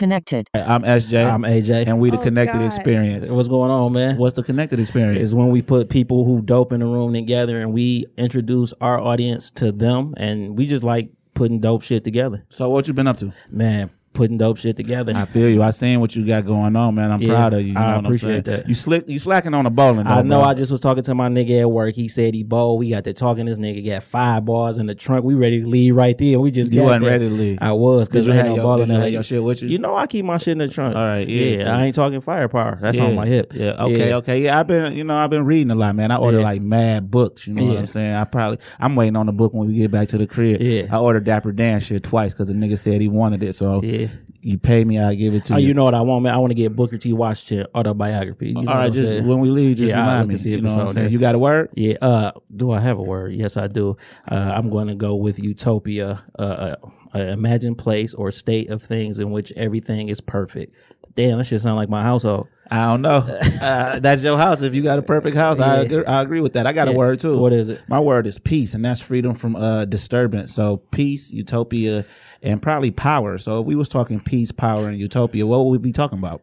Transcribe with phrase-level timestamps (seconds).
[0.00, 0.48] Connected.
[0.54, 1.30] I'm SJ.
[1.30, 1.86] I'm AJ.
[1.86, 2.64] and we the Oh, Connected God.
[2.64, 3.30] Experience.
[3.30, 4.16] What's going on, man?
[4.16, 5.20] What's the Connected Experience?
[5.20, 8.98] is when we put people who dope in the room together and we introduce our
[8.98, 12.42] audience to them and we just like putting dope shit together.
[12.48, 13.30] so what you been up to?
[13.50, 15.12] Man, putting dope shit together.
[15.14, 15.62] I feel you.
[15.62, 17.12] I seen what you got going on, man.
[17.12, 17.68] I'm Yeah, proud of you.
[17.68, 18.68] you know I what I'm appreciate that.
[18.68, 19.08] You slick.
[19.08, 20.04] You slacking on the bowling.
[20.04, 20.48] Though, I know bro.
[20.48, 21.94] I just was talking to my nigga at work.
[21.94, 22.80] He said he bowled.
[22.80, 23.46] We got to talking.
[23.46, 25.24] This nigga got five bars in the trunk.
[25.24, 26.40] We ready to leave right there.
[26.40, 27.12] We just You got wasn't there.
[27.12, 27.58] ready to leave.
[27.60, 29.68] I was because you had no your, ball in you your shit with you?
[29.68, 30.96] You know I keep my shit in the trunk.
[30.96, 31.74] All right, yeah.
[31.76, 32.78] I ain't talking firepower.
[32.80, 33.52] That's on my hip.
[33.54, 33.76] Yeah.
[33.84, 34.12] Okay.
[34.14, 34.42] Okay.
[34.42, 34.58] Yeah.
[34.58, 36.10] I've been, you know, I've been reading a lot, man.
[36.10, 36.44] I ordered Yeah.
[36.44, 37.46] like mad books.
[37.46, 38.14] You know what I'm saying?
[38.14, 40.60] I probably, I'm waiting on the book when we get back to the crib.
[40.60, 40.86] Yeah.
[40.90, 43.54] I ordered Dapper Dan shit twice because the nigga said he wanted it.
[43.54, 44.08] So Yeah.
[44.42, 45.68] You pay me, I give it to Oh, you.
[45.68, 46.34] you know what I want, man?
[46.34, 47.12] I want to get Booker T.
[47.12, 48.48] Washington autobiography.
[48.48, 48.92] You know All right.
[48.92, 49.26] Just saying?
[49.26, 50.36] when we leave, just Yeah, remind me.
[50.38, 51.04] see You know what I'm saying?
[51.06, 51.08] there.
[51.12, 51.70] You got a word?
[51.74, 51.94] Yeah.
[52.00, 53.36] Uh, do I have a word?
[53.36, 53.96] Yes, I do.
[54.30, 56.76] Uh, I'm going to go with utopia, uh, uh,
[57.14, 60.74] uh, imagined place or state of things in which everything is perfect.
[61.16, 62.46] Damn, that shit sound like my household.
[62.70, 63.16] I don't know.
[63.60, 64.62] uh, that's your house.
[64.62, 66.68] If you got a perfect house, I, agree, I agree with that.
[66.68, 67.36] I got a word too.
[67.36, 67.80] What is it?
[67.88, 70.54] My word is peace, and that's freedom from uh, disturbance.
[70.54, 72.04] So peace, utopia,
[72.42, 73.38] and probably power.
[73.38, 76.42] So if we was talking peace, power, and utopia, what would we be talking about?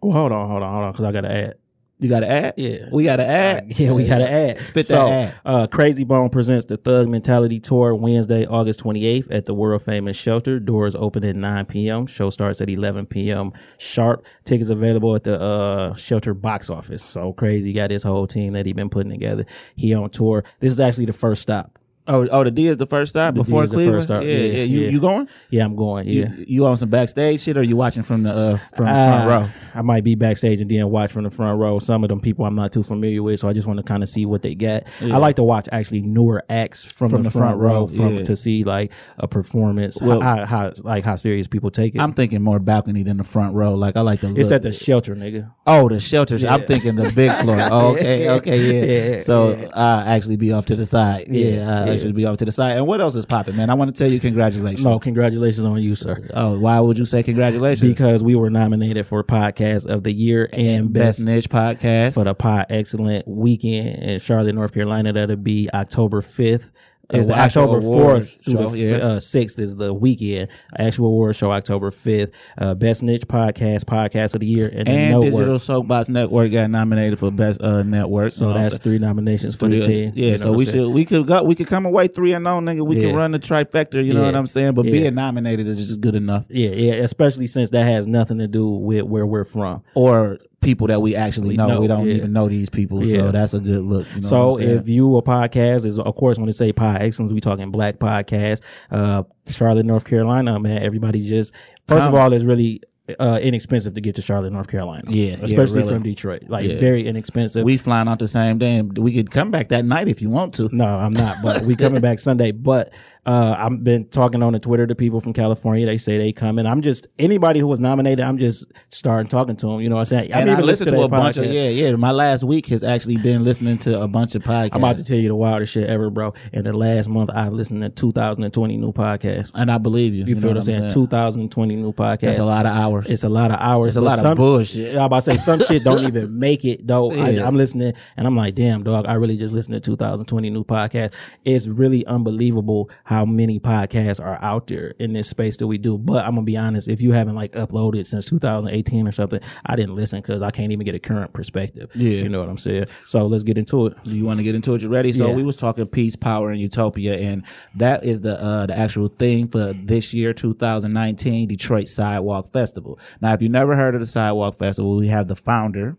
[0.00, 1.54] Well, hold on, hold on, hold on, because I got to add.
[2.00, 2.54] You got to add?
[2.56, 2.88] Yeah.
[2.92, 3.72] we got to add.
[3.78, 4.62] Yeah, we got to add.
[4.64, 5.34] Spit so, that ad.
[5.44, 10.16] Uh, Krayzie Bone presents the Thug Mentality Tour Wednesday, August 28th at the world famous
[10.16, 10.58] Shelter.
[10.58, 12.06] Doors open at 9 p.m.
[12.06, 13.52] Show starts at 11 p.m.
[13.78, 14.26] sharp.
[14.44, 17.02] Tickets available at the uh, Shelter box office.
[17.02, 19.46] So Crazy got his whole team that he been putting together.
[19.76, 20.44] He on tour.
[20.60, 21.78] This is actually the first stop.
[22.06, 24.02] Oh, oh, the D is the first stop The before the Cleveland.
[24.02, 24.22] stop.
[24.24, 24.62] Yeah, Yeah, yeah.
[24.64, 24.88] You yeah.
[24.90, 25.26] you going?
[25.48, 26.06] Yeah, I'm going.
[26.06, 26.34] Yeah.
[26.36, 29.08] You, you on some backstage shit, or you watching from the uh, from the Uh,
[29.26, 29.50] front row?
[29.74, 31.78] I might be backstage and then watch from the front row.
[31.78, 34.02] Some of them people I'm not too familiar with, so I just want to kind
[34.02, 34.84] of see what they got.
[35.00, 38.24] I like to watch actually newer acts from, the, front, row, from yeah.
[38.24, 42.00] to see like a performance, Well- how, how like how serious people take it.
[42.02, 43.74] I'm thinking more balcony than the front row.
[43.74, 44.28] Like I like the.
[44.36, 44.56] it's look.
[44.56, 45.50] at the shelter, nigga.
[45.66, 46.36] Oh, the shelter.
[46.46, 47.56] I'm thinking the big floor.
[47.70, 49.14] Oh, okay, okay, yeah.
[49.14, 51.28] Yeah, so I actually be off to the side.
[51.28, 52.76] Yeah, Yeah, I be off to the side.
[52.76, 53.70] And what else is popping, man?
[53.70, 54.84] I want to tell you congratulations.
[54.84, 56.28] No, congratulations on you, sir.
[56.34, 57.88] Oh, why would you say congratulations?
[57.88, 62.14] Because we were nominated for Podcast of the Year and Best Best Niche Podcast.
[62.14, 65.12] for the Pod Excellence Weekend in Charlotte, North Carolina.
[65.12, 66.70] That'll be October 5th.
[67.12, 68.96] Is Uh, the October 4th through the yeah.
[68.96, 70.48] uh, 6th is the weekend.
[70.78, 72.32] Actual award show October 5th.
[72.56, 76.70] Uh, Best Niche Podcast, Podcast of the Year, and, and the Digital Soapbox Network got
[76.70, 78.32] nominated for Best uh, Network.
[78.32, 78.80] So You know that's saying?
[78.82, 80.12] three nominations for the team.
[80.14, 82.46] Yeah, You know so we should we could go we could come away three and
[82.48, 82.86] on, nigga.
[82.86, 83.08] We Yeah.
[83.08, 84.04] can run the trifecta.
[84.04, 84.26] You know Yeah.
[84.26, 84.72] what I'm saying?
[84.72, 84.92] But Yeah.
[84.92, 86.44] being nominated is just good enough.
[86.48, 89.82] Yeah, yeah, especially since that has nothing to do with where we're from.
[89.94, 91.80] Or people that we actually know.
[91.80, 92.14] We don't yeah.
[92.14, 93.18] even know these people, Yeah.
[93.18, 94.06] so that's a good look.
[94.14, 94.78] You know so what I'm saying?
[94.80, 97.98] if you a podcast is of course when they say pod excellence, we talking black
[97.98, 98.62] podcast.
[98.90, 100.82] Uh, Charlotte, North Carolina, man.
[100.82, 101.52] Everybody just
[101.86, 102.80] first of all, it's really
[103.20, 105.02] uh, inexpensive to get to Charlotte, North Carolina.
[105.08, 105.92] Yeah, yeah, especially really.
[105.92, 106.44] from Detroit.
[106.48, 106.78] Like Yeah.
[106.78, 107.62] very inexpensive.
[107.62, 110.30] we flying out the same day, and we could come back that night if you
[110.30, 110.70] want to.
[110.72, 111.36] no, I'm not.
[111.42, 112.52] But we coming back Sunday.
[112.52, 112.94] But
[113.26, 115.84] uh, I've been talking on the Twitter to people from California.
[115.86, 116.66] They say they come, coming.
[116.66, 118.20] I'm just anybody who was nominated.
[118.20, 119.80] I'm just starting talking to them.
[119.80, 120.32] You know what I'm saying?
[120.32, 121.92] and I even listened to, their a bunch of yeah, yeah.
[121.96, 124.70] My last week has actually been listening to a bunch of podcasts.
[124.74, 126.34] I'm about to tell you the wildest shit ever, bro.
[126.52, 129.50] In the last month, I've listened to 2020 new podcasts.
[129.54, 130.24] and I believe you.
[130.26, 130.90] You, know feel what I'm saying?
[130.90, 130.92] saying?
[130.92, 132.20] 2020 new podcasts.
[132.20, 133.06] That's a lot of hours.
[133.08, 133.90] It's a lot of hours.
[133.90, 134.96] It's a lot of bullshit.
[134.96, 137.12] I'm about to say some shit don't even make it though.
[137.12, 137.44] Yeah.
[137.44, 139.06] I, I'm listening and I'm like, damn, dog.
[139.06, 141.14] I really just listened to 2020 new podcast.
[141.44, 145.98] It's really unbelievable how many podcasts are out there in this space that we do.
[145.98, 149.76] But I'm gonna be honest, if you haven't like uploaded since 2018 or something, I
[149.76, 151.90] didn't listen because I can't even get a current perspective.
[151.94, 152.22] Yeah.
[152.22, 152.86] you know what I'm saying.
[153.04, 154.02] So let's get into it.
[154.04, 154.80] Do you want to get into it?
[154.80, 155.12] You ready?
[155.12, 155.34] So Yeah.
[155.34, 157.44] we was talking peace, power, and utopia, and
[157.74, 162.98] that is the uh, the actual theme for this year, 2019 Detroit Sidewalk Festival.
[163.20, 165.98] Now, if you never heard of the Sidewalk Festival, we have the founder,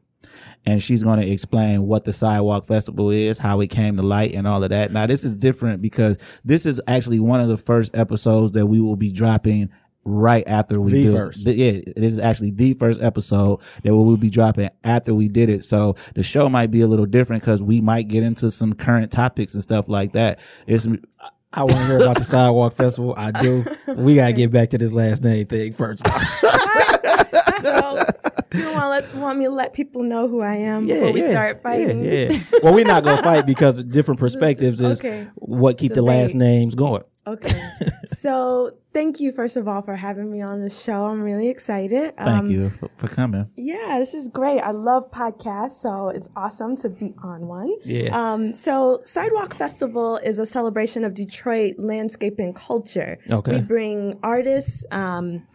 [0.65, 4.33] and she's going to explain what the Sidewalk Festival is, how it came to light,
[4.33, 4.91] and all of that.
[4.91, 8.79] Now, this is different because this is actually one of the first episodes that we
[8.81, 9.69] will be dropping
[10.07, 11.45] right after we The do first.
[11.45, 15.27] the- yeah, this is actually the first episode that we will be dropping after we
[15.27, 15.63] did it.
[15.63, 19.11] So the show might be a little different because we might get into some current
[19.11, 20.39] topics and stuff like that.
[20.67, 20.87] It's
[21.53, 23.13] I want to hear about the Sidewalk Festival.
[23.17, 23.63] I do.
[23.95, 26.05] We gotta get back to this last name thing first.
[27.61, 28.05] So,
[28.57, 31.61] you want, let, want me to let people know who I am before we start
[31.63, 32.03] fighting?
[32.05, 32.43] Yeah, yeah.
[32.63, 35.27] well, we're not gonna fight because different perspectives is Okay.
[35.35, 37.03] what keep the last names going.
[37.27, 37.59] Okay.
[38.05, 41.05] so, thank you, first of all, for having me on the show.
[41.07, 42.15] I'm really excited.
[42.17, 43.49] Thank Um, you for, for coming.
[43.55, 44.59] Yeah, this is great.
[44.59, 47.73] I love podcasts, so it's awesome to be on one.
[47.83, 48.09] Yeah.
[48.15, 53.17] Um, so, Sidewalk Festival is a celebration of Detroit landscape and culture.
[53.31, 53.53] Okay.
[53.53, 55.47] We bring artists um,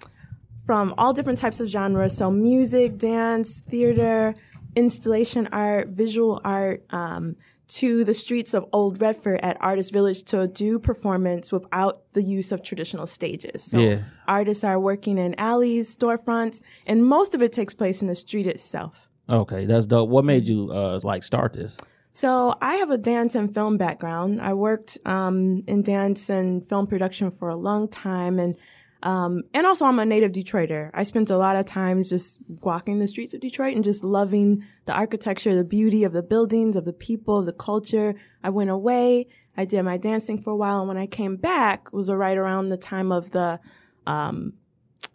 [0.70, 4.36] from all different types of genres, so music, dance, theater,
[4.76, 6.84] installation art, visual art.
[6.90, 7.34] Um,
[7.66, 12.50] to the streets of Old Redford at Artist Village to do performance without the use
[12.50, 13.62] of traditional stages.
[13.62, 13.98] So Yeah.
[14.26, 18.48] artists are working in alleys, storefronts, and most of it takes place in the street
[18.48, 19.08] itself.
[19.28, 20.08] Okay, that's dope.
[20.08, 21.76] What made you uh like start this?
[22.12, 24.40] So I have a dance and film background.
[24.40, 28.56] I worked um, in dance and film production for a long time, and
[29.02, 30.90] um, and also I'm a native Detroiter.
[30.92, 34.64] I spent a lot of times just walking the streets of Detroit and just loving
[34.84, 38.14] the architecture, the beauty of the buildings, of the people, the culture.
[38.42, 39.28] I went away.
[39.56, 42.36] I did my dancing for a while, and when I came back, it was right
[42.36, 43.58] around the time of the
[44.06, 44.54] um,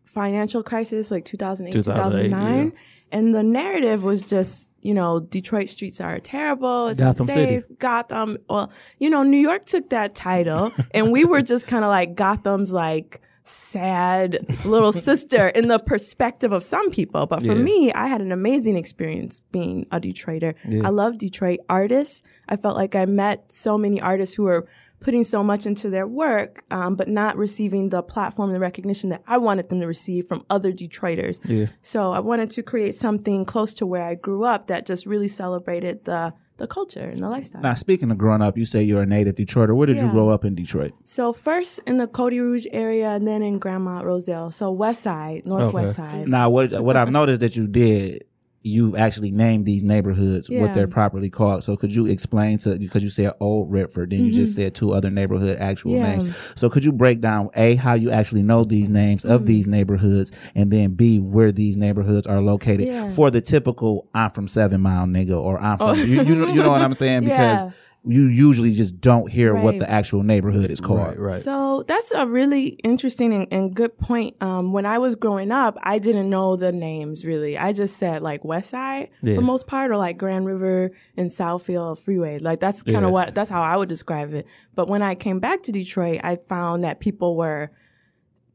[0.04, 2.66] financial crisis, like 2008, 2008, 2009.
[2.66, 2.72] yeah.
[3.12, 6.88] And the narrative was just, you know, Detroit streets are terrible.
[6.88, 7.64] It's Gotham unsafe.
[7.64, 7.76] City.
[7.78, 8.40] Gotham.
[8.50, 12.16] Well, you know, New York took that title, and we were just kind of like
[12.16, 17.26] Gotham's like sad little sister in the perspective of some people.
[17.26, 17.64] But for Yeah.
[17.64, 20.54] me, I had an amazing experience being a Detroiter.
[20.86, 22.24] I love Detroit artists.
[22.50, 24.68] I felt like I met so many artists who were
[25.02, 29.10] putting so much into their work, um, but not receiving the platform and the recognition
[29.12, 31.40] that I wanted them to receive from other Detroiters.
[31.46, 31.68] Yeah.
[31.82, 35.28] So I wanted to create something close to where I grew up that just really
[35.28, 37.62] celebrated the the culture and the lifestyle.
[37.62, 39.76] Now, speaking of growing up, you say you're a native Detroiter.
[39.76, 40.94] Where did you grow up in Detroit?
[41.04, 44.52] So first in the Cody Rouge area, and then in Grandmont Rosedale.
[44.52, 46.28] So West Side, Northwest Side.
[46.28, 48.26] Now, what what I've noticed that you did,
[48.66, 51.64] you actually named these neighborhoods what they're properly called.
[51.64, 54.94] So, could you explain to because you said Old Redford, then you just said two
[54.94, 56.04] other neighborhood actual Mm-hmm.
[56.04, 56.16] Yeah.
[56.18, 56.36] names.
[56.56, 59.32] So, could you break down a how you actually know these names Mm-hmm.
[59.34, 63.10] of these neighborhoods, and then b where these neighborhoods are located Yeah.
[63.10, 66.64] for the typical I'm from Seven Mile nigga or I'm from you, you know you
[66.64, 67.72] know what I'm saying because.
[68.06, 68.16] Yeah.
[68.16, 71.00] You usually just don't hear what the actual neighborhood is called.
[71.00, 71.42] Right, right.
[71.42, 74.36] So that's a really interesting and, and good point.
[74.42, 77.58] Um, when I was growing up, I didn't know the names really.
[77.58, 79.36] I just said like West Side Yeah.
[79.36, 82.40] for the most part, or like Grand River and Southfield Freeway.
[82.40, 83.08] Like that's kind of Yeah.
[83.10, 84.46] what that's how I would describe it.
[84.76, 87.72] But when I came back to Detroit, I found that people were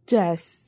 [0.06, 0.58] just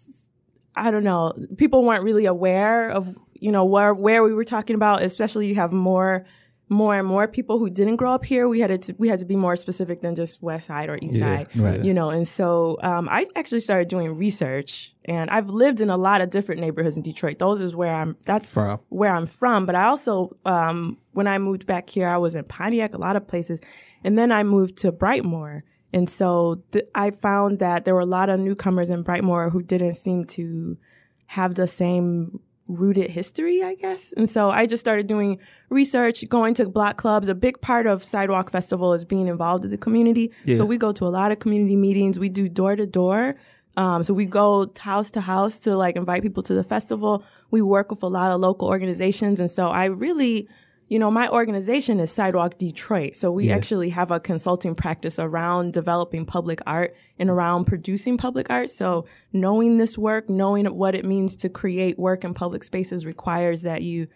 [0.74, 1.34] I don't know.
[1.58, 5.02] People weren't really aware of you know where where we were talking about.
[5.02, 6.24] Especially you have more
[6.68, 8.48] more and more people who didn't grow up here.
[8.48, 11.16] We had to we had to be more specific than just West Side or East
[11.16, 11.48] Yeah, Side.
[11.56, 11.84] right.
[11.84, 15.96] You know, and so um, I actually started doing research, and I've lived in a
[15.98, 17.38] lot of different neighborhoods in Detroit.
[17.38, 18.16] Those is where I'm.
[18.24, 18.80] That's From.
[18.88, 19.66] where I'm from.
[19.66, 23.16] But I also, um, when I moved back here, I was in Pontiac, a lot
[23.16, 23.60] of places,
[24.02, 25.62] and then I moved to Brightmoor.
[25.94, 29.62] And so th- I found that there were a lot of newcomers in Brightmoor who
[29.62, 30.78] didn't seem to
[31.26, 34.12] have the same rooted history, I guess.
[34.16, 35.38] And so I just started doing
[35.68, 37.28] research, going to block clubs.
[37.28, 40.32] A big part of Sidewalk Festival is being involved in the community.
[40.56, 42.18] So we go to a lot of community meetings.
[42.18, 43.36] We do door to door.
[43.76, 47.24] Um, so we go house to house to like invite people to the festival.
[47.50, 49.40] We work with a lot of local organizations.
[49.40, 50.48] And so I really,
[50.92, 53.16] you know, my organization is Sidewalk Detroit.
[53.16, 58.50] So we actually have a consulting practice around developing public art and around producing public
[58.50, 58.68] art.
[58.68, 63.62] So knowing this work, knowing what it means to create work in public spaces requires
[63.62, 64.06] that you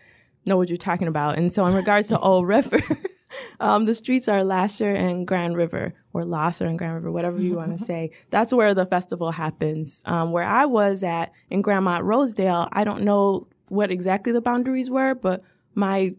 [0.45, 1.39] know what you're talking about.
[1.39, 2.83] And so in regards to Old River,
[3.61, 7.55] um, the streets are Lahser and Grand River, or Lasser and Grand River, whatever you
[7.55, 8.11] want to say.
[8.29, 10.03] That's where the festival happens.
[10.05, 14.91] Um, where I was at in Grandmont Rosedale, I don't know what exactly the boundaries
[14.91, 15.43] were, but
[15.75, 16.15] my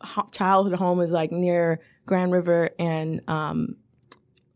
[0.00, 3.76] ho- childhood home is like near Grand River and um,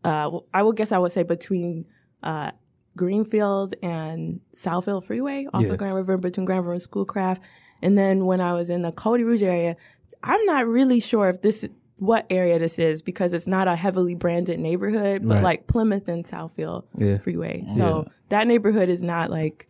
[0.03, 1.85] uh, I would guess I would say between
[2.23, 2.51] uh,
[2.95, 5.69] Greenfield and Southfield Freeway off Yeah.
[5.69, 7.41] of Grand River, between Grand River and Schoolcraft.
[7.81, 9.75] And then when I was in the Cody Rouge area,
[10.23, 11.65] I'm not really sure if this
[11.97, 15.43] what area this is because it's not a heavily branded neighborhood, but Right.
[15.43, 17.17] like Plymouth and Southfield Yeah.
[17.19, 17.65] Freeway.
[17.75, 19.69] So that neighborhood is not like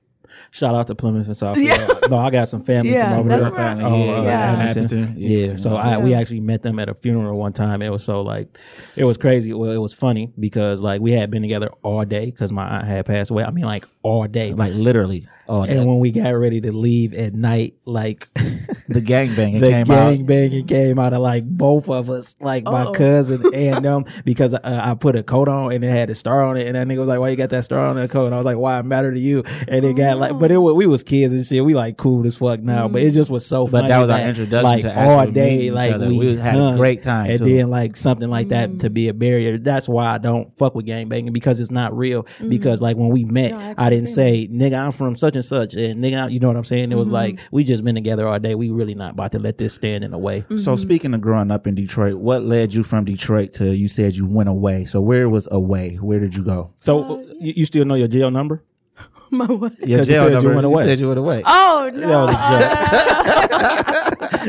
[0.51, 1.91] Shout out to Plymouth and Southfield.
[2.09, 3.41] No, I got some family Yeah, from over there.
[3.41, 4.55] where- Family, Oh, yeah, uh, yeah.
[4.55, 4.87] Hamilton.
[4.87, 5.37] Hamilton, Yeah.
[5.47, 5.55] yeah.
[5.55, 7.81] So I we actually met them at a funeral one time.
[7.81, 8.59] It was so like,
[8.95, 9.53] it was crazy.
[9.53, 12.85] Well, it was funny because like we had been together all day because my aunt
[12.87, 13.43] had passed away.
[13.43, 14.53] I mean, like all day.
[14.53, 15.27] Like literally.
[15.47, 18.29] Oh, and when we got ready to leave at night, like
[18.87, 20.27] The gangbanging the came gang out.
[20.27, 22.91] banging came out of like both of us, like my Uh-oh.
[22.91, 26.43] cousin and them, because uh, I put a coat on and it had a star
[26.43, 28.27] on it, and that nigga was like, "Why you got that star on that coat?"
[28.27, 30.57] And I was like, "Why it matter to you?" And it got like, but it
[30.57, 31.65] was, we was kids and shit.
[31.65, 33.15] We like cool as fuck now, but it mm.
[33.15, 33.65] just was so.
[33.65, 36.77] But funny that was our introduction like to all day, like we, We had a
[36.77, 37.45] great time, and too.
[37.45, 38.93] then like something like that to mm.
[38.93, 39.57] be a barrier.
[39.57, 42.25] That's why I don't fuck with gang banging because it's not real.
[42.37, 42.51] Mm.
[42.51, 45.43] Because like when we met, No, I I, didn't say nigga I'm from such and
[45.45, 46.91] such, and nigga you know what I'm saying.
[46.91, 47.13] It was Mm-hmm.
[47.13, 48.55] like we just been together all day.
[48.55, 50.41] We really not about to let this stand in the way.
[50.41, 50.57] Mm-hmm.
[50.57, 54.15] So speaking of growing up in Detroit, what led you from Detroit to you said
[54.15, 54.85] you went away?
[54.85, 55.95] So where was away?
[55.95, 56.73] Where did you go?
[56.81, 58.63] So you, you still know your jail number?
[59.31, 59.77] My what?
[59.79, 60.83] Your 'Cause you said you went away.
[60.83, 61.41] You said you went away.
[61.45, 62.27] Oh no!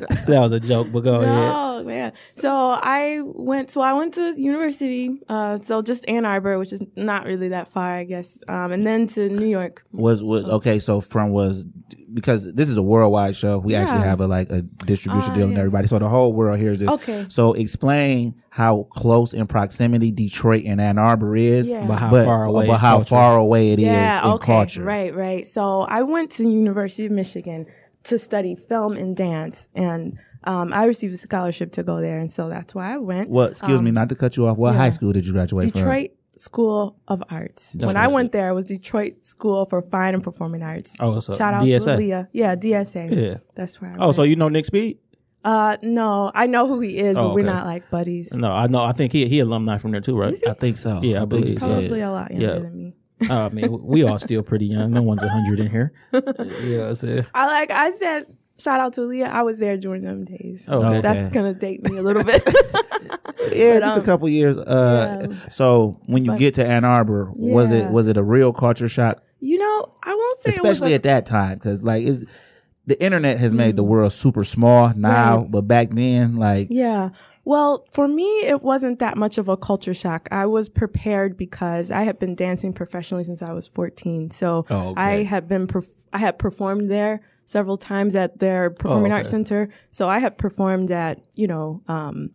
[0.27, 0.67] That was a joke.
[0.67, 1.53] that was a joke, but go ahead.
[1.53, 2.13] No, man.
[2.37, 3.71] So I went.
[3.71, 5.21] So I went to university.
[5.29, 8.39] Uh, so just Ann Arbor, which is not really that far, I guess.
[8.49, 9.83] Um, and then to New York.
[9.93, 10.79] Was was okay.
[10.79, 11.67] So from was
[12.13, 13.59] because this is a worldwide show.
[13.59, 15.87] We actually have a like a distribution Ah, deal and everybody.
[15.87, 16.89] So the whole world hears this.
[16.89, 17.27] Okay.
[17.29, 21.87] So explain how close in proximity Detroit and Ann Arbor is, Yeah.
[21.87, 23.09] But how far away but how culture.
[23.11, 24.25] far away it is yeah.
[24.25, 24.47] in okay.
[24.47, 24.83] culture.
[24.83, 25.15] Right.
[25.15, 25.47] Right.
[25.47, 27.67] So I went to University of Michigan
[28.07, 32.31] to study film and dance, and um, I received a scholarship to go there, and
[32.31, 33.29] so that's why I went.
[33.31, 33.51] What?
[33.53, 34.57] Excuse me, not to cut you off.
[34.59, 34.81] What Um, yeah.
[34.83, 35.71] high school did you graduate from?
[35.73, 37.75] Detroit School of Arts.
[37.79, 40.95] when I went there, it was Detroit School for Fine and Performing Arts.
[41.01, 41.85] Oh, so Shout out DSA.
[41.85, 42.29] to Aaliyah.
[42.33, 43.09] Yeah, DSA.
[43.11, 43.37] Yeah.
[43.55, 44.17] That's where I Oh, went.
[44.17, 44.99] so you know Nick Speed?
[45.45, 47.53] Uh, no, I know who he is, but Oh, we're okay.
[47.55, 48.35] not like buddies.
[48.35, 48.83] No, I know.
[48.83, 50.37] I think he he alumni from there too, right?
[50.47, 51.01] I think so.
[51.03, 51.61] Yeah, I think believe so.
[51.61, 51.67] so.
[51.67, 52.59] Probably a lot younger Yeah.
[52.59, 52.95] than me.
[53.31, 54.93] Uh, I mean, we all still pretty young.
[54.93, 55.93] No one's hundred in here.
[56.13, 56.21] yeah,
[56.89, 57.27] that's it.
[57.35, 58.25] I like I said,
[58.59, 59.29] shout out to Aaliyah.
[59.29, 60.65] I was there during them days.
[60.69, 61.01] Oh, okay.
[61.01, 62.47] That's gonna date me a little bit.
[63.53, 64.59] Yeah, But, just a um, couple years.
[64.59, 65.49] Uh, yeah.
[65.51, 68.89] so when you But- get to Ann Arbor, was it was it a real culture
[68.89, 71.55] shock, you know, I won't say especially it at that time?
[71.55, 72.25] Because like, is
[72.87, 75.41] the internet has made the world super small now, Mm.
[75.43, 75.51] Right.
[75.51, 77.11] but back then, like, Yeah.
[77.47, 80.29] Well, for me, it wasn't that much of a culture shock.
[80.33, 84.33] I was prepared because I had been dancing professionally since I was 14.
[84.33, 85.01] So Oh, okay.
[85.01, 89.19] I had been, perf- I had performed there several times at their performing Oh, okay.
[89.21, 89.69] arts center.
[89.93, 92.31] So I had performed at, you know, um,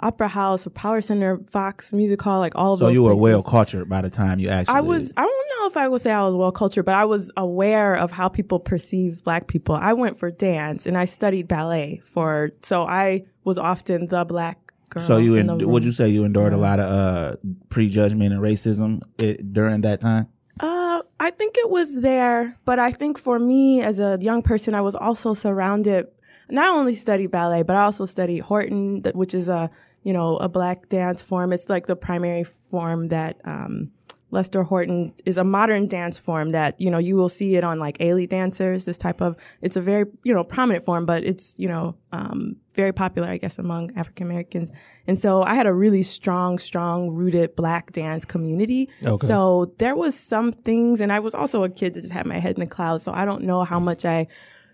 [0.00, 3.22] Opera House, Power Center, Fox Music Hall, like all of so those you were places.
[3.22, 4.74] well cultured by the time you actually.
[4.74, 7.04] I was, I don't know if I would say I was well cultured, but I
[7.04, 9.74] was aware of how people perceive black people.
[9.76, 14.72] I went for dance and I studied ballet for, so I was often the black
[14.90, 15.04] girl.
[15.04, 17.36] So you in en- would you say you endured a lot of uh,
[17.68, 20.26] prejudgment and racism it, during that time?
[20.60, 24.74] Uh, I think it was there, but I think for me as a young person,
[24.74, 26.06] I was also surrounded.
[26.50, 29.70] Not only studied ballet, but I also studied Horton, which is a
[30.02, 31.52] you know a black dance form.
[31.52, 33.90] It's like the primary form that um,
[34.34, 37.78] Lester Horton is a modern dance form that you know you will see it on
[37.78, 38.84] like Ailey dancers.
[38.84, 42.56] This type of it's a very you know prominent form, but it's you know um,
[42.74, 44.70] very popular, I guess, among African Americans.
[45.06, 48.90] And so I had a really strong, strong rooted black dance community.
[49.06, 49.26] Okay.
[49.26, 52.38] So there was some things, and I was also a kid that just had my
[52.38, 53.04] head in the clouds.
[53.04, 54.26] So I don't know how much I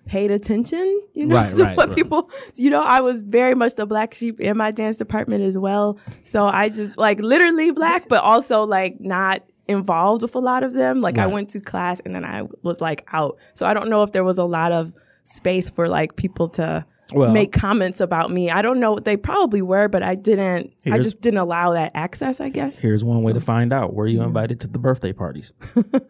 [0.06, 1.96] paid attention, you know, Right, to right, what right.
[1.96, 5.56] people, you know, I was very much the black sheep in my dance department as
[5.56, 5.98] well.
[6.24, 10.72] So I just like literally black, but also like not involved with a lot of
[10.74, 11.00] them.
[11.00, 13.38] Like I went to class and then I was like out.
[13.54, 14.92] So I don't know if there was a lot of
[15.24, 18.50] space for like people to Well- make comments about me.
[18.50, 18.98] I don't know.
[18.98, 22.78] They probably were, but I didn't, I just didn't allow that access, I guess.
[22.78, 23.40] Here's one way to oh.
[23.40, 25.52] find out: Were you invited to the birthday parties?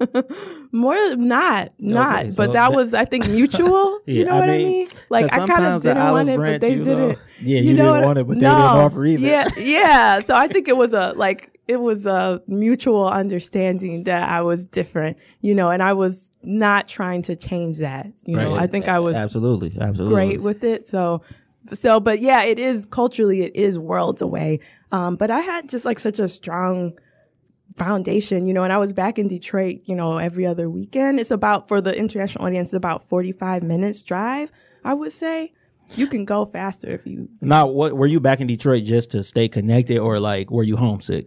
[0.72, 2.32] More not, not.
[2.32, 4.00] so but that that- was, I think, mutual.
[4.06, 6.74] you know I what I mean, Like I kind of didn't want it, but they
[6.74, 7.18] you did know- it.
[7.42, 9.26] Yeah, you didn't what want it, but they didn't offer either.
[9.26, 10.20] Yeah, yeah.
[10.20, 14.66] So I think it was a like it was a mutual understanding that I was
[14.66, 18.06] different, you know, and I was not trying to change that.
[18.24, 20.14] You know, I think I was Absolutely, absolutely.
[20.14, 20.88] great with it.
[20.88, 21.22] So,
[21.72, 24.60] so, but yeah, it is culturally, it is worlds away.
[24.92, 26.98] Um, but I had just like such a strong
[27.76, 31.20] foundation, you know, and I was back in Detroit, you know, every other weekend.
[31.20, 34.50] It's about, for the international audience, it's about 45 minutes drive,
[34.84, 35.52] I would say.
[35.94, 39.22] You can go faster if you, Now, what were you back in Detroit just to
[39.22, 41.26] stay connected, or like were you homesick?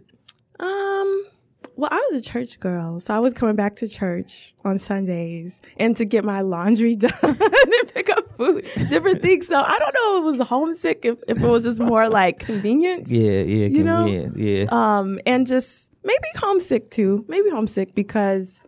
[1.76, 5.60] Well, I was a church girl, so I was coming back to church on Sundays
[5.76, 9.48] and to get my laundry done and pick up food, different things.
[9.48, 12.38] So I don't know if it was homesick, if, if it was just more like
[12.40, 13.10] convenience.
[13.10, 14.06] Yeah, yeah, You know?
[14.06, 14.66] yeah, yeah.
[14.70, 17.24] um, and just maybe homesick too.
[17.28, 18.60] Maybe homesick because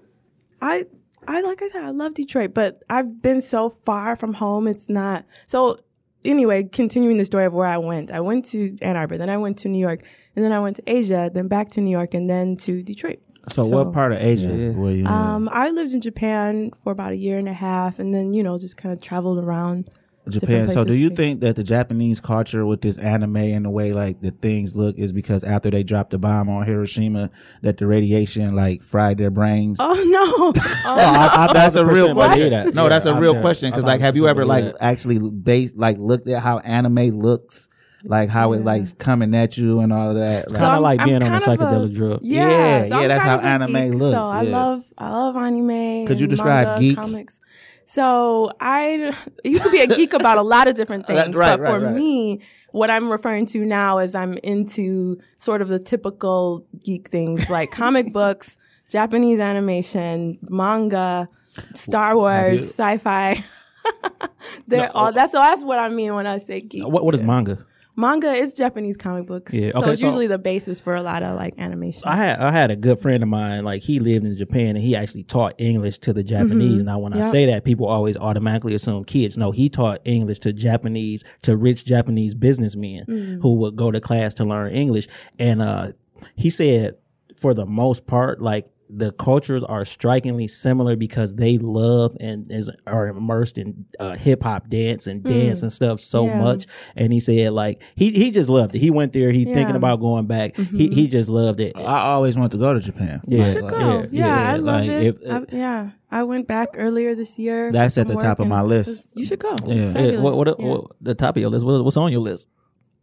[0.60, 0.86] I,
[1.28, 4.66] I like I said, I love Detroit, but I've been so far from home.
[4.66, 5.76] It's not so.
[6.24, 9.36] Anyway, continuing the story of where I went, I went to Ann Arbor, then I
[9.36, 10.00] went to New York,
[10.36, 13.18] and then I went to Asia, then back to New York, and then to Detroit.
[13.52, 14.70] So, So- what part of Asia Yeah.
[14.70, 15.06] were you in?
[15.06, 18.42] Um, I lived in Japan for about a year and a half, and then you
[18.42, 19.88] know just kind of traveled around
[20.28, 20.66] Japan.
[20.66, 21.14] So, do you too.
[21.14, 24.98] think that the Japanese culture with this anime and the way like the things look
[24.98, 27.30] is because after they dropped the bomb on Hiroshima,
[27.62, 29.76] that the radiation like fried their brains?
[29.80, 30.52] Oh no!
[30.88, 32.50] Oh, I, I that's a real 1000% question.
[32.50, 32.74] that.
[32.74, 33.70] No, Yeah, that's a I- real yeah, question.
[33.70, 34.76] Because like, have you ever like that.
[34.80, 37.68] actually based like looked at how anime looks,
[38.08, 40.48] like how it like's coming at you and all of that?
[40.48, 42.20] Kinda I'm- like I'm being on a kind of psychedelic drug.
[42.22, 46.06] Yeah, Yeah, so yeah, that's how anime geek, looks, So I love I love anime.
[46.06, 46.96] Could you describe manga, geek?
[46.96, 47.40] comics?
[47.84, 49.12] So I
[49.44, 51.78] you could be a geek about a lot of different That's things, right, but for
[51.80, 51.94] right, right.
[51.94, 52.40] me,
[52.72, 57.70] what I'm referring to now is I'm into sort of the typical geek things like
[57.82, 58.56] comic books,
[58.90, 61.28] Japanese animation, manga,
[61.74, 63.42] Star Wars, sci-fi.
[64.68, 66.86] They're all that's so that's what I mean when I say geek.
[66.86, 67.64] What what is manga?
[67.98, 69.54] Manga is Japanese comic books.
[69.54, 72.02] Yeah, so it's so- usually the basis for a lot of like animation.
[72.04, 74.84] I had I had a good friend of mine, like he lived in Japan and
[74.84, 76.84] he actually taught English to the Japanese.
[76.84, 79.38] Now when I say that, people always automatically assume kids.
[79.38, 84.34] No, he taught English to Japanese to rich Japanese businessmen who would go to class
[84.34, 85.08] to learn English.
[85.38, 85.92] And uh
[86.34, 86.96] he said
[87.36, 92.70] for the most part, like the cultures are strikingly similar because they love and is
[92.86, 95.28] are immersed in uh, hip hop dance and mm.
[95.28, 96.38] dance and stuff so Yeah.
[96.38, 96.66] much.
[96.94, 98.78] And he said like he he just loved it.
[98.78, 99.32] He went there.
[99.32, 100.56] He thinking about going back.
[100.56, 101.10] He he mm-hmm.
[101.10, 101.76] just loved it.
[101.76, 103.20] I always want to go to Japan.
[103.26, 103.44] Yeah.
[103.44, 103.78] Like, should go.
[103.78, 105.02] yeah, Yeah, yeah, I love like, it.
[105.02, 107.72] if- I, yeah, I went back earlier this year.
[107.72, 108.88] That's at the top of my list.
[108.88, 109.56] was- You should go.
[109.66, 109.74] Yeah.
[109.74, 110.66] Yeah, Yeah, what, what, Yeah.
[110.66, 111.66] what the top of your list?
[111.66, 112.46] What, what's on your list?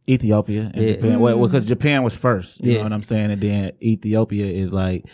[0.09, 0.93] Ethiopia and Yeah.
[0.93, 1.19] Japan.
[1.19, 1.69] Well, because mm.
[1.69, 2.63] Japan was first.
[2.63, 2.77] You Yeah.
[2.79, 3.31] know what I'm saying?
[3.31, 5.05] And then Ethiopia is like,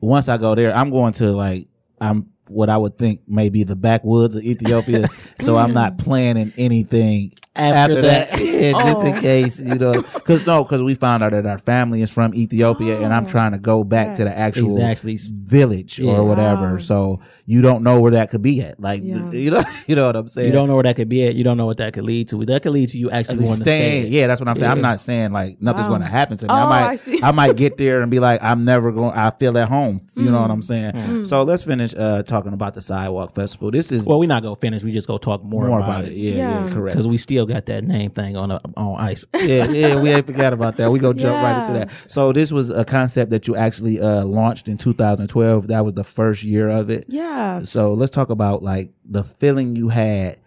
[0.00, 1.68] once I go there, I'm going to like,
[2.00, 5.08] I'm what I would think may be the backwoods of Ethiopia.
[5.40, 9.20] so I'm not planning anything after, that, Yeah, just in Oh.
[9.20, 10.02] case, you know.
[10.02, 13.28] Because no, because we found out that our family is from Ethiopia, and I'm Oh.
[13.28, 15.18] trying to go back to the actual Exactly.
[15.44, 16.12] village Yeah.
[16.12, 16.72] or whatever.
[16.72, 16.78] Wow.
[16.78, 18.80] So you don't know where that could be at.
[18.80, 19.30] Like, Yeah.
[19.32, 20.46] you know, you know what I'm saying?
[20.48, 21.34] You don't know where that could be at.
[21.34, 22.44] You don't know what that could lead to.
[22.46, 24.02] That could lead to you actually Actually wanting to staying.
[24.04, 24.10] stay.
[24.10, 24.70] Yeah, that's what I'm saying.
[24.72, 25.96] I'm not saying like nothing's Wow.
[25.96, 26.50] going to happen to me.
[26.52, 27.20] Oh, I might, I see.
[27.22, 29.12] I might get there and be like, I'm never going.
[29.12, 30.00] I feel at home.
[30.16, 30.92] You know what I'm saying?
[30.92, 31.26] Mm.
[31.26, 33.70] So let's finish uh, talking about the Sidewalk Festival.
[33.70, 34.82] This is Well, we're not gonna finish.
[34.82, 36.12] We just go talk more, more about, it.
[36.12, 36.72] Yeah, yeah, Yeah.
[36.74, 36.94] correct.
[36.96, 39.24] Because we still got that name thing on uh, on ice.
[39.34, 40.90] yeah, yeah, we ain't forgot about that.
[40.90, 42.10] We go jump right into that.
[42.10, 45.68] So this was a concept that you actually uh, launched in 2012.
[45.68, 47.06] That was the first year of it.
[47.08, 47.62] Yeah.
[47.62, 50.38] So let's talk about like the feeling you had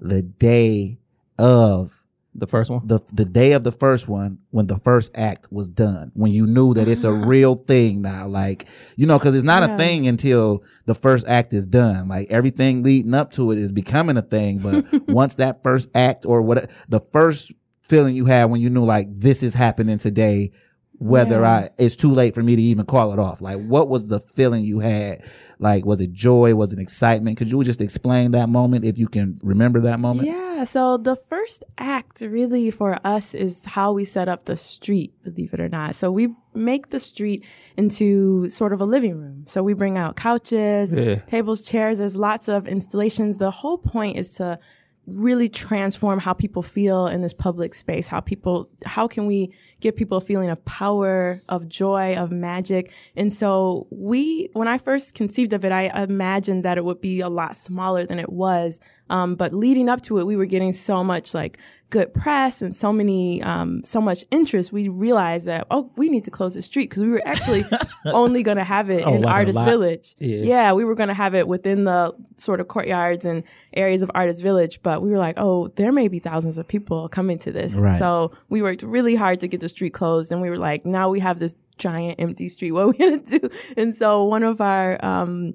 [0.00, 0.98] the day
[1.38, 1.97] of
[2.38, 2.86] The first one.
[2.86, 6.46] the the day of the first one when the first act was done when you
[6.46, 7.24] knew that it's a ah.
[7.26, 11.52] real thing now like you know because it's not a thing until the first act
[11.52, 12.08] is done.
[12.08, 16.24] Like everything leading up to it is becoming a thing but once that first act
[16.24, 20.52] or what the first feeling you had when you knew like this is happening today
[20.98, 21.50] whether Yeah.
[21.50, 24.18] i it's too late for me to even call it off like what was the
[24.18, 25.22] feeling you had
[25.60, 29.06] like was it joy was it excitement could you just explain that moment if you
[29.08, 34.04] can remember that moment Yeah, so the first act really for us is how we
[34.04, 35.94] set up the street, believe it or not.
[35.94, 37.44] So we make the street
[37.76, 39.44] into sort of a living room.
[39.46, 41.16] So we bring out couches, Yeah.
[41.26, 41.98] tables, chairs.
[41.98, 43.36] There's lots of installations.
[43.36, 44.58] The whole point is to
[45.06, 49.96] really transform how people feel in this public space how people how can we give
[49.96, 52.92] people a feeling of power of joy of magic.
[53.16, 57.20] And so we when i first conceived of it i imagined that it would be
[57.20, 58.80] a lot smaller than it was
[59.10, 61.58] um, but leading up to it we were getting so much like
[61.90, 66.22] good press and so many um, so much interest we realized that oh we need
[66.24, 67.64] to close the street because we were actually
[68.06, 70.42] only going to have it Oh, in like artist village Yeah.
[70.42, 73.42] yeah, we were going to have it within the sort of courtyards and
[73.74, 77.08] areas of Artist Village, but we were like, oh, there may be thousands of people
[77.08, 77.72] coming to this.
[77.74, 77.98] Right.
[77.98, 81.08] So we worked really hard to get the street closed, and we were like, now
[81.10, 82.70] we have this giant empty street.
[82.76, 83.50] What are we going to do?
[83.76, 85.54] And so one of our um,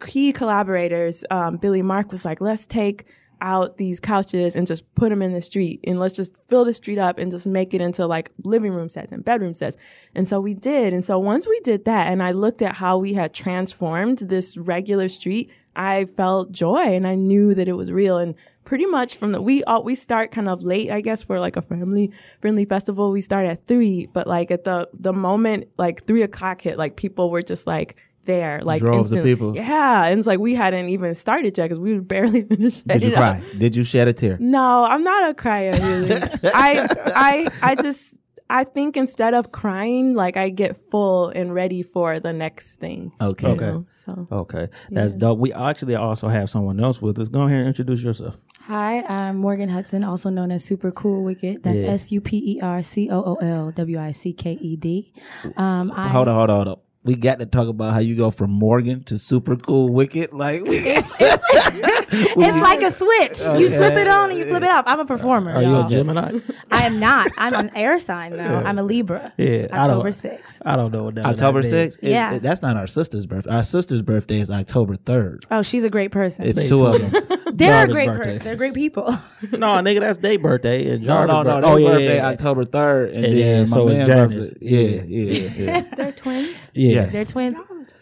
[0.00, 3.06] key collaborators, um, Billy Mark, was like, let's take
[3.40, 6.74] out these couches and just put them in the street and let's just fill the
[6.74, 9.76] street up and just make it into like living room sets and bedroom sets.
[10.14, 10.92] And so we did.
[10.92, 14.56] And so once we did that and I looked at how we had transformed this
[14.56, 18.18] regular street, I felt joy and I knew that it was real.
[18.18, 21.38] And pretty much from the we all we start kind of late, I guess, for
[21.38, 23.12] like a family friendly festival.
[23.12, 26.96] We start at three, but like at the the moment like three o'clock hit, like
[26.96, 27.96] people were just like
[28.28, 29.34] there, like Droves of instantly.
[29.34, 29.56] people.
[29.56, 32.86] Yeah, and it's like we hadn't even started yet because we were barely finished.
[32.86, 33.40] did you setting up.
[33.42, 36.12] cry did you shed a tear No, I'm not a crier really.
[36.54, 36.86] I
[37.28, 38.14] I I just
[38.50, 43.12] I think instead of crying, like I get full and ready for the next thing.
[43.20, 43.66] okay Okay.
[43.72, 45.38] know, So Okay, that's dope.
[45.38, 47.28] We actually also have someone else with us.
[47.28, 48.36] Go ahead and introduce yourself.
[48.64, 51.62] Hi, I'm Morgan Hudson, also known as Super Cool Wicked.
[51.64, 51.96] That's Yeah.
[52.00, 55.12] S U P E R C O O L W I C K E D.
[55.56, 58.14] Um, I, hold on hold on hold on we got to talk about how you
[58.14, 60.30] go from Morgan to super cool wicked.
[60.34, 61.08] Like, It's
[61.50, 63.60] it's like a switch.
[63.60, 64.84] You flip it on and you flip it off.
[64.86, 65.52] I'm a performer.
[65.52, 65.86] Are you y'all.
[65.86, 66.38] a Gemini?
[66.70, 67.30] I am not.
[67.38, 68.42] I'm an air sign though.
[68.64, 69.32] I'm a Libra.
[69.36, 70.62] Yeah, October 6th.
[70.64, 71.98] I don't know what that October that 6th?
[72.02, 72.34] Yeah.
[72.34, 73.50] it- that's not our sister's birthday.
[73.50, 75.44] Our sister's birthday is October 3rd.
[75.50, 76.44] Oh, she's a great person.
[76.46, 77.38] It's They two of them.
[77.56, 78.24] They're a great birthday.
[78.34, 78.44] person.
[78.44, 79.14] They're great people.
[79.52, 80.90] No, nigga, that's their birthday.
[80.90, 81.44] And No, Jarvis' no, no.
[81.60, 81.68] birthday.
[81.70, 83.06] Oh, yeah, birthday yeah, October 3rd.
[83.08, 84.50] And, And then then my so is man's Janice.
[84.52, 85.94] birthday- Yeah, yeah, yeah.
[85.96, 86.56] They're twins.
[86.74, 87.06] yeah.
[87.06, 87.58] They're twins.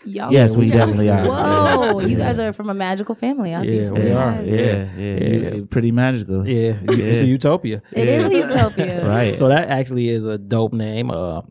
[0.06, 1.24] Y'all Yes, we definitely are.
[1.26, 4.08] Whoa, you guys are from a magical family, obviously.
[4.08, 4.54] Yeah, obviously.
[4.54, 4.64] we are.
[4.64, 5.54] Yeah, Yeah, yeah.
[5.56, 5.64] yeah.
[5.68, 6.46] Pretty magical.
[6.46, 7.82] Yeah, it's a utopia.
[7.92, 9.06] It is utopia.
[9.16, 9.36] Right.
[9.36, 11.10] So that actually is a dope name.
[11.10, 11.42] Uh,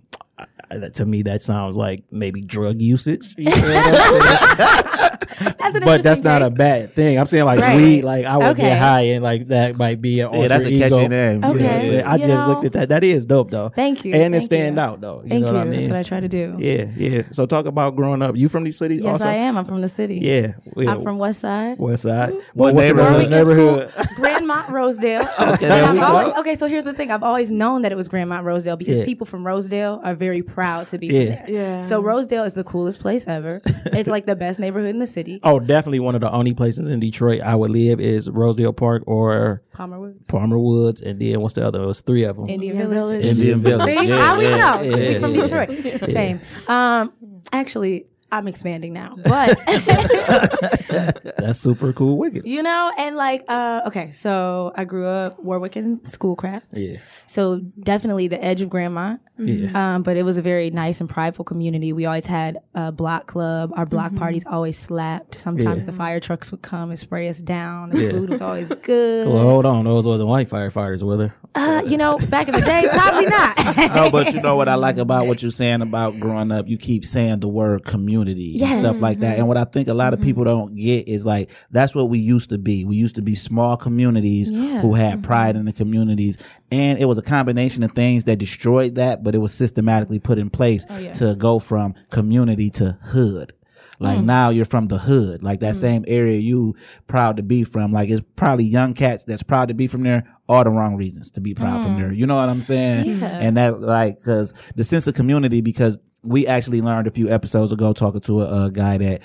[0.82, 3.36] I- I- to me, that sounds like maybe drug usage.
[3.38, 5.20] You know what I'm saying?
[5.38, 7.20] That's but that's interesting not a bad thing.
[7.20, 7.76] I'm saying like Right.
[7.76, 8.62] weed, like I would Okay.
[8.64, 11.08] get high and like that might be an Yeah, that's a alter catchy ego.
[11.08, 11.34] name.
[11.34, 11.86] You know what I'm Okay.
[11.88, 12.04] saying?
[12.06, 12.90] I You just looked at that.
[12.90, 13.70] That is dope though.
[13.70, 14.14] Thank you.
[14.14, 14.82] And it stand you.
[14.82, 15.22] out though.
[15.24, 15.54] You Thank know you.
[15.58, 15.80] what I mean?
[15.80, 16.56] That's what I try to do.
[16.60, 17.22] yeah, yeah.
[17.32, 18.38] So talk about growing up.
[18.38, 19.28] You from these cities Yes, also?
[19.28, 19.58] I am.
[19.58, 20.20] I'm from the city.
[20.24, 20.54] Yeah.
[20.78, 20.92] yeah.
[20.92, 21.80] I'm from West Side.
[21.80, 22.34] West Side.
[22.54, 23.30] What what's the neighborhood?
[23.32, 23.58] neighborhood?
[23.58, 24.24] Warwick is cool.
[24.26, 25.28] Grandmont Rosedale.
[25.56, 27.12] Okay, there I've always- okay, so here's the thing.
[27.12, 29.06] I've always known that it was Grandmont Rosedale because Yeah.
[29.06, 31.12] people from Rosedale are very proud to be Yeah.
[31.14, 31.46] from there.
[31.48, 31.82] Yeah.
[31.82, 33.62] So Rosedale is the coolest place ever.
[33.66, 35.40] it's like the best neighborhood in the city.
[35.44, 39.04] Oh, definitely one of the only places in Detroit I would live is Rosedale Park
[39.08, 40.26] or Palmer Woods.
[40.28, 41.82] Palmer Woods, and then what's the other?
[41.84, 42.50] It was three of them.
[42.50, 43.24] Indian Village.
[43.26, 43.98] Indian Village.
[44.00, 44.78] See, Yeah, how we yeah, know?
[44.92, 45.42] 'Cause yeah, we from yeah.
[45.88, 46.10] Detroit.
[46.10, 46.40] Same.
[46.68, 47.12] Um,
[47.52, 49.58] actually, I'm expanding now, but
[51.38, 52.18] That's super cool.
[52.18, 52.46] Wicked.
[52.46, 56.68] you know, and like, uh, okay, so I grew up Warwick in Schoolcraft.
[56.74, 56.98] Yeah.
[57.28, 59.20] So definitely the edge of Grandmont.
[59.38, 59.96] Yeah.
[59.96, 61.92] Um, but it was a very nice and prideful community.
[61.92, 63.72] We always had a block club.
[63.76, 65.36] Our block parties always slapped.
[65.36, 65.88] Sometimes Yeah.
[65.88, 67.90] the fire trucks would come and spray us down.
[67.90, 68.12] The Yeah.
[68.12, 69.28] food was always good.
[69.28, 69.84] Well, hold on.
[69.86, 71.32] Those wasn't white firefighters, were they?
[71.56, 73.58] Uh, you know, back in the day, probably not.
[73.96, 76.68] no, but you know what I like about what you're saying about growing up.
[76.68, 78.78] You keep saying the word community Yes.
[78.78, 79.32] and stuff like that.
[79.32, 79.40] Mm-hmm.
[79.40, 80.28] And what I think a lot of mm-hmm.
[80.28, 82.86] people don't get is like that's what we used to be.
[82.86, 84.82] We used to be small communities Yeah.
[84.82, 85.22] who had mm-hmm.
[85.24, 86.38] pride in the communities,
[86.72, 90.38] and it was a combination of things that destroyed that, but it was systematically put
[90.38, 91.14] in place oh, yeah.
[91.14, 93.54] to go from community to hood.
[94.00, 94.26] Like mm.
[94.26, 95.80] now you're from the hood, like that mm.
[95.80, 96.76] same area you
[97.08, 97.92] proud to be from.
[97.92, 101.32] Like it's probably young cats that's proud to be from there, all the wrong reasons
[101.32, 102.00] to be proud from mm.
[102.00, 102.14] there.
[102.14, 103.24] You know what I'm saying?
[103.24, 107.72] And that like because the sense of community because we actually learned a few episodes
[107.72, 109.22] ago talking to a, a guy that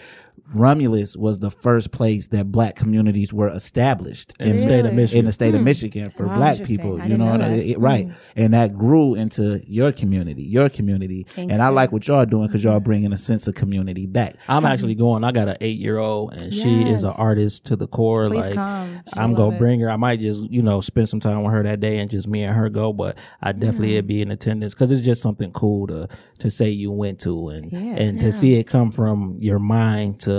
[0.53, 5.19] Romulus was the first place that black communities were established In the state of Michigan.
[5.21, 6.31] in the state of Michigan for hmm.
[6.31, 6.99] Wow, black people.
[7.07, 7.65] You know, know what I- that.
[7.65, 7.71] Mm.
[7.71, 8.07] it- right?
[8.07, 8.13] Hmm.
[8.37, 11.27] And that grew into your community, your community.
[11.29, 11.73] Thanks, and I sir.
[11.73, 12.85] like what y'all doing because y'all hmm.
[12.85, 14.37] bringing a sense of community back.
[14.49, 15.25] I'm actually going.
[15.25, 18.27] I got an eight year old, and she is an artist to the core.
[18.27, 19.03] Please like come.
[19.15, 19.59] I'm gonna it.
[19.59, 19.91] bring her.
[19.91, 22.43] I might just you know spend some time with her that day, and just me
[22.45, 22.93] and her go.
[22.93, 26.71] But I definitely would be in attendance because it's just something cool to to say
[26.71, 27.79] you went to, and Yeah.
[27.79, 30.30] and to see it come from your mind to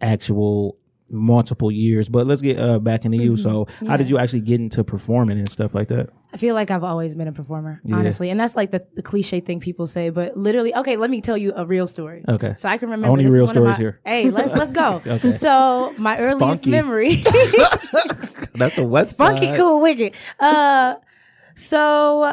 [0.00, 0.76] actual
[1.12, 2.08] multiple years.
[2.08, 3.36] But let's get uh, back into you.
[3.36, 6.10] So how did you actually get into performing and stuff like that?
[6.32, 8.30] I feel like I've always been a performer, honestly.
[8.30, 11.36] And that's like the, the cliche thing people say, but literally, okay, let me tell
[11.36, 12.24] you a real story.
[12.28, 12.54] Okay.
[12.56, 14.00] So I can remember Only real stories my- here.
[14.06, 15.02] Hey, let's let's go.
[15.06, 15.34] Okay.
[15.34, 16.70] So my earliest Spunky.
[16.70, 17.16] memory.
[18.54, 19.56] That's the West Funky, Side.
[19.56, 20.14] cool, wicked.
[20.38, 20.94] Uh,
[21.56, 22.32] so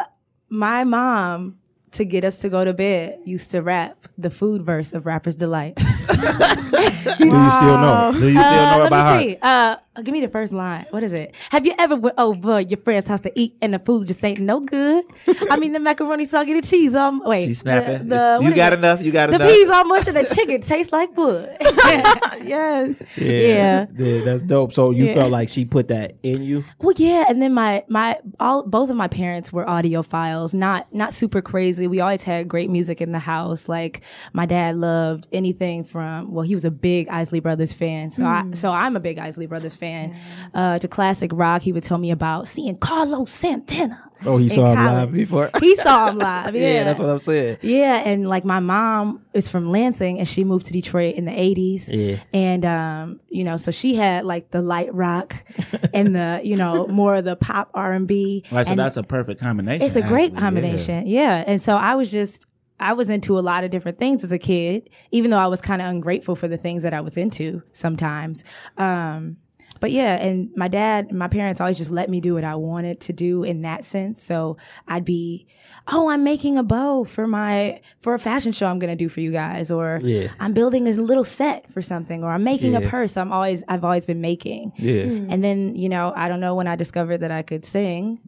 [0.49, 1.57] my mom,
[1.93, 5.35] to get us to go to bed, used to rap the food verse of Rapper's
[5.35, 5.79] Delight.
[7.17, 8.11] Do you still know?
[8.13, 9.77] Do you still Uh, know let about me her?
[9.95, 10.85] Uh, give me the first line.
[10.91, 11.35] What is it?
[11.49, 14.39] Have you ever went over your friend's house to eat and the food just ain't
[14.39, 15.03] no good?
[15.49, 18.07] I mean, the macaroni soggy, the cheese um wait, She's snapping.
[18.09, 18.79] The, the- you got it?
[18.79, 19.01] enough.
[19.03, 19.47] You got The enough.
[19.49, 21.49] The peas all mush and the chicken tastes like wood.
[22.43, 22.95] yes.
[23.17, 23.85] Yeah.
[23.97, 24.71] yeah, that's dope.
[24.71, 25.13] So you Yeah.
[25.13, 26.63] felt like she put that in you.
[26.79, 31.13] Well, yeah, and then my my all both of my parents were audiophiles, not not
[31.13, 31.87] super crazy.
[31.87, 33.67] We always had great music in the house.
[33.67, 34.01] Like
[34.33, 38.45] my dad loved anything from well, he was a big Isley Brothers fan, so I
[38.53, 40.15] so I'm a big Isley Brothers fan.
[40.53, 44.07] Uh, to classic rock, he would tell me about seeing Carlos Santana.
[44.25, 45.49] Oh, he in saw him live before.
[45.59, 46.37] He saw him live.
[46.57, 47.57] Yeah, yeah, that's what I'm saying.
[47.61, 51.31] yeah, and like my mom is from Lansing and she moved to Detroit in the
[51.31, 51.89] 80s.
[51.89, 52.19] Yeah.
[52.33, 55.35] And um, you know, so she had like the light rock
[55.93, 58.45] and the, you know, more of the pop R&B.
[58.51, 59.85] Right, so and that's a perfect combination.
[59.85, 60.39] It's a great actually, yeah.
[60.39, 61.07] combination.
[61.07, 61.43] Yeah.
[61.45, 62.46] And so I was just
[62.79, 65.61] I was into a lot of different things as a kid, even though I was
[65.61, 68.43] kind of ungrateful for the things that I was into sometimes.
[68.77, 69.37] Um
[69.79, 72.99] but yeah, and my dad, my parents always just let me do what I wanted
[73.01, 74.21] to do in that sense.
[74.23, 75.45] So I'd be,
[75.87, 79.21] oh, I'm making a bow for my for a fashion show I'm gonna do for
[79.21, 80.29] you guys, or Yeah.
[80.39, 83.17] I'm building this little set for something, or I'm making a purse.
[83.17, 84.73] I'm always I've always been making.
[84.77, 85.03] Yeah.
[85.03, 88.19] And then, you know, I don't know when I discovered that I could sing,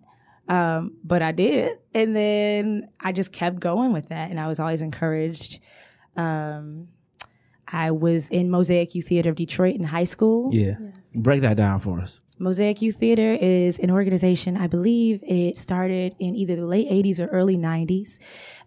[0.49, 1.77] um, but I did.
[1.93, 4.31] And then I just kept going with that.
[4.31, 5.59] And I was always encouraged.
[6.17, 6.89] Um,
[7.67, 10.53] I was in Mosaic Youth Theater of Detroit in high school.
[10.53, 10.73] Yeah.
[11.13, 12.19] Break that down for us.
[12.39, 17.19] Mosaic Youth Theater is an organization, I believe it started in either the late 80s
[17.19, 18.17] or early 90s.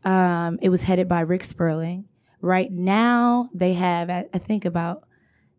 [0.05, 2.05] Um, it was headed by Rick Sperling.
[2.42, 5.05] Right now, they have, I I think, about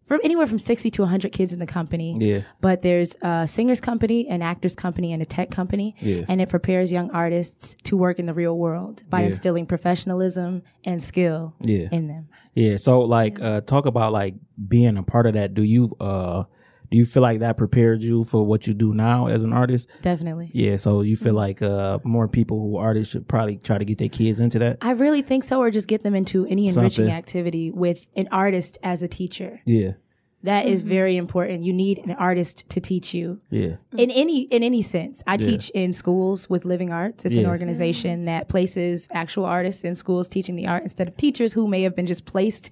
[0.06, 2.18] from anywhere from 60 to 100 kids in the company.
[2.20, 2.42] Yeah.
[2.62, 5.96] But there's a singers company, an actors company, and a tech company.
[6.02, 6.26] Yeah.
[6.28, 9.28] And it prepares young artists to work in the real world by Yeah.
[9.28, 11.88] instilling professionalism and skill Yeah.
[11.92, 12.28] in them.
[12.54, 12.78] Yeah.
[12.78, 14.36] So like uh talk about like
[14.68, 15.54] being a part of that.
[15.54, 16.44] Do you uh
[16.92, 19.88] do you feel like that prepared you for what you do now as an artist?
[20.02, 20.52] Definitely.
[20.54, 21.38] Yeah, so you feel mm-hmm.
[21.38, 24.60] like uh more people who are artists should probably try to get their kids into
[24.60, 24.78] that?
[24.82, 27.14] I really think so, or just get them into any enriching Something.
[27.14, 29.62] activity with an artist as a teacher.
[29.66, 29.94] Yeah.
[30.44, 30.90] That is mm-hmm.
[30.90, 31.64] very important.
[31.64, 33.68] You need an artist to teach you Yeah.
[33.68, 34.00] Mm-hmm.
[34.00, 35.24] in any in any sense.
[35.26, 35.48] I Yeah.
[35.48, 37.24] teach in schools with Living Arts.
[37.26, 37.50] It's an Yeah.
[37.50, 41.82] organization that places actual artists in schools teaching the art instead of teachers who may
[41.84, 42.70] have been just placed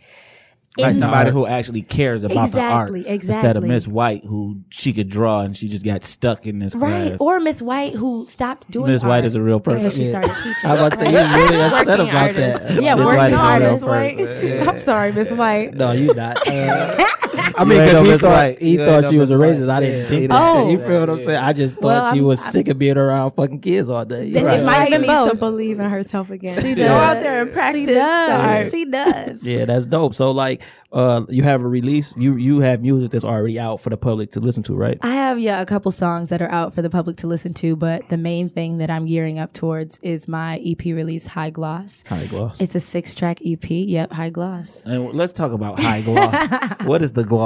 [0.77, 1.33] Like somebody art.
[1.33, 3.63] who actually cares about the art Exactly, instead of.
[3.63, 7.19] Miss White who she could draw and she just got stuck in this right class.
[7.21, 9.89] or Miss White who stopped doing Miss White is a real person.
[9.91, 10.53] she started teaching.
[10.69, 12.67] I was about to say you really upset about artist.
[12.69, 12.81] that.
[12.83, 13.85] Yeah, Miss working White is artist.
[13.85, 14.61] Right?
[14.67, 15.73] I'm sorry, Miss White.
[15.73, 16.47] No, you not.
[16.47, 17.05] Uh,
[17.57, 18.59] I mean, because he thought White.
[18.61, 19.67] he You thought she was a racist.
[19.67, 19.69] White.
[19.77, 20.63] I didn't Yeah, think that.
[20.63, 20.71] did.
[20.71, 21.39] You feel what I'm saying?
[21.43, 24.31] I just thought Well, she I'm- was sick of being around fucking kids all day.
[24.31, 24.55] Then Right.
[24.55, 25.31] it's my- Inspiring me both.
[25.31, 26.61] to believe in herself again.
[26.61, 27.87] She Go out there and practice.
[27.87, 28.71] She does.
[28.71, 29.43] She does.
[29.43, 30.13] Yeah, that's dope.
[30.15, 30.61] So like,
[30.93, 32.13] uh, you have a release.
[32.17, 34.97] You you have music that's already out for the public to listen to, right?
[35.01, 37.75] I have yeah a couple songs that are out for the public to listen to,
[37.77, 42.03] but the main thing that I'm gearing up towards is my EP release, High Gloss.
[42.09, 42.59] High gloss.
[42.59, 43.69] It's a six track EP.
[43.69, 44.83] Yep, High Gloss.
[44.85, 46.49] And let's talk about high gloss.
[46.85, 47.40] what is the gloss?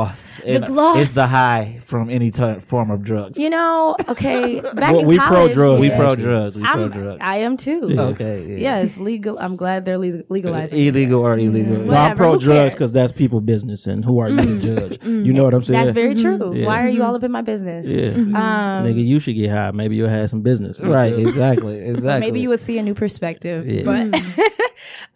[0.45, 0.97] And gloss.
[0.99, 3.39] It's the high from any t- form of drugs.
[3.39, 5.79] You know, okay, back Well, in we pro college, drug.
[5.79, 6.55] we pro drugs.
[6.55, 7.19] We pro drugs.
[7.21, 7.87] I am too.
[7.89, 8.01] Yeah.
[8.01, 8.45] okay.
[8.45, 8.57] Yeah.
[8.57, 9.37] Yes, legal.
[9.39, 10.77] I'm glad they're le- legalizing.
[10.77, 11.77] Illegal or illegal.
[11.77, 11.87] Mm-hmm.
[11.87, 14.59] Well, I'm pro drugs because that's people business, and who are you to mm-hmm.
[14.59, 14.91] judge?
[14.91, 15.31] You mm-hmm.
[15.33, 15.79] know what I'm saying?
[15.79, 16.55] That's very true.
[16.55, 16.65] Yeah.
[16.65, 17.87] Why are you all up in my business?
[17.87, 18.09] yeah.
[18.09, 19.71] Um, Nigga, you should get high.
[19.71, 20.79] Maybe you'll have some business.
[20.81, 21.13] Right.
[21.13, 21.75] Exactly.
[21.95, 22.19] Exactly.
[22.19, 23.67] maybe you would see a new perspective.
[23.67, 23.83] Yeah.
[23.83, 24.21] But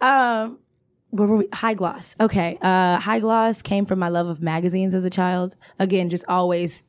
[0.00, 0.58] um
[1.10, 1.48] where were we?
[1.52, 2.16] High gloss.
[2.20, 2.58] Okay.
[2.62, 5.56] Uh high gloss came from my love of magazines as a child.
[5.78, 6.82] Again, just always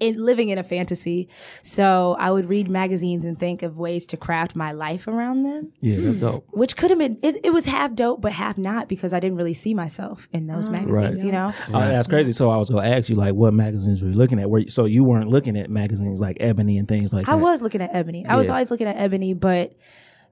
[0.00, 1.28] in living in a fantasy.
[1.62, 5.72] So I would read magazines and think of ways to craft my life around them.
[5.80, 6.46] Yeah, that's dope.
[6.52, 9.38] Which could have been it, it was half dope but half not because I didn't
[9.38, 11.18] really see myself in those magazines, Right.
[11.26, 11.52] you know?
[11.74, 12.30] Oh, that's crazy.
[12.30, 14.48] So I was gonna ask you, like, what magazines were you looking at?
[14.48, 17.38] Were you, so you weren't looking at magazines like Ebony and things like I that.
[17.40, 18.24] I was looking at Ebony.
[18.24, 19.72] I was always looking at Ebony, but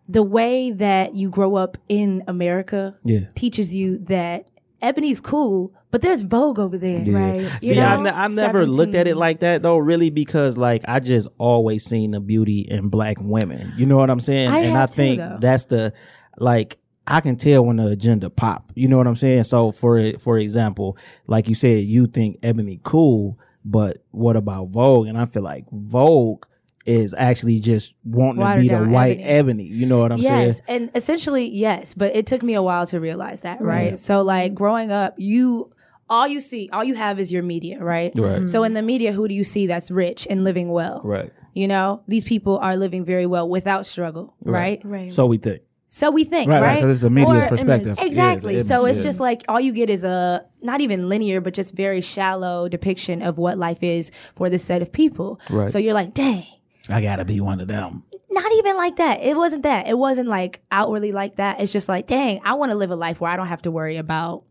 [0.09, 3.21] the way that you grow up in America Yeah.
[3.35, 4.47] teaches you that
[4.83, 7.17] Ebony's cool, but there's Vogue over there, Yeah.
[7.19, 7.41] right?
[7.63, 10.85] You See, I, ne- I never looked at it like that though, really, because like
[10.87, 13.73] I just always seen the beauty in black women.
[13.77, 14.51] You know what I'm saying?
[14.51, 15.93] I and I have too, think that's the
[16.39, 18.73] like I can tell when the agenda pop.
[18.75, 19.45] You know what I'm saying?
[19.45, 25.07] So for for example, like you said, you think Ebony cool, but what about Vogue?
[25.09, 26.45] And I feel like Vogue
[26.87, 29.25] is actually just wanting Watered to be the white Ebony.
[29.25, 29.65] ebony.
[29.65, 30.61] You know what I'm yes, saying?
[30.69, 33.91] and essentially yes, but it took me a while to realize that, right?
[33.91, 33.99] Right.
[33.99, 35.73] So like growing up, you
[36.09, 38.13] all you see, all you have is your media, right?
[38.15, 38.49] Right.
[38.49, 41.01] So in the media, who do you see that's rich and living well?
[41.05, 41.33] Right.
[41.55, 44.81] You know, these people are living very well without struggle, right?
[44.85, 45.13] Right.
[45.13, 45.63] So we think.
[45.89, 46.67] So we think, Right, right?
[46.75, 47.95] right, 'cause it's the media's Or- perspective.
[47.97, 48.63] Yeah, it's Exactly.
[48.65, 49.05] so it's yeah.
[49.05, 53.23] just like all you get is a not even linear, but just very shallow depiction
[53.23, 55.41] of what life is for this set of people.
[55.49, 55.71] Right.
[55.71, 56.45] So you're like, dang,
[56.89, 58.05] I gotta be one of them.
[58.31, 59.23] not even like that.
[59.23, 59.89] It wasn't that.
[59.89, 61.61] It wasn't like outwardly like that.
[61.61, 63.71] It's just like, dang, I want to live a life where I don't have to
[63.71, 64.45] worry about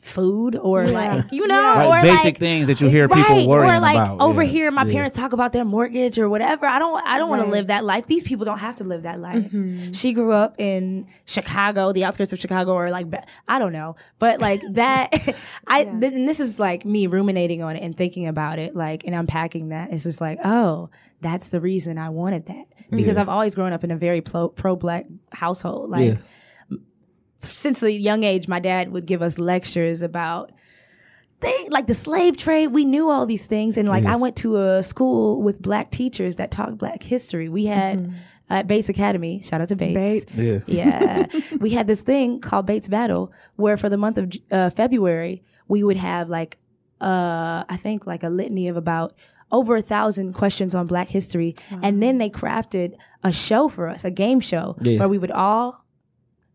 [0.00, 3.46] food or like you know Like or basic like things that you hear people right,
[3.46, 4.20] worrying or like about.
[4.22, 4.48] over Yeah.
[4.50, 4.92] here my Yeah.
[4.92, 6.64] parents talk about their mortgage or whatever.
[6.66, 8.06] I don't i don't want to live that life.
[8.06, 9.44] These people don't have to live that life.
[9.44, 9.92] Mm-hmm.
[9.92, 13.06] She grew up in chicago the outskirts of chicago or like
[13.46, 13.96] i don't know.
[14.18, 15.12] But like that
[15.66, 19.04] i th- and this is like me ruminating on it and thinking about it like
[19.04, 19.92] and unpacking that.
[19.92, 20.88] It's just like oh
[21.20, 22.64] that's the reason i wanted that.
[22.90, 25.90] Because i've always grown up in a very pro black household.
[25.90, 26.18] Like Yeah.
[27.42, 30.52] Since a young age, my dad would give us lectures about
[31.40, 32.68] they like the slave trade.
[32.68, 36.36] We knew all these things, and like I went to a school with black teachers
[36.36, 37.48] that taught Black history.
[37.48, 38.12] We had
[38.50, 39.40] at Bates Academy.
[39.42, 40.36] Shout out to Bates.
[40.36, 40.38] Bates.
[40.38, 40.58] Yeah.
[40.66, 41.26] Yeah,
[41.60, 45.82] we had this thing called Bates Battle, where for the month of uh, February we
[45.82, 46.58] would have like
[47.00, 49.14] uh, I think like a litany of about
[49.50, 54.04] over a thousand questions on Black history, and then they crafted a show for us,
[54.04, 54.98] a game show Yeah.
[54.98, 55.82] where we would all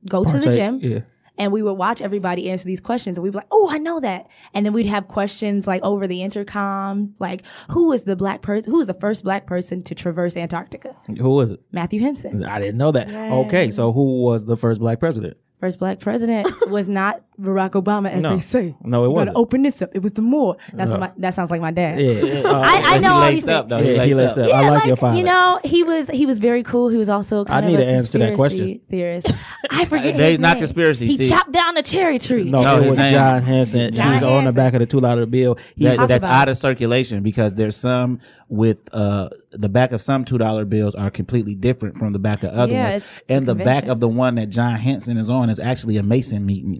[0.10, 1.00] go to the Partake- gym Yeah.
[1.38, 4.00] and we would watch everybody answer these questions and we'd be like oh i know
[4.00, 8.42] that and then we'd have questions like over the intercom like who is the black
[8.42, 11.60] person who is the first black person to traverse antarctica Who was it?
[11.72, 13.10] matthew henson I didn't know that.
[13.10, 15.38] Okay, so who was the first black president?
[15.60, 18.34] First black president was not Barack Obama, as No.
[18.34, 18.76] they say.
[18.82, 19.36] No, it wasn't.
[19.38, 19.90] open this up.
[19.94, 20.56] It was the Moore.
[20.74, 22.00] That's what my, that sounds like my dad.
[22.00, 23.80] Yeah, uh, I, I know he these laced up though.
[23.80, 24.54] yeah, he laced laced up.
[24.54, 24.54] up.
[24.56, 25.18] I Yeah, like, your father.
[25.18, 26.88] You know, he was he was very cool.
[26.90, 28.80] He was also kind I need of a to answer that question.
[28.90, 29.34] Theorist.
[29.72, 30.62] I forget They- his not name.
[30.62, 31.30] conspiracy, He see.
[31.30, 32.44] chopped down a cherry tree.
[32.46, 33.92] no, No, it was name- John Hanson.
[33.92, 35.58] John he was on the back of the two dollar bill.
[35.76, 36.52] He That- that's out it.
[36.52, 41.10] of circulation because there's some with uh the back of some two dollar bills are
[41.10, 44.08] completely different from the back of other Yeah, ones, it's and the back of the
[44.08, 46.80] one that John Hanson is on is actually a Mason meeting.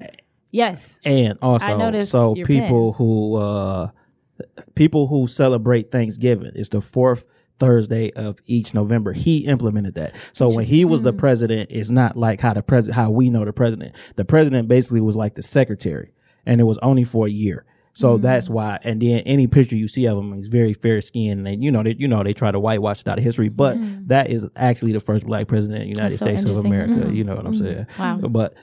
[0.52, 1.00] Yes.
[1.04, 3.90] and also I so your people who uh
[4.76, 7.26] people who celebrate Thanksgiving it's the fourth
[7.60, 9.14] Thursday of each November.
[9.14, 10.16] He implemented that.
[10.34, 13.46] So when he was the president, it's not like how the president how we know
[13.46, 13.96] the president.
[14.16, 16.12] The president basically was like the secretary,
[16.46, 17.66] and it was only for a year.
[17.96, 18.24] So mm-hmm.
[18.24, 18.78] that's why.
[18.84, 21.82] And then any picture you see of him, he's very fair skinned, and you know
[21.82, 24.08] they you know they try to whitewash it out of history, but mm-hmm.
[24.08, 26.66] that is actually the first black president of the United That's so States of.
[26.66, 26.94] America.
[26.94, 27.16] Mhm.
[27.16, 27.66] You know what I'm mm-hmm.
[27.66, 27.88] saying?
[27.98, 28.18] Wow.
[28.28, 28.54] But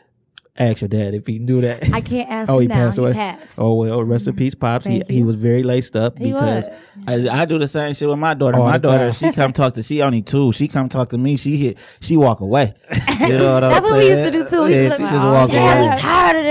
[0.57, 1.91] ask your dad if he can do that.
[1.93, 2.75] I can't ask Oh, him he now.
[2.75, 3.13] passed away.
[3.13, 3.59] He passed.
[3.59, 4.39] Oh well, oh, rest in mm-hmm.
[4.39, 4.87] peace, pops.
[4.87, 5.25] He, Thank he you.
[5.27, 6.69] was very laced up He because
[7.07, 7.29] was.
[7.31, 8.59] I, I do the same shit with my daughter.
[8.59, 9.13] All my daughter, time.
[9.13, 9.83] she come talk to.
[9.83, 10.53] She only two.
[10.53, 11.37] She come talk to me.
[11.37, 11.79] She hit.
[12.01, 12.75] She walk away.
[13.23, 13.95] You know what I'm That's saying?
[13.95, 14.63] what we used to do too.
[14.65, 15.95] We Yeah, used to she be just like, walk oh, Dad, away.
[15.95, 16.45] we tired of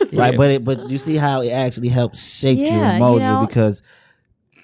[0.00, 0.12] this.
[0.12, 3.18] Like, but it, but you see how it actually helps shape Yeah, your you mojo
[3.40, 3.82] know- because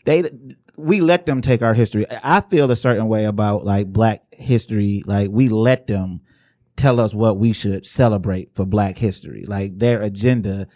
[0.04, 0.30] they
[0.76, 2.04] we let them take our history.
[2.22, 5.02] I feel a certain way about like black history.
[5.06, 6.20] Like we let them
[6.76, 9.44] tell us what we should celebrate for black history.
[9.46, 10.66] Like their agenda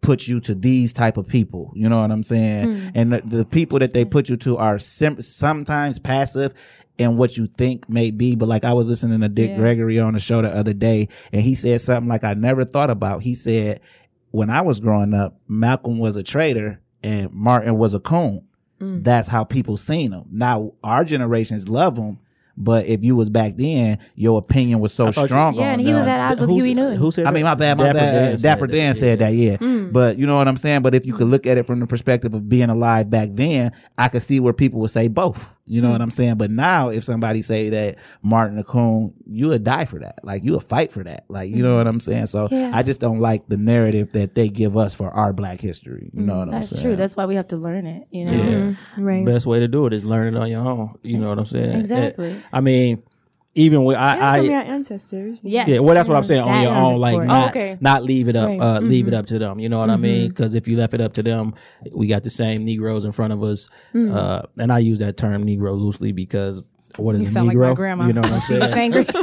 [0.00, 1.72] puts you to these type of people.
[1.74, 2.72] You know what I'm saying?
[2.72, 2.88] Hmm.
[2.94, 6.54] And the, the people that they put you to are sim- sometimes passive
[6.96, 8.34] in what you think may be.
[8.34, 9.56] But like I was listening to Dick Yeah.
[9.56, 12.90] Gregory on the show the other day, and he said something like I never thought
[12.90, 13.22] about.
[13.22, 13.80] He said,
[14.30, 18.46] when I was growing up, Malcolm was a traitor and Martin was a coon.
[18.80, 19.04] Mm.
[19.04, 20.24] That's how people seen him.
[20.30, 22.18] Now our generations love him.
[22.62, 25.54] But if you was back then, your opinion was so I thought you- strong.
[25.54, 26.96] Yeah, on and he was at odds with Huey Newton.
[26.98, 28.12] Who said I mean, my bad, my Dapper bad.
[28.12, 28.92] Dan Uh, said Dapper that, Dan yeah.
[28.92, 29.56] said that, yeah.
[29.56, 29.92] Mm.
[29.92, 30.82] But you know what I'm saying.
[30.82, 33.72] But if you could look at it from the perspective of being alive back then,
[33.96, 35.56] I could see where people would say both.
[35.70, 35.92] You know Mm.
[35.92, 36.34] what I'm saying.
[36.34, 40.18] But now, if somebody say that Martin a coon, you would die for that.
[40.24, 41.24] Like you would fight for that.
[41.28, 42.26] Like you know what I'm saying.
[42.26, 42.54] So Mm-hmm.
[42.54, 42.70] Yeah.
[42.74, 46.10] I just don't like the narrative that they give us for our Black history.
[46.12, 46.60] You know what I'm saying?
[46.60, 46.96] That's true.
[46.96, 48.08] That's why we have to learn it.
[48.10, 48.32] You know.
[48.32, 48.74] Yeah.
[48.98, 49.24] Right.
[49.24, 50.96] Best way to do it is learn it on your own.
[51.02, 51.78] You know what I'm saying?
[51.78, 52.32] Exactly.
[52.32, 53.02] Eh, I mean,
[53.60, 55.38] even with And I, from your ancestors.
[55.42, 55.68] Yes.
[55.68, 56.42] yeah, well, that's what I'm saying.
[56.42, 57.76] on your own, like not, Oh, okay.
[57.80, 58.60] not leave it up, Right.
[58.60, 59.58] uh, leave it up to them.
[59.60, 60.28] You know what I mean?
[60.28, 61.54] Because if you left it up to them,
[61.92, 65.44] we got the same Negroes in front of us, uh, and I use that term
[65.44, 66.62] Negro loosely because
[67.02, 67.68] what is You a sound like Negro?
[67.68, 68.06] my grandma.
[68.06, 68.94] You know what I'm She's saying?
[68.94, 69.04] angry.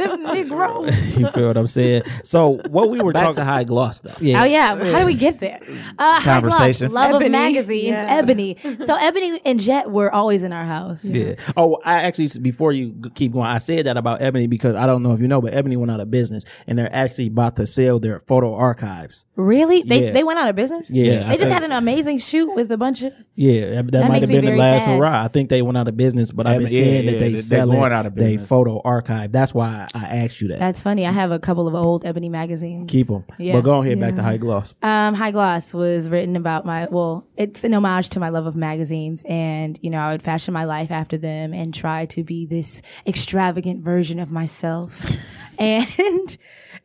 [0.00, 0.86] Negro.
[1.18, 2.02] you feel what I'm saying?
[2.24, 4.12] So what we were Back talking to high gloss though.
[4.20, 5.58] yeah, Oh yeah, how do we get there?
[5.98, 6.92] Uh, High Gloss, Conversation.
[6.92, 7.26] love Ebony.
[7.26, 8.06] of magazines, Yeah.
[8.18, 8.56] Ebony.
[8.86, 11.04] So Ebony and Jet were always in our house.
[11.04, 11.34] Yeah.
[11.56, 15.02] Oh, I actually before you keep going, I said that about Ebony because I don't
[15.02, 17.66] know if you know, but Ebony went out of business and they're actually about to
[17.66, 19.24] sell their photo archives.
[19.36, 19.82] Really?
[19.82, 20.10] They Yeah.
[20.12, 20.90] they went out of business?
[20.90, 23.90] Yeah, I They just think- had an amazing shoot with a bunch of Yeah, that,
[23.92, 24.96] that might have been the last sad.
[24.98, 25.24] hurrah.
[25.24, 27.28] I think they went out of business, but I've been Yeah, saying yeah, that they
[27.28, 28.40] they- they sell going it, out of business.
[28.42, 29.32] they photo archive.
[29.32, 30.58] That's why I asked you that.
[30.58, 31.06] That's funny.
[31.06, 32.90] I have a couple of old Ebony magazines.
[32.90, 33.24] Keep them.
[33.38, 33.54] Yeah.
[33.54, 34.74] But go ahead back to high gloss.
[34.82, 38.56] Um, High Gloss was written about my, well, it's an homage to my love of
[38.56, 39.24] magazines.
[39.28, 42.82] And, you know, I would fashion my life after them and try to be this
[43.06, 45.14] extravagant version of myself.
[45.58, 46.36] and,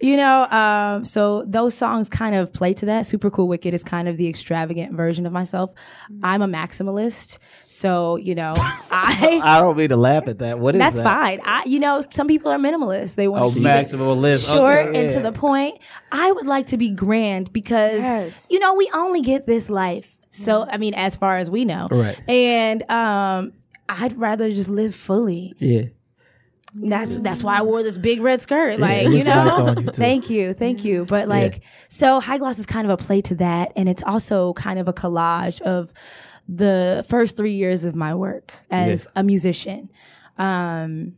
[0.02, 3.06] you know, um, so those songs kind of play to that.
[3.06, 5.72] Super Cool Wicked is kind of the extravagant version of myself.
[6.22, 7.38] I'm a maximalist.
[7.66, 10.60] So, you know, I, I don't mean to laugh at that.
[10.60, 11.04] What is that's that?
[11.04, 11.40] fine.
[11.46, 13.16] I, you know, some people are minimalists.
[13.16, 14.54] They want Oh, to be it maximalist.
[14.54, 15.80] short Okay, and to the point.
[16.12, 18.46] I would like to be grand because Yes.
[18.50, 20.16] you know we only get this life.
[20.32, 22.20] So I mean, as far as we know, Right.
[22.30, 23.54] And um,
[23.88, 25.54] I'd rather just live fully.
[25.60, 25.84] Yeah.
[26.78, 28.80] That's that's why I wore this big red skirt.
[28.80, 31.06] Like you know, you, thank you, thank you.
[31.06, 34.54] But like, so high gloss is kind of a play to that, and it's also
[34.54, 35.94] kind of a collage of
[36.48, 39.90] the first three years of my work as a musician.
[40.38, 41.16] Um,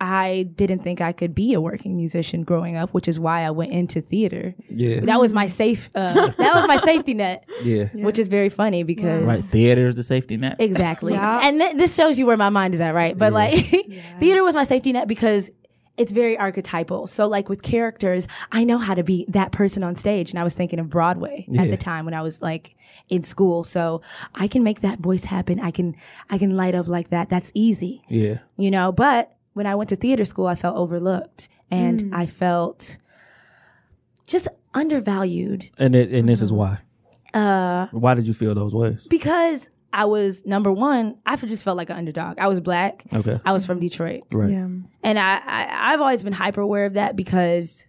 [0.00, 3.50] I didn't think I could be a working musician growing up, which is why I
[3.50, 4.54] went into theater.
[4.68, 5.00] Yeah.
[5.00, 5.88] That was my safe.
[5.94, 7.84] Uh, that was my safety net, Yeah.
[7.94, 10.56] which is very funny because Right, theater is the safety net.
[10.58, 11.12] exactly.
[11.16, 11.40] Yeah.
[11.42, 13.16] And th- this shows you where my mind is at, right?
[13.16, 13.54] But like,
[14.18, 15.50] theater was my safety net because
[15.96, 17.06] it's very archetypal.
[17.06, 20.28] So like with characters, I know how to be that person on stage.
[20.28, 22.76] And I was thinking of Broadway at the time when I was like
[23.08, 23.64] in school.
[23.64, 24.02] So
[24.34, 25.58] I can make that voice happen.
[25.58, 25.96] I can
[26.28, 27.30] I can light up like that.
[27.30, 28.40] That's easy Yeah.
[28.58, 32.98] you know but when i went to theater school i felt overlooked and i felt
[34.26, 36.78] just undervalued And it, and this is why.
[37.34, 39.06] uh Why did you feel those ways?
[39.08, 43.40] because i was number one i just felt like an underdog i was black Okay.
[43.44, 44.50] i was from detroit Right.
[44.50, 44.68] Yeah.
[45.02, 47.86] and I, I i've always been hyper aware of that because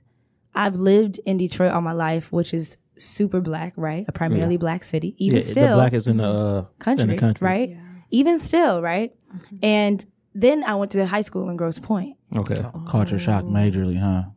[0.55, 4.05] I've lived in Detroit all my life, which is super black, right?
[4.07, 5.13] A primarily black city.
[5.23, 7.69] Even Yeah, still, the is in the uh, country, in the country, right?
[8.09, 9.11] Even still, right?
[9.61, 10.03] And
[10.37, 12.15] then I went to high school in Grosse Pointe.
[12.35, 12.63] Okay.
[12.63, 12.79] Oh.
[12.87, 14.29] Culture shock majorly, huh?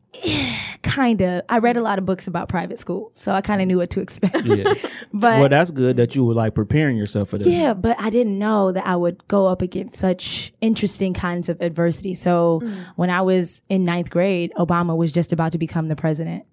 [0.83, 1.43] Kind of.
[1.51, 3.91] I read a lot of books about private school, so I kind of knew what
[3.91, 4.45] to expect.
[4.47, 4.73] Yeah.
[5.13, 7.49] but well, that's good that you were like preparing yourself for this.
[7.49, 11.61] Yeah, but I didn't know that I would go up against such interesting kinds of
[11.61, 12.15] adversity.
[12.15, 12.87] So mm.
[12.97, 16.47] when I was in ninth grade, Obama was just about to become the president.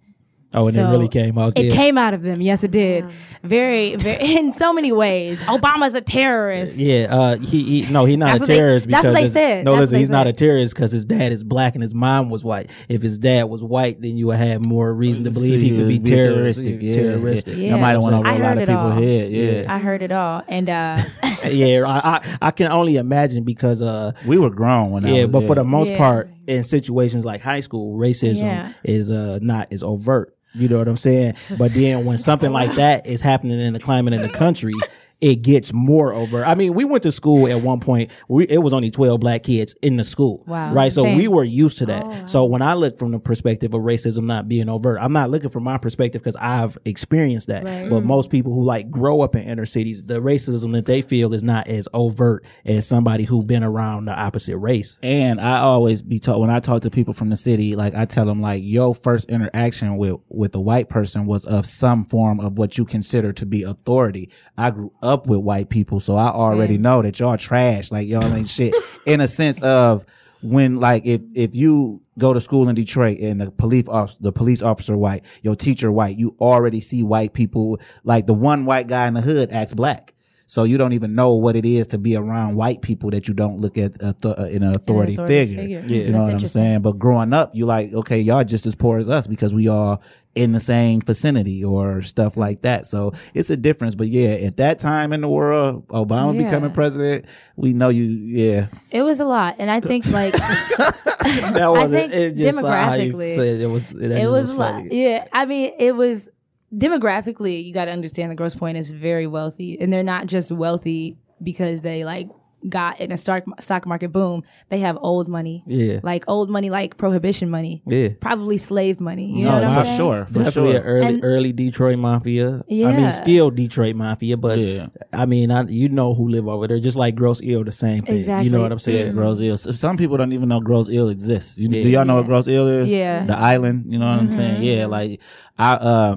[0.54, 1.54] Oh, and it really came out.
[1.58, 1.72] It there.
[1.72, 2.42] came out of them.
[2.42, 3.06] Yes, it did.
[3.44, 5.40] Very, very, in so many ways.
[5.42, 6.78] Obama's a terrorist.
[6.78, 9.22] Yeah, uh, he, he no, he's not a what they- terrorist that's because what they
[9.24, 9.66] his- said.
[9.66, 11.82] no, That's listen, what they he's not a terrorist because his dad is black and
[11.84, 12.72] his mom was white.
[12.90, 15.88] If his dad was white, then you would have more reason to believe he could
[15.88, 16.82] be terroristic.
[16.82, 17.58] Yeah, terroristic.
[17.58, 17.74] Yeah.
[17.74, 19.02] That might have went over I a lot heard of it people's all.
[19.02, 19.32] head.
[19.32, 19.64] Yeah.
[19.76, 20.44] I heard it all.
[20.48, 20.98] And uh,
[21.50, 25.24] yeah, I, I I can only imagine because uh we were grown when I yeah,
[25.26, 25.98] was but for the most Yeah.
[25.98, 28.74] part, in situations like high school, racism Yeah.
[28.84, 30.34] is uh not as overt.
[30.56, 31.36] You know what I'm saying?
[31.58, 34.74] But then when something like that is happening in the climate in the country,
[35.20, 36.48] it gets more overt.
[36.48, 38.12] I mean, we went to school at one point.
[38.28, 40.44] We it was only 12 black kids in the school.
[40.46, 40.74] Wow.
[40.74, 40.94] Right.
[40.94, 41.18] So Same.
[41.18, 42.04] we were used to that.
[42.06, 45.32] Oh, so when I look from the perspective of racism not being overt, I'm not
[45.32, 47.64] looking from my perspective because I've experienced that.
[47.64, 47.90] Right.
[47.90, 51.34] But most people who like grow up in inner cities, the racism that they feel
[51.34, 55.00] is not as overt as somebody who been around the opposite race.
[55.02, 58.06] And I always be taught when I talk to people from the city, like I
[58.06, 62.40] tell them, like your first interaction with with a white person was of some form
[62.40, 64.30] of what you consider to be authority.
[64.58, 68.34] I grew up with white people, so I already know that y'all trash, like y'all
[68.34, 68.74] ain't shit.
[69.06, 70.06] In a sense of
[70.42, 74.32] when, like, if if you go to school in Detroit and the police officer, the
[74.32, 77.80] police officer white, your teacher white, you already see white people.
[78.04, 80.14] Like the one white guy in the hood acts black.
[80.50, 83.34] So you don't even know what it is to be around white people that you
[83.34, 85.62] don't look at uh, th- uh, in an authority, authority figure.
[85.62, 85.80] figure.
[85.86, 86.06] Yeah.
[86.06, 86.82] You know That's what I'm saying?
[86.84, 90.02] But growing up, you like, okay, y'all just as poor as us because we all
[90.36, 92.86] in the same vicinity or stuff like that.
[92.86, 93.94] So it's a difference.
[93.96, 96.46] But yeah, at that time in the world, Obama Yeah.
[96.46, 97.26] becoming president,
[97.58, 98.04] we know you.
[98.06, 99.56] Yeah, it was a lot.
[99.60, 100.34] And I think, like,
[101.28, 104.32] That was think it just saw how you demographically, said it was that it just
[104.32, 104.92] was a lot.
[104.92, 106.30] Yeah, I mean, it was
[106.76, 107.64] demographically.
[107.66, 111.18] You got to understand the Grosse Pointe is very wealthy, and they're not just wealthy
[111.42, 112.28] because they like
[112.68, 114.42] got in a stock stock market boom.
[114.70, 116.00] They have old money, Yeah.
[116.02, 118.10] like old money, like prohibition money, Yeah.
[118.20, 119.32] probably slave money.
[119.32, 119.98] You No, know what I'm for saying?
[119.98, 120.80] sure, for Definitely sure.
[120.82, 122.64] an early And- early Detroit mafia.
[122.68, 124.88] Yeah, I mean, still Detroit mafia, but Yeah.
[125.14, 128.02] I mean, I, you know who live over there, just like Grosse Ile, the same
[128.02, 128.26] thing.
[128.44, 129.06] You know what I'm saying?
[129.06, 129.56] Yeah, Grosse Ile.
[129.58, 131.60] Some people don't even know Grosse Ile exists.
[131.60, 131.84] You, Yeah.
[131.84, 132.92] Do y'all know what Grosse Ile is?
[132.92, 133.24] Yeah.
[133.28, 133.86] The island.
[133.88, 134.64] You know what I'm saying?
[134.64, 135.22] Yeah, like
[135.60, 136.16] I uh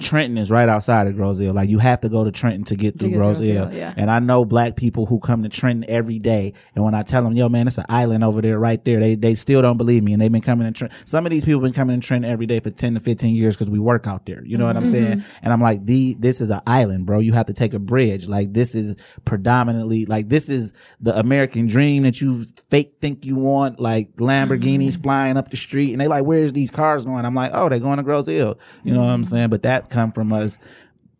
[0.00, 2.98] Trenton is right outside of Grosse Like you have to go to Trenton to get
[2.98, 3.66] through to Grosse Grosse Ile.
[3.66, 3.94] Ile, yeah.
[3.94, 6.54] And I know black people who come to Trenton every day.
[6.74, 9.16] And when I tell them, yo, man, it's an island over there right there, they
[9.16, 10.14] they still don't believe me.
[10.14, 11.06] And they've been coming to Trenton.
[11.06, 13.54] Some of these people been coming to Trenton every day for 10 to 15 years
[13.54, 14.42] because we work out there.
[14.44, 14.92] You know what I'm mm-hmm.
[14.92, 15.24] saying?
[15.42, 17.18] And I'm like, the this is an island, bro.
[17.18, 18.26] You have to take a bridge.
[18.26, 23.36] Like this is predominantly like this is the American dream that you fake think you
[23.36, 25.02] want, like Lamborghinis mm-hmm.
[25.02, 25.92] flying up the street.
[25.92, 27.26] And they like, where's these cars going?
[27.26, 29.24] I'm like, oh, they're going to Grosse You know what I'm mm-hmm.
[29.24, 29.48] saying?
[29.50, 30.58] But that come from us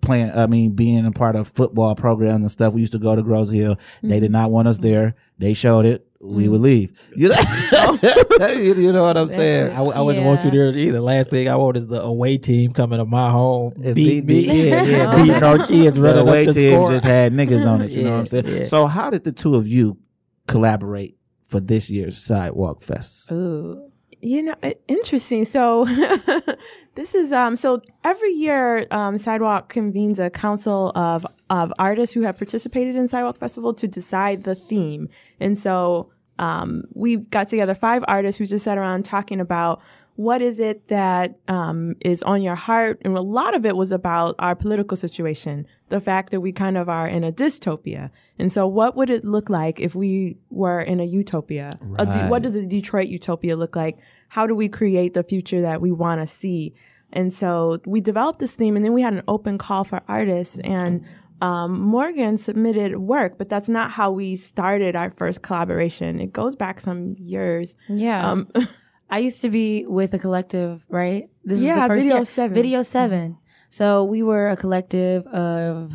[0.02, 2.74] playing I mean being a part of football programs and stuff.
[2.74, 3.78] We used to go to Grosse Ile.
[4.02, 4.88] They did not want us mm-hmm.
[4.88, 5.14] there.
[5.38, 6.06] They showed it.
[6.20, 6.64] We would mm.
[6.64, 7.08] leave.
[7.16, 9.72] You know, you, you know what I'm saying?
[9.72, 10.70] I wouldn't want you Yeah.
[10.70, 11.00] there either.
[11.00, 14.46] Last thing I want is the away team coming to my home, It beat beat
[14.46, 14.68] me, me.
[14.70, 16.90] yeah, yeah, beating our kids, The away up the team score.
[16.92, 17.90] just had niggas on it.
[17.90, 18.46] You know what I'm saying?
[18.46, 18.64] Yeah, yeah.
[18.66, 19.98] So how did the two of you
[20.46, 23.32] collaborate for this year's Sidewalk Fest?
[23.32, 23.91] Ooh.
[24.24, 24.54] You know,
[24.86, 25.44] interesting.
[25.44, 25.84] So
[26.94, 32.20] this is um so every year um Sidewalk convenes a council of of artists who
[32.22, 35.08] have participated in Sidewalk Festival to decide the theme.
[35.40, 39.82] And so um we got together five artists who just sat around talking about
[40.22, 43.00] what is it that um, is on your heart?
[43.02, 46.78] And a lot of it was about our political situation, the fact that we kind
[46.78, 48.10] of are in a dystopia.
[48.38, 51.78] And so, what would it look like if we were in a utopia?
[51.98, 53.98] A de- what does a Detroit utopia look like?
[54.28, 56.74] How do we create the future that we want to see?
[57.12, 60.56] And so, we developed this theme, and then we had an open call for artists.
[60.62, 61.04] And
[61.40, 66.20] um, Morgan submitted work, but that's not how we started our first collaboration.
[66.20, 67.74] It goes back some years.
[67.88, 68.30] Yeah.
[68.30, 68.48] Um,
[69.12, 71.28] I used to be with a collective, right?
[71.44, 72.24] This Yeah, is the first Video year.
[72.24, 72.54] 7.
[72.54, 73.38] Video 7.
[73.68, 75.92] So we were a collective of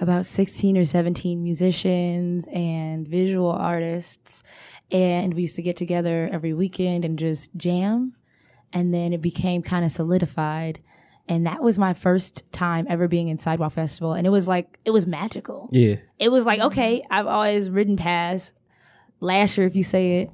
[0.00, 4.42] about 16 or 17 musicians and visual artists.
[4.90, 8.14] And we used to get together every weekend and just jam.
[8.72, 10.78] And then it became kind of solidified.
[11.28, 14.14] And that was my first time ever being in Sidewalk Festival.
[14.14, 15.68] And it was like, it was magical.
[15.70, 18.54] Yeah, It was like, okay, I've always ridden past
[19.20, 20.30] Lasher, if you say it.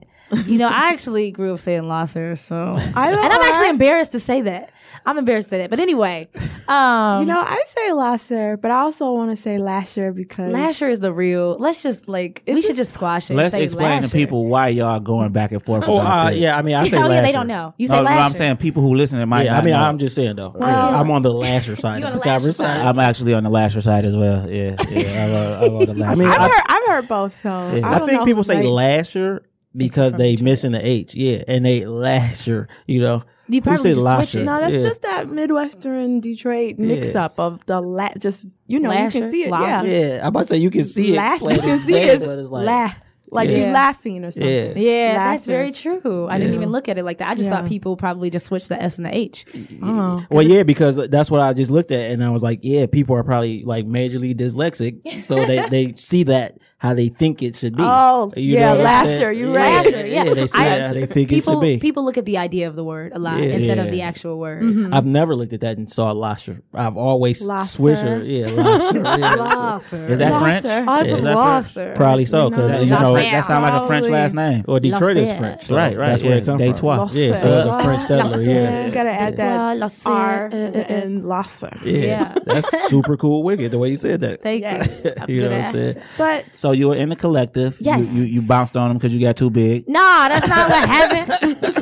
[0.47, 3.71] You know, I actually grew up saying Lasser, so I don't- and I'm actually I-
[3.71, 4.71] embarrassed to say that.
[5.05, 5.71] I'm embarrassed to say that.
[5.71, 6.29] But anyway,
[6.69, 10.89] um, You know, I say Lasser, but I also want to say Lasher because Lasher
[10.89, 11.57] is the real.
[11.59, 13.35] Let's just like we should just squash it.
[13.35, 14.09] Let's explain Lasher.
[14.09, 15.85] to people why y'all going back and forth.
[15.89, 16.39] Oh, about uh, this.
[16.41, 16.57] yeah.
[16.57, 17.75] I mean, I say oh yeah, they don't know.
[17.79, 18.21] You say No, no, Lasher.
[18.21, 19.43] I'm saying people who listen to my.
[19.45, 19.81] Yeah, I mean, know.
[19.81, 20.53] I'm just saying though.
[20.55, 22.87] Well- I'm on the Lasher side of the the Lasher conversation.
[22.87, 24.49] I'm actually on the Lasher side as well.
[24.49, 25.25] Yeah, yeah.
[25.25, 26.17] I'm on, I'm on the Lasher.
[26.17, 27.41] mean, I've I- heard I've heard both.
[27.43, 28.67] So I, I, don't think know people say right.
[28.67, 29.43] Lasher
[29.77, 30.45] because they Detroit.
[30.45, 31.15] missing the H.
[31.15, 32.69] Yeah, and they Lasher.
[32.87, 34.45] You know, You Who probably just switch Lasher?
[34.45, 34.83] No, that's Yeah.
[34.83, 39.45] just that Midwestern Detroit mix up of the la- just you know you can see
[39.45, 39.51] it.
[39.51, 39.87] Lasher.
[39.87, 40.21] Yeah, yeah.
[40.23, 41.17] I'm about to say you can see it.
[41.17, 42.21] Lash, you can see it.
[42.21, 42.95] but it's like, la-
[43.33, 43.57] like Yeah.
[43.69, 44.77] you laughing or something.
[44.77, 44.91] Yeah.
[44.93, 46.27] Yeah, that's very true.
[46.29, 47.29] I didn't even look at it like that.
[47.31, 47.57] I just Yeah.
[47.57, 49.45] thought people probably just switched the S and the H.
[49.83, 50.25] Oh.
[50.31, 53.17] Well, yeah, because that's what I just looked at, and I was like, yeah, people
[53.17, 57.77] are probably like majorly dyslexic, so they they see that how they think it should
[57.77, 57.83] be.
[57.87, 59.85] Oh, You yeah, know what Lasher, you yeah, right.
[59.87, 60.25] Lasher, yeah.
[60.25, 61.79] yeah, they see I- that how they think it People should be.
[61.79, 63.51] people look at the idea of the word a lot Yeah.
[63.51, 64.63] instead of the actual word.
[64.65, 64.93] Mm-hmm.
[64.93, 66.61] I've never looked at that and saw Lasher.
[66.75, 67.83] I've always Lasser.
[67.83, 68.23] Swisher.
[68.27, 68.99] Yeah, Lasher.
[68.99, 69.35] Yeah.
[69.39, 70.07] Lasser.
[70.09, 70.65] Is that French?
[70.65, 70.91] Lasser.
[70.91, 71.93] I Yeah, put is that Lasser.
[71.97, 74.65] Probably so, because you know, French- that sound like a French last name.
[74.69, 76.39] Or Detroit is French, so Right, right, That's where yeah.
[76.39, 77.09] it comes Detroit.
[77.11, 77.17] from.
[77.19, 78.41] Yeah, so it was a French settler.
[78.43, 80.09] Yeah, You gotta add that Lasser.
[80.11, 81.77] R uh, uh, uh, and, and Lasser.
[81.85, 82.35] yeah, Yeah.
[82.47, 83.43] that's super cool.
[83.43, 84.43] Wicked the way you said that.
[84.43, 85.13] Thank you.
[85.29, 85.97] You know what I'm saying?
[86.19, 87.77] But So you were in the collective.
[87.81, 88.13] Yes.
[88.13, 89.89] You, you, you bounced on them because you got too big.
[89.89, 91.82] Nah, that's not what happened.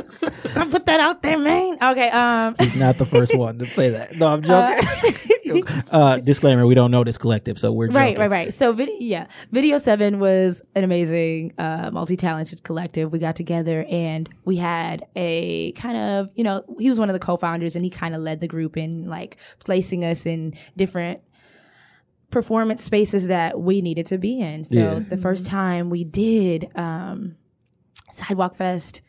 [0.55, 1.77] I put that out there, man.
[1.81, 2.09] Okay.
[2.09, 2.55] Um.
[2.59, 4.15] He's not the first one to say that.
[4.17, 5.63] No, I'm joking.
[5.91, 8.19] Uh, disclaimer: We don't know this collective, so we're Right, joking.
[8.19, 8.53] right, right.
[8.53, 13.11] So, video, yeah, Video Seven was an amazing, uh, multi-talented collective.
[13.11, 17.13] We got together and we had a kind of, you know, he was one of
[17.13, 21.19] the co-founders and he kind of led the group in like placing us in different
[22.29, 24.63] performance spaces that we needed to be in.
[24.63, 24.99] So, Yeah.
[24.99, 27.35] the first time we did um,
[28.11, 29.01] Sidewalk Fest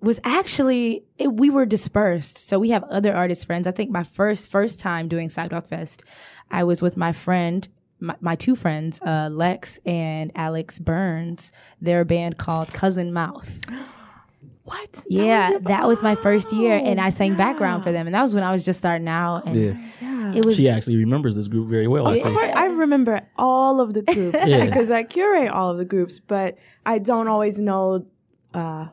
[0.00, 2.38] was actually it, we were dispersed.
[2.38, 3.66] So we have other artist friends.
[3.66, 6.04] I think my first first time doing Sidewalk Fest,
[6.50, 7.68] I was with my friend,
[8.00, 11.50] my, my two friends, uh, Lex and Alex Burns.
[11.80, 13.60] Their band called Cousin Mouth.
[14.64, 15.02] what?
[15.08, 18.34] Yeah, that was my first year, and I sang background for them, and that was
[18.34, 19.46] when I was just starting out.
[19.46, 20.32] And Yeah.
[20.34, 22.06] it was She actually remembers this group very well.
[22.06, 24.66] I Of course, I remember all of the groups Yeah.
[24.66, 28.06] because I curate all of the groups, but I don't always know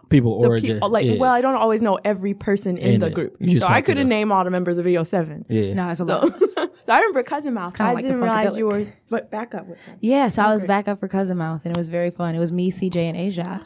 [0.10, 0.74] People the origin.
[0.76, 0.89] people.
[0.89, 1.18] Like, yeah.
[1.18, 3.14] well, I don't always know every person in, In the it.
[3.14, 3.38] group.
[3.39, 5.45] You So I couldn't name all the members of VO7.
[5.49, 5.74] yeah.
[5.74, 6.39] no, it's a So, lot.
[6.86, 7.74] so I remember Cousin Mouth.
[7.76, 9.97] kinda I like the didn't realize you were but back up with them.
[10.01, 10.68] Yeah, so I was Okay.
[10.68, 12.36] back up for Cousin Mouth, and it was very fun.
[12.36, 13.64] It was me, CJ, and Asia.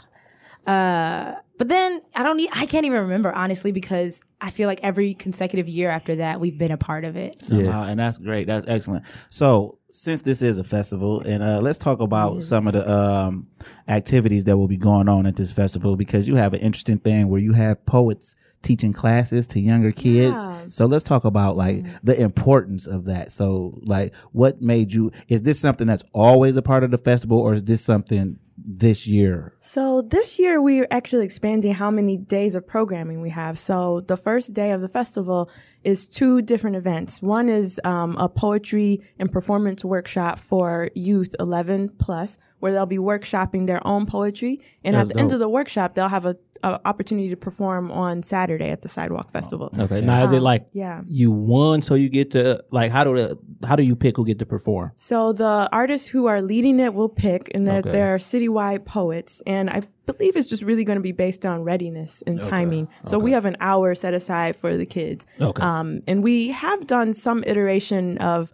[0.67, 2.49] Uh, but then I don't need.
[2.53, 6.57] I can't even remember honestly because I feel like every consecutive year after that we've
[6.57, 7.43] been a part of it.
[7.43, 8.47] somehow, and that's great.
[8.47, 9.05] That's excellent.
[9.29, 13.47] So, since this is a festival, and uh, let's talk about some of the um,
[13.89, 17.27] activities that will be going on at this festival because you have an interesting thing
[17.27, 20.45] where you have poets teaching classes to younger kids.
[20.45, 20.65] Yeah.
[20.69, 23.33] So let's talk about like the importance of that.
[23.33, 25.11] So, like, what made you?
[25.27, 28.39] Is this something that's always a part of the festival, or is this something
[28.69, 29.53] this year?
[29.59, 33.57] So this year we're actually expanding how many days of programming we have.
[33.57, 35.49] So the first day of the festival
[35.83, 37.19] is two different events.
[37.21, 42.97] One is um, a poetry and performance workshop for youth 11 plus, where they'll be
[42.97, 46.35] workshopping their own poetry, and That's at the end of the workshop they'll have a,
[46.63, 49.69] a opportunity to perform on Saturday at the Sidewalk Festival.
[49.77, 50.01] Okay.
[50.01, 51.01] Now is it Um, like yeah.
[51.07, 53.37] you won, so you get to like how do the
[53.67, 54.91] how do you pick who get to perform?
[54.97, 57.91] So the artists who are leading it will pick, and they're, Okay.
[57.91, 59.41] they're citywide poets.
[59.47, 62.87] And I believe it's just really going to be based on readiness and timing.
[63.05, 65.25] So we have an hour set aside for the kids.
[65.39, 65.61] Okay.
[65.61, 68.51] Um, and we have done some iteration of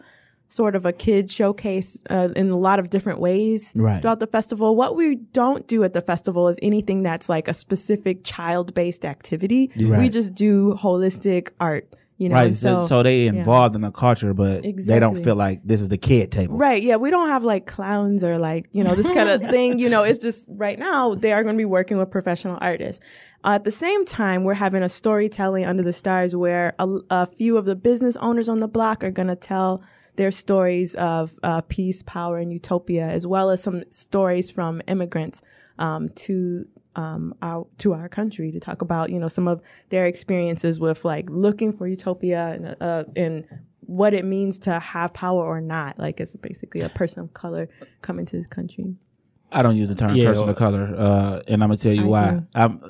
[0.48, 4.02] sort of a kid showcase uh, in a lot of different ways Right.
[4.02, 4.76] throughout the festival.
[4.76, 9.72] What we don't do at the festival is anything that's like a specific child-based activity.
[9.78, 11.94] We just do holistic art.
[12.18, 12.56] You know, right.
[12.56, 13.32] So, so, they yeah.
[13.32, 16.56] involved in the culture, but they don't feel like this is the kid table.
[16.58, 16.82] Right.
[16.82, 16.96] Yeah.
[16.96, 19.80] We don't have like clowns or like, you know, this kind of thing.
[19.80, 23.04] You know, it's just right now they are going to be working with professional artists.
[23.44, 27.26] Uh, at the same time, we're having a storytelling under the stars where a, a
[27.26, 29.84] few of the business owners on the block are going to tell
[30.16, 35.42] their stories of uh, peace, power, and utopia, as well as some stories from immigrants
[35.80, 40.06] um, to um, our to our country to talk about you know some of their
[40.06, 43.46] experiences with like looking for utopia and uh, and
[43.82, 46.00] what it means to have power or not.
[46.00, 47.68] Like it's basically a person of color
[48.02, 48.96] coming to this country.
[49.52, 51.94] I don't use the term Yeah, person or- of color, uh, and I'm gonna tell
[51.94, 52.32] you I why.
[52.32, 52.48] do.
[52.56, 52.82] I'm,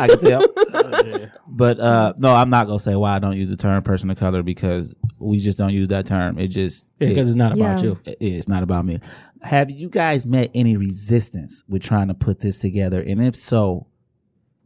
[0.00, 0.42] I can tell,
[1.48, 4.18] but uh, no, I'm not gonna say why I don't use the term person of
[4.18, 6.38] color because we just don't use that term.
[6.38, 7.84] It just because it's not about Yeah.
[7.84, 7.98] you.
[8.04, 8.98] it- it's not about me.
[9.42, 13.00] Have you guys met any resistance with trying to put this together?
[13.00, 13.86] And if so,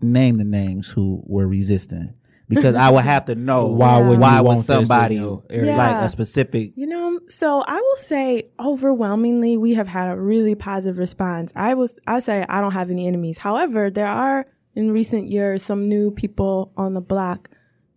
[0.03, 2.11] name the names who were resistant.
[2.49, 5.15] Because I would have to know Why would why you would want this in somebody
[5.17, 6.05] your like Yeah.
[6.05, 10.99] a specific You know, so I will say overwhelmingly we have had a really positive
[10.99, 11.53] response.
[11.57, 13.39] I was I say I don't have any enemies.
[13.39, 14.47] However, there are
[14.77, 17.51] in recent years some new people on the block,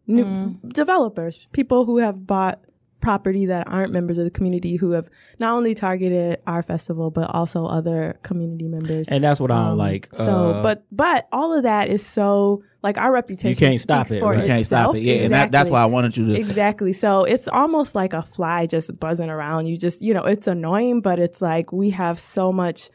[0.09, 2.59] new developers, people who have bought
[3.01, 7.33] property that aren't members of the community who have not only targeted our festival but
[7.33, 9.07] also other community members.
[9.07, 10.09] And that's what I don't Um, like.
[10.13, 13.51] So, Uh, but but all of that is so like our reputation.
[13.51, 14.39] You can't stop it, right?
[14.39, 15.01] you can't stop it.
[15.01, 16.91] Yeah, and that, that's why I wanted you to Exactly.
[16.91, 19.67] So it's almost like a fly just buzzing around.
[19.67, 22.89] You just, you know, it's annoying, but it's like we have so much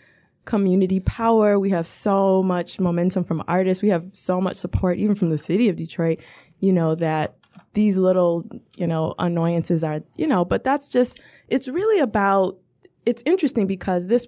[0.44, 1.58] community power.
[1.58, 3.82] We have so much momentum from artists.
[3.82, 6.20] We have so much support, even from the city of Detroit,
[6.60, 7.36] you know, that
[7.74, 8.44] these little,
[8.76, 12.58] you know, annoyances are, you know, but that's just, it's really about,
[13.04, 14.26] it's interesting because this,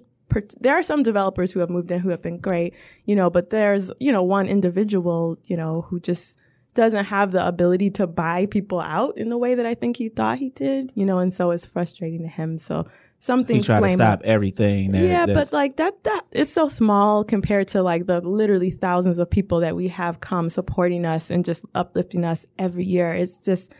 [0.59, 2.73] there are some developers who have moved in who have been great,
[3.05, 6.37] you know, but there's, you know, one individual, you know, who just,
[6.77, 10.09] doesn't have the ability to buy people out in the way that I think he
[10.09, 12.59] thought he did, you know, and so it's frustrating to him.
[12.59, 12.85] So
[13.19, 14.91] something he tried to stop everything.
[14.91, 19.19] That, yeah, but like that that is so small compared to like the literally thousands
[19.19, 23.13] of people that we have come supporting us and just uplifting us every year.
[23.13, 23.73] It's just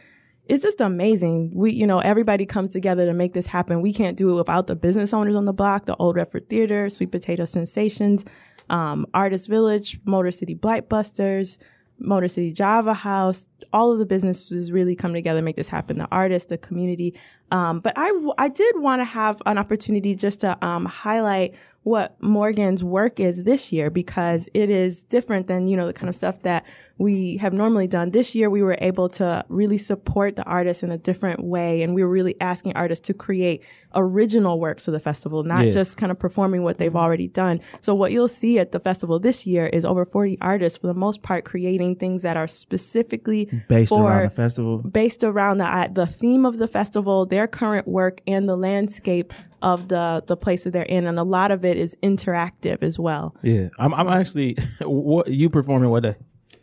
[0.45, 1.51] it's just amazing.
[1.53, 3.81] We, you know, everybody comes together to make this happen.
[3.81, 6.89] We can't do it without the business owners on the block, the Old Redford Theater,
[6.89, 8.23] Sweet Potato Sensations,
[8.69, 11.57] um, Artist Village, Motor City Blightbusters,
[11.99, 13.47] Motor City Java House.
[13.73, 15.97] All of the businesses really come together to make this happen.
[15.97, 17.13] The artists, the community.
[17.51, 22.83] Um, but I did want to have an opportunity just to um, highlight what Morgan's
[22.83, 26.41] work is this year because it is different than, you know, the kind of stuff
[26.41, 26.65] that
[26.99, 28.11] we have normally done.
[28.11, 31.93] This year we were able to really support the artists in a different way and
[31.93, 33.63] we were really asking artists to create
[33.95, 35.71] original works for the festival, not Yeah.
[35.71, 37.59] just kind of performing what they've already done.
[37.81, 40.93] So what you'll see at the festival this year is over 40 artists for the
[40.93, 44.77] most part creating things that are specifically based for around the festival.
[44.79, 49.33] based around the uh, the theme of the festival, their current work, and the landscape
[49.61, 52.97] of the the place that they're in, and a lot of it is interactive as
[52.99, 53.35] well.
[53.43, 54.57] yeah, I'm, I'm actually.
[54.81, 56.15] What you performing what day?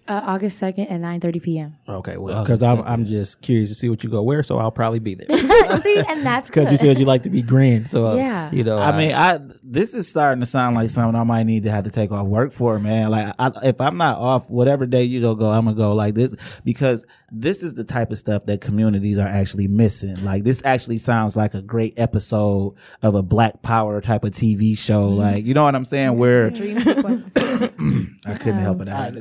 [0.07, 1.77] Uh, August 2nd at 9.30 p.m.
[1.89, 4.71] Okay, well, because I'm I'm just curious to see what you go wear, so I'll
[4.71, 5.29] probably be there.
[5.81, 8.51] See, and that's Because you said you like to be grand, so uh, Yeah.
[8.53, 8.79] you know.
[8.79, 11.85] I mean, I this is starting to sound like something I might need to have
[11.85, 13.11] to take off work for, man.
[13.11, 16.15] Like, I, if I'm not off, whatever day you go go, I'm gonna go like
[16.15, 16.35] this
[16.65, 20.23] because this is the type of stuff that communities are actually missing.
[20.23, 24.77] Like, this actually sounds like a great episode of a Black Power type of TV
[24.77, 25.09] show.
[25.09, 26.19] Like, you know what I'm saying?
[26.19, 27.33] Where dream sequence.
[28.27, 28.89] I couldn't help it.
[28.89, 29.11] I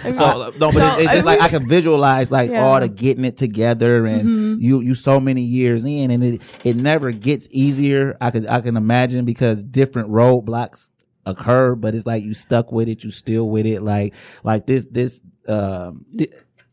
[0.10, 2.64] so no, but it, it's just like I can visualize like Yeah.
[2.64, 6.76] all the getting it together, and you you so many years in, and it it
[6.76, 8.16] never gets easier.
[8.20, 10.88] I could I can imagine because different roadblocks
[11.26, 13.82] occur, but it's like you stuck with it, you still with it.
[13.82, 16.04] Like like this this um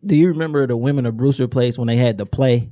[0.05, 2.72] do you remember the women of Brewster Place when they had the play?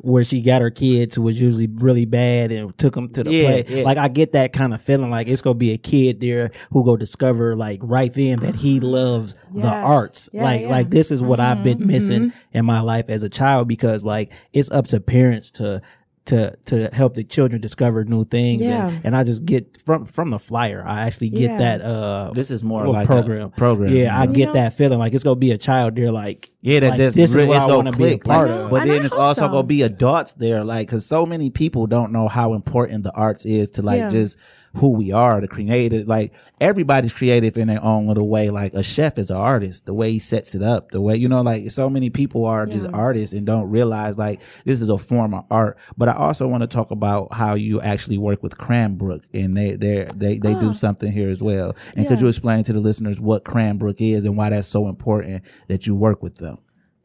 [0.00, 3.32] Where she got her kids who was usually really bad and took them to the
[3.32, 3.64] Yeah, play.
[3.68, 3.82] yeah.
[3.82, 5.10] Like I get that kind of feeling.
[5.10, 8.76] Like it's gonna be a kid there who go discover like right then that he
[8.76, 8.86] mm-hmm.
[8.86, 10.30] loves the arts.
[10.32, 11.86] Yeah, like like this is what I've been mm-hmm.
[11.88, 12.58] missing mm-hmm.
[12.58, 15.82] in my life as a child because like it's up to parents to
[16.28, 18.62] to to help the children discover new things.
[18.62, 18.88] Yeah.
[18.88, 20.84] And, and I just get from from the flyer.
[20.86, 21.58] I actually get Yeah.
[21.58, 21.80] that.
[21.82, 23.46] uh this is more little like program.
[23.46, 23.92] a program.
[23.94, 24.98] Yeah, I You get know- that feeling.
[24.98, 26.12] Like it's gonna be a child there.
[26.12, 28.04] Like Yeah, that like, just this is really- what it's I gonna want to be
[28.04, 28.24] a click.
[28.24, 28.70] part like, of.
[28.70, 29.48] But then I it's also so.
[29.48, 33.44] gonna be adults there, like because so many people don't know how important the arts
[33.44, 34.10] is to like Yeah.
[34.10, 34.36] just
[34.78, 36.06] who we are, the creative.
[36.06, 38.50] Like everybody's creative in their own little way.
[38.50, 41.28] Like a chef is an artist, the way he sets it up, the way you
[41.28, 44.98] know, like so many people are just artists and don't realize like this is a
[44.98, 45.78] form of art.
[45.96, 49.76] But I also want to talk about how you actually work with Cranbrook and they
[49.76, 51.76] they they they do something here as well.
[51.96, 52.20] And could Ah.
[52.20, 55.94] You explain to the listeners what Cranbrook is and why that's so important that you
[55.94, 56.58] work with them?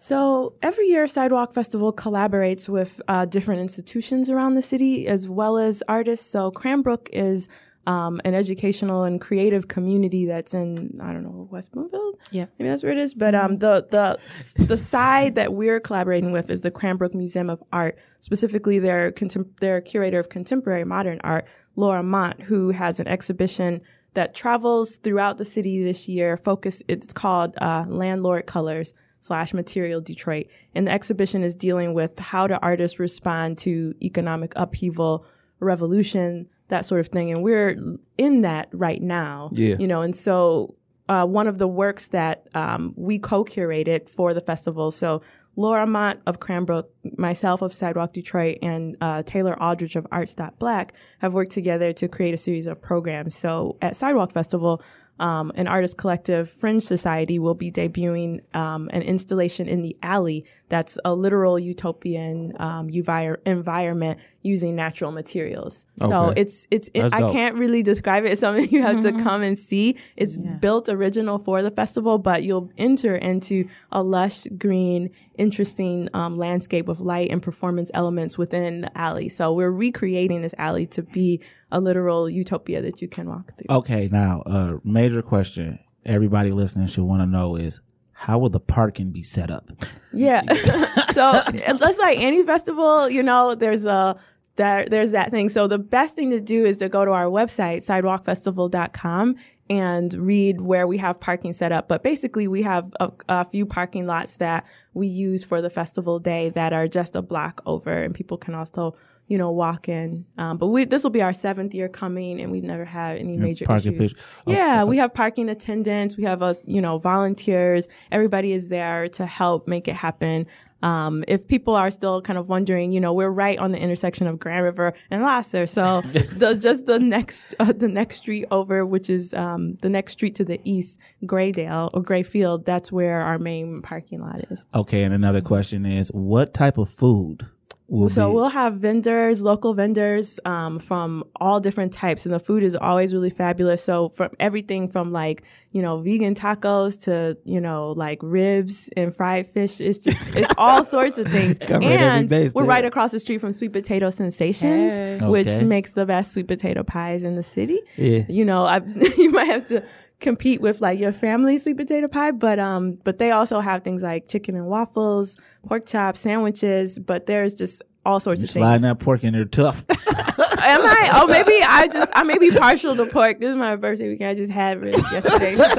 [0.04, 5.58] So every year, Sidewalk Festival collaborates with uh, different institutions around the city as well
[5.58, 6.30] as artists.
[6.30, 7.48] So Cranbrook is
[7.88, 12.18] um, an educational and creative community that's in I don't know West Bloomfield.
[12.32, 12.48] Yeah.
[12.60, 13.14] maybe that's where it is.
[13.14, 14.20] But um, the the
[14.62, 19.58] the side that we're collaborating with is the Cranbrook Museum of Art, specifically their contem-
[19.62, 21.46] their curator of contemporary modern art,
[21.78, 23.80] Laura Mott, who has an exhibition
[24.16, 26.36] that travels throughout the city this year.
[26.36, 28.94] Focus it's called uh, Landlord Colors
[29.24, 34.52] slash Material Detroit, and the exhibition is dealing with how do artists respond to economic
[34.58, 35.26] upheaval,
[35.62, 37.78] revolution, that sort of thing, and we're
[38.18, 39.50] in that right now.
[39.54, 39.78] Yeah.
[39.80, 40.76] you know, and so
[41.08, 44.92] uh, one of the works that um, we co-curated for the festival.
[44.92, 45.22] So
[45.56, 50.94] Laura Mott of Cranbrook, myself of Sidewalk Detroit, and uh, Taylor Aldridge of Arts Black
[51.20, 53.36] have worked together to create a series of programs.
[53.36, 54.82] So at Sidewalk Festival,
[55.20, 60.46] um, an artist collective, Fringe Society, will be debuting um, an installation in the alley
[60.74, 65.86] that's a literal utopian um, uvi- environment using natural materials.
[66.00, 68.32] So it's it's it, I can't really describe it.
[68.32, 69.98] It's something you have to come and see.
[70.18, 76.40] It's built original for the festival, but you'll enter into a lush green, interesting um,
[76.40, 79.30] landscape of light and performance elements within the alley.
[79.30, 81.40] So we're recreating this alley to be
[81.72, 83.76] a literal utopia that you can walk through.
[83.78, 87.80] Okay, now a major question everybody listening should want to know is
[88.14, 89.72] how will the parking be set up?
[90.12, 90.42] Yeah.
[91.12, 94.18] so it's like any festival, you know, there's a
[94.56, 95.50] there, there's that thing.
[95.50, 99.36] So the best thing to do is to go to our website, sidewalkfestival.com
[99.70, 101.88] and read where we have parking set up.
[101.88, 106.20] But basically we have a, a few parking lots that we use for the festival
[106.20, 108.96] day that are just a block over and people can also,
[109.28, 110.26] you know, walk in.
[110.38, 113.38] Um, but we, this will be our seventh year coming and we've never had any
[113.38, 114.14] major parking issues.
[114.14, 116.18] pitch- oh, Yeah, we have parking attendants.
[116.18, 117.88] We have us, you know, volunteers.
[118.12, 120.46] Everybody is there to help make it happen.
[120.82, 124.28] Um, if people are still kind of wondering, you know, we're right on the intersection
[124.28, 125.66] of Grand River and Lasser.
[125.66, 130.12] So the, just the next, uh, the next street over, which is, um, the next
[130.12, 134.66] street to the east, Graydale or Grayfield, that's where our main parking lot is.
[134.76, 137.48] Okay, and another question is what type of food
[137.88, 142.40] will So be we'll have vendors, local vendors um, from all different types, and the
[142.40, 143.84] food is always really fabulous.
[143.84, 149.14] So from everything from like you know vegan tacos to you know like ribs and
[149.16, 151.58] fried fish, it's just it's all sorts of things.
[151.60, 152.64] Covered and we're there.
[152.66, 155.18] right across the street from Sweet Potato Sensations, Hey.
[155.28, 155.64] which Okay.
[155.64, 157.80] makes the best sweet potato pies in the city.
[157.98, 158.24] Yeah.
[158.30, 158.78] You know, I,
[159.18, 159.84] you might have to
[160.20, 164.04] compete with like your family sweet potato pie, but um, but they also have things
[164.04, 165.38] like chicken and waffles,
[165.68, 167.00] pork chops, sandwiches.
[167.00, 168.62] But there's just all sorts of things.
[168.62, 169.86] sliding that pork in there tough.
[170.60, 171.10] Am I?
[171.14, 173.40] Oh, maybe I just I may be partial to pork.
[173.40, 174.30] This is my birthday weekend.
[174.30, 175.64] I just had ribs yesterday, so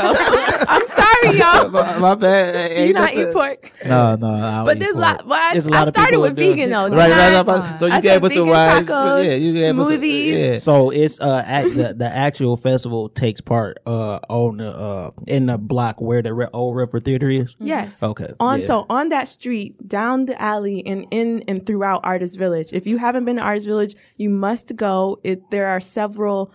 [0.68, 1.68] I'm sorry, y'all.
[1.70, 2.76] my, my bad.
[2.76, 3.70] Do you not eat pork?
[3.84, 4.26] No, no.
[4.32, 5.16] I don't But there's a pork.
[5.18, 5.26] lot.
[5.26, 6.54] Well, I, There's a lot I started with that do it.
[6.56, 6.88] vegan though.
[6.88, 7.78] Right, didn't right, right.
[7.78, 10.32] So you I gave said us some vegan tacos, Yeah, you gave us some- smoothies.
[10.38, 10.56] yeah.
[10.56, 15.46] So it's uh at the the actual festival takes part uh on the uh in
[15.46, 17.56] the block where the Re- old River Theater is.
[17.58, 18.02] Yes.
[18.02, 18.66] Okay, On yeah.
[18.66, 22.72] so on that street, down the alley, and in and throughout Artist Village.
[22.72, 25.18] If you haven't been to Artist Village, you must go.
[25.24, 26.52] It there are several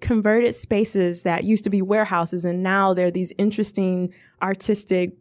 [0.00, 5.12] converted spaces that used to be warehouses, and now they're these interesting artistic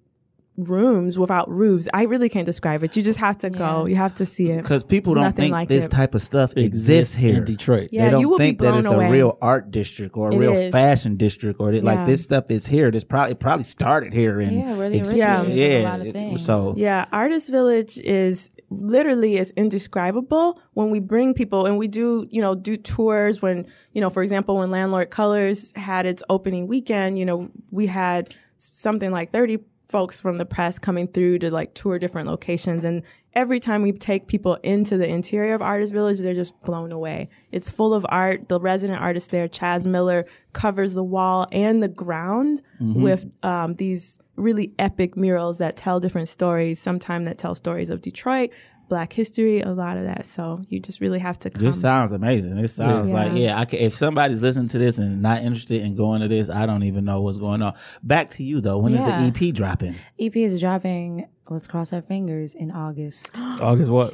[0.57, 1.87] rooms without roofs.
[1.95, 2.95] I really can't describe it.
[2.95, 3.87] You just have to go.
[3.87, 5.91] You have to see it Because people It's don't think like this it.
[5.91, 7.89] type of stuff exists here in Detroit.
[7.91, 9.07] Yeah, they don't you will be think that it's away.
[9.07, 10.71] a real art district or a It real is.
[10.71, 11.95] fashion district or that, Yeah.
[11.95, 12.91] like this stuff is here.
[12.91, 15.89] This probably it probably started here in Yeah, we're the ex- originators of a yeah,
[15.91, 16.45] lot of things.
[16.45, 18.51] So Yeah, Artist Village is
[18.81, 23.65] literally is indescribable when we bring people and we do, you know, do tours when,
[23.93, 28.35] you know, for example, when Landlord Colors had its opening weekend, you know, we had
[28.57, 33.03] something like 30 folks from the press coming through to like tour different locations and
[33.35, 37.29] every time we take people into the interior of Artist Village, they're just blown away.
[37.51, 38.49] It's full of art.
[38.49, 42.61] The resident artist there, Chaz Miller, covers the wall and the ground
[43.01, 46.79] with um, these really epic murals that tell different stories.
[46.79, 48.51] Sometimes that tell stories of Detroit,
[48.89, 50.25] Black history, a lot of that.
[50.25, 51.63] So you just really have to come.
[51.63, 52.55] This sounds amazing.
[52.61, 53.15] This sounds Yeah.
[53.15, 53.59] like yeah.
[53.59, 56.65] I can, if somebody's listening to this and not interested in going to this, I
[56.65, 57.73] don't even know what's going on.
[58.03, 58.77] Back to you though.
[58.77, 59.21] When is Yeah.
[59.21, 59.95] the EP dropping?
[60.19, 61.27] EP is dropping.
[61.49, 63.31] Let's cross our fingers in August.
[63.37, 64.13] August what?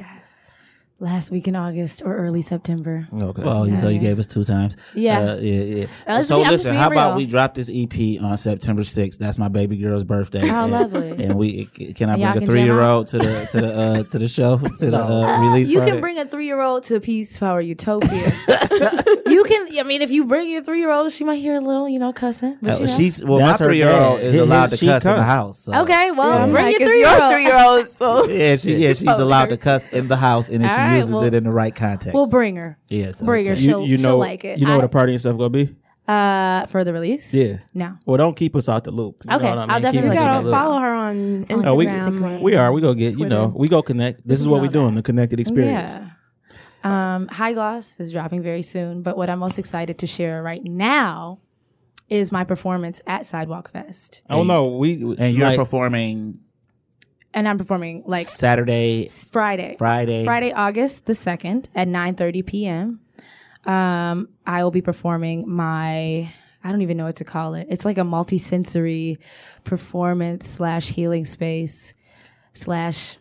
[1.02, 3.08] Last week in August or early September.
[3.10, 3.42] Okay.
[3.42, 4.76] Well, you so you gave us two times.
[4.94, 5.18] Yeah.
[5.32, 6.20] uh, yeah, yeah.
[6.22, 7.16] So be- listen, how about real.
[7.16, 9.18] we drop this EP on September sixth?
[9.18, 10.40] That's my baby girl's birthday.
[10.42, 11.10] Oh, and, lovely.
[11.24, 14.02] And we can I And bring a three year old to the to the uh,
[14.10, 15.68] to the show to the uh, release?
[15.68, 15.92] You party?
[15.92, 18.10] can bring a three year old to Peace Power Utopia.
[19.26, 19.78] you can.
[19.78, 21.98] I mean, if you bring your three year old, she might hear a little, you
[21.98, 22.58] know, cussing.
[22.60, 22.96] But, Uh, you know.
[22.98, 24.26] she's well, That's my three year old dad.
[24.26, 25.60] is His- allowed to she cuss in the house.
[25.60, 26.10] so- okay.
[26.10, 27.32] Well, I'm bring like, your three year old.
[27.32, 27.88] three year old.
[27.88, 30.76] So Yeah, she, yeah, she's Oh, allowed to cuss in the house, and if she
[30.90, 32.14] right, uses well- it in the right context.
[32.14, 32.78] We'll bring her.
[32.88, 33.56] yes, bring her.
[33.56, 34.58] She'll, you, you she'll like it.
[34.58, 35.74] You know I- what the party and stuff gonna be?
[36.08, 37.32] Uh, for the release.
[37.32, 37.58] Yeah.
[37.72, 37.96] No.
[38.04, 39.22] Well, don't keep us out the loop.
[39.24, 39.82] You know Okay, what I I'll mean?
[39.82, 40.50] definitely Keep us let in you gotta the know.
[40.50, 40.54] loop.
[40.68, 41.66] follow her on Instagram.
[41.66, 42.40] Oh, we, Instagram.
[42.42, 42.72] we are.
[42.72, 43.58] We go get, you know, Twitter.
[43.58, 44.26] we go connect.
[44.26, 45.94] This We is what we're doing, the connected experience.
[45.94, 47.14] Yeah.
[47.14, 50.64] Um, High Gloss is dropping very soon, but what I'm most excited to share right
[50.64, 51.38] now
[52.08, 54.78] is my performance at Sidewalk Fest, Oh don't.
[54.78, 56.40] We and you're like, performing
[57.34, 60.24] and I'm performing like Saturday, Friday, Friday.
[60.24, 63.00] Friday, August the second at 9:30 p.m.
[63.66, 67.66] Um, I will be performing my I don't even know what to call it.
[67.70, 69.18] It's like a multi-sensory
[69.64, 71.94] performance slash healing space.
[72.52, 73.16] slash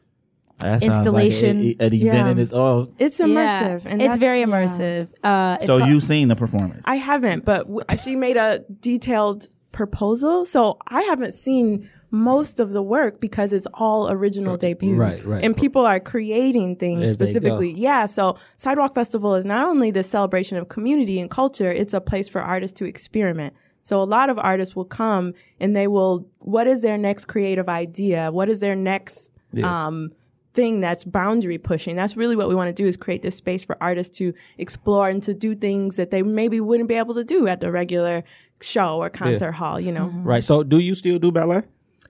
[0.60, 1.58] That sounds like Installation.
[1.62, 2.28] a- a- an event Yeah.
[2.30, 2.94] in its own.
[3.00, 4.46] It's immersive, Yeah, and it's that's- very yeah.
[4.46, 5.08] immersive.
[5.24, 6.82] Uh, it's So called- you seen the performance?
[6.84, 10.44] I haven't, but w- she made a detailed proposal.
[10.46, 14.98] So I haven't seen most of the work because it's all original debuts.
[14.98, 15.44] right, right.
[15.44, 17.32] And people are creating things As they go.
[17.32, 17.72] specifically.
[17.74, 18.06] Yeah.
[18.06, 22.28] So Sidewalk Festival is not only the celebration of community and culture, it's a place
[22.28, 23.54] for artists to experiment.
[23.84, 27.70] So a lot of artists will come and they will, what is their next creative
[27.70, 28.32] idea?
[28.32, 29.32] What is their next,
[29.64, 30.12] um,
[30.54, 31.96] thing that's boundary pushing.
[31.96, 35.08] That's really what we want to do is create this space for artists to explore
[35.08, 38.24] and to do things that they maybe wouldn't be able to do at the regular
[38.60, 40.08] show or concert hall, you know.
[40.24, 40.44] right.
[40.44, 41.64] So do you still do ballet?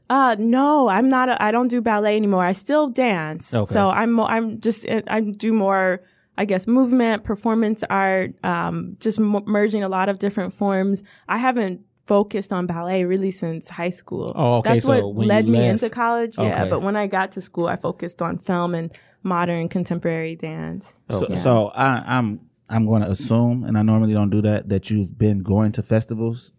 [0.09, 2.43] Uh no, I'm not a, I don't do ballet anymore.
[2.45, 3.53] I still dance.
[3.53, 3.71] Okay.
[3.73, 6.01] So I'm mo- I'm just I do more
[6.37, 11.03] I guess movement, performance art, um just m- merging a lot of different forms.
[11.27, 14.33] I haven't focused on ballet really since high school.
[14.35, 16.37] Oh, okay, That's so what led me left- into college.
[16.39, 16.69] Yeah, Okay.
[16.71, 18.89] but when I got to school, I focused on film and
[19.21, 20.91] modern contemporary dance.
[21.11, 21.35] So, Yeah.
[21.35, 22.39] so I, I'm
[22.71, 25.83] I'm going to assume, and I normally don't do that, that you've been going to
[25.83, 26.51] festivals.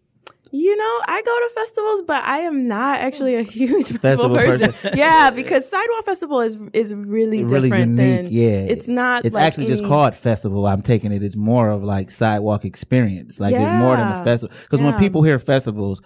[0.53, 4.35] You know, I go to festivals, but I am not actually a huge festival, Festival
[4.35, 4.71] person.
[4.73, 4.91] person.
[4.97, 8.23] yeah, because Sidewalk Festival is is really really different unique.
[8.23, 9.23] than yeah, It's not.
[9.25, 10.67] It's like actually just any- called festival.
[10.67, 11.23] I'm taking it.
[11.23, 13.39] It's more of like sidewalk experience.
[13.39, 14.55] Like it's more than a festival.
[14.61, 16.01] Because when people hear festivals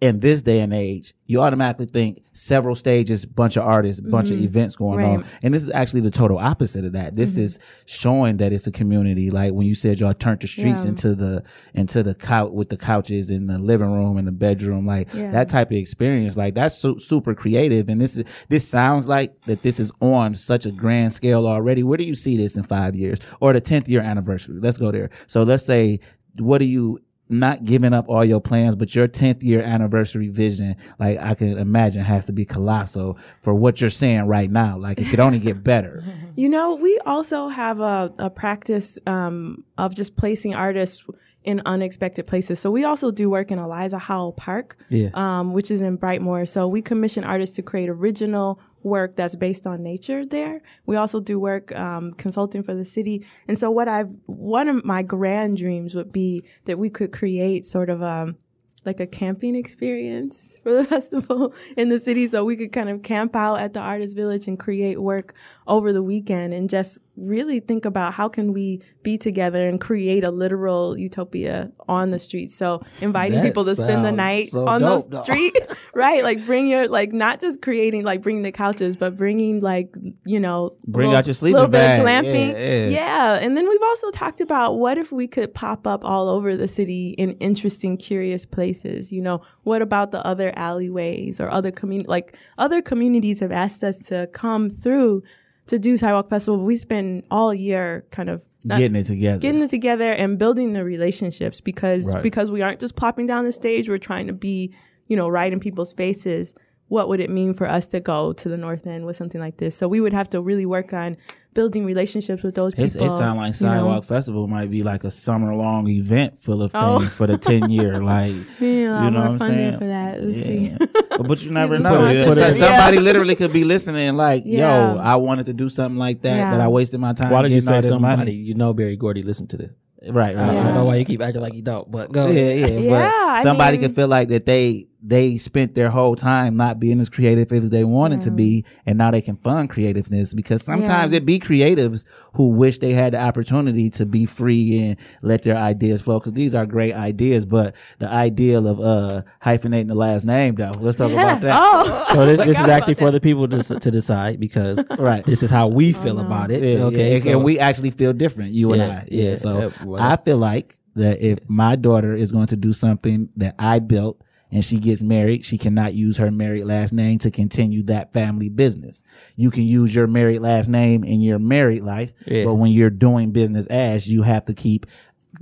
[0.00, 4.40] in this day and age, you automatically think several stages, bunch of artists, bunch of
[4.40, 5.04] events going on.
[5.04, 5.16] Mm-hmm.
[5.16, 5.26] Right.
[5.26, 5.46] Mm-hmm.
[5.46, 7.14] And this is actually the total opposite of that.
[7.16, 9.30] This is showing that it's a community.
[9.30, 10.90] Like when you said y'all turned the streets Yeah.
[10.90, 11.42] into the
[11.74, 15.32] into the couch with the couches in the living room and the bedroom, like Yeah.
[15.32, 16.36] that type of experience.
[16.36, 17.88] Like that's su- super creative.
[17.88, 21.82] And this is this sounds like that this is on such a grand scale already.
[21.82, 24.60] Where do you see this in five years or the tenth year anniversary?
[24.60, 25.10] Let's go there.
[25.26, 25.98] So let's say,
[26.38, 27.00] what do you?
[27.30, 31.58] Not giving up all your plans, but your 10th year anniversary vision, like I can
[31.58, 34.78] imagine, has to be colossal for what you're saying right now.
[34.78, 36.02] Like it could only get better.
[36.38, 41.04] You know, we also have a, a practice um, of just placing artists
[41.42, 42.60] in unexpected places.
[42.60, 45.08] So we also do work in Eliza Howell Park, Yeah.
[45.14, 46.46] um, which is in Brightmoor.
[46.48, 50.62] So we commission artists to create original work that's based on nature there.
[50.86, 53.26] We also do work um, consulting for the city.
[53.46, 57.64] And so what I've one of my grand dreams would be that we could create
[57.64, 58.36] sort of um
[58.84, 63.02] like a camping experience for the festival in the city so we could kind of
[63.02, 65.34] camp out at the artist village and create work
[65.68, 70.22] over the weekend and just really think about how can we be together and create
[70.24, 74.66] a literal utopia on the street so inviting That people to spend the night so
[74.68, 75.22] on dope, the though.
[75.24, 75.56] street
[75.94, 79.92] right like bring your like not just creating like bringing the couches but bringing like
[80.24, 82.02] you know Bring little- out your sleeping bag.
[82.02, 82.88] glamping Yeah, yeah.
[82.88, 86.54] yeah and then we've also talked about what if we could pop up all over
[86.54, 91.72] the city in interesting curious places you know what about the other alleyways or other
[91.72, 95.22] community like other communities have asked us to come through
[95.68, 99.38] to do sidewalk festival we spend all year kind of not- Getting it together.
[99.38, 102.22] getting it together and building the relationships because Right.
[102.22, 104.72] because we aren't just plopping down the stage we're trying to be
[105.06, 106.54] you know right in people's faces
[106.88, 109.56] what would it mean for us to go to the north end with something like
[109.58, 111.16] this so we would have to really work on
[111.54, 113.74] building relationships with those people It's, it sounds like you know?
[113.78, 117.00] Sidewalk Festival might be like a summer long event full of Oh.
[117.00, 118.00] things for the 10 year.
[118.14, 119.78] Like, We need a lot you know what I'm saying?
[119.78, 120.22] for that.
[120.22, 120.44] Let's Yeah.
[120.44, 121.22] see.
[121.26, 122.06] but you never know.
[122.06, 123.02] it- Yeah, put it- so- somebody yeah.
[123.02, 124.92] literally could be listening, like, Yeah.
[124.94, 126.50] yo, I wanted to do something like that, Yeah.
[126.52, 127.30] but I wasted my time.
[127.32, 128.16] Why did you say this somebody?
[128.18, 128.32] money.
[128.32, 129.70] You know Berry Gordy listened to this.
[130.08, 130.48] Right, right.
[130.48, 132.26] I don't know why you keep acting like you don't, but go.
[132.28, 132.84] Yeah, ahead.
[132.84, 132.90] yeah.
[132.90, 136.56] Yeah, I but somebody mean- could feel like that they they spent their whole time
[136.56, 140.34] not being as creative as they wanted to be, and now they can fund creativeness
[140.34, 141.18] because sometimes Yeah.
[141.18, 145.56] it be creatives who wish they had the opportunity to be free and let their
[145.56, 146.18] ideas flow.
[146.18, 150.72] Because these are great ideas, but the ideal of uh hyphenating the last name though,
[150.80, 151.56] let's talk about that.
[151.62, 153.12] oh, So this, this is actually for that.
[153.12, 155.24] the people to, to decide because Right.
[155.24, 156.60] this is how we Oh, feel about it.
[156.62, 159.06] Yeah, okay, yeah, and- so and we actually feel different, you and I.
[159.10, 162.56] Yeah, yeah, so yeah, well- I feel like that if my daughter is going to
[162.56, 164.20] do something that I built
[164.50, 168.48] and she gets married, she cannot use her married last name to continue that family
[168.48, 169.02] business.
[169.36, 172.44] You can use your married last name in your married life, Yeah.
[172.44, 174.86] but when you're doing business as, you have to keep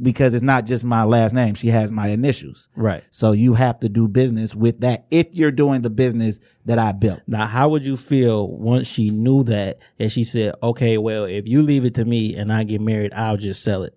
[0.02, 1.54] because it's not just my last name.
[1.54, 2.68] She has my initials.
[2.74, 6.78] right So you have to do business with that if you're doing the business that
[6.78, 7.20] I built.
[7.28, 7.46] now.
[7.46, 11.62] How would you feel once she knew that and she said, "Okay, well, if you
[11.62, 13.94] leave it to me and I get married, I'll just sell it."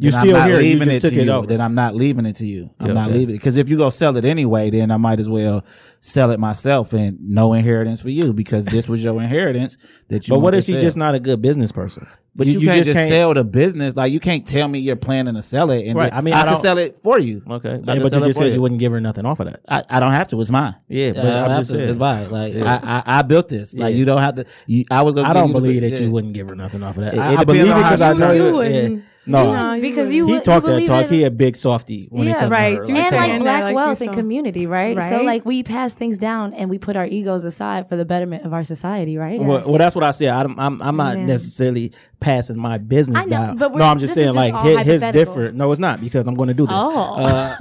[0.00, 1.32] You then still I'm not here, you leaving just it took to it you.
[1.32, 1.46] over.
[1.46, 2.70] Then I'm not leaving it to you.
[2.78, 3.18] I'm Yeah, not okay.
[3.18, 5.64] leaving it because if you go sell it anyway, then I might as well
[6.00, 9.76] sell it myself and no inheritance for you because this was your inheritance
[10.08, 10.34] that you.
[10.34, 12.06] But what if to she's just not a good business person?
[12.36, 13.96] But you, can't just, sell the business.
[13.96, 16.10] Like you can't tell me you're planning to sell it, and Right.
[16.10, 17.42] then I mean, I, I can sell it for you.
[17.50, 19.60] Okay, I but you just said you wouldn't give her nothing off of that.
[19.68, 20.40] I, I don't have to.
[20.40, 20.76] It's mine.
[20.86, 21.76] Yeah, but I don't I'm have just to.
[21.78, 21.88] saying.
[21.88, 22.30] It's mine.
[22.30, 22.80] Like Yeah.
[22.80, 23.74] I, I, I built this.
[23.74, 23.98] Like Yeah.
[23.98, 24.44] you don't have to.
[24.68, 25.14] You, I was.
[25.14, 27.18] Gonna I don't believe that you wouldn't give her nothing off of that.
[27.18, 29.02] I, believe it because I she know treat you.
[29.28, 29.42] You Yeah.
[29.42, 29.56] wouldn't.
[29.58, 31.04] No, No, because you he would- talked you that talk.
[31.06, 32.70] in- He a big softy when it Yeah, comes right.
[32.76, 32.88] to her.
[32.88, 34.96] You Like, and saying like black like, wealth you're and community, right?
[34.96, 35.10] right?
[35.10, 38.44] So like we pass things down and we put our egos aside for the betterment
[38.44, 39.40] of our society, right?
[39.40, 40.30] well, well, that's what I said.
[40.30, 41.26] I'm, I'm, I'm not Yeah.
[41.26, 43.56] necessarily passing my business I know, down.
[43.58, 44.54] but no, I'm just saying just like
[44.84, 45.54] his, his different.
[45.56, 46.74] No, it's not because I'm going to do this.
[46.76, 47.14] Oh.
[47.16, 47.54] Uh,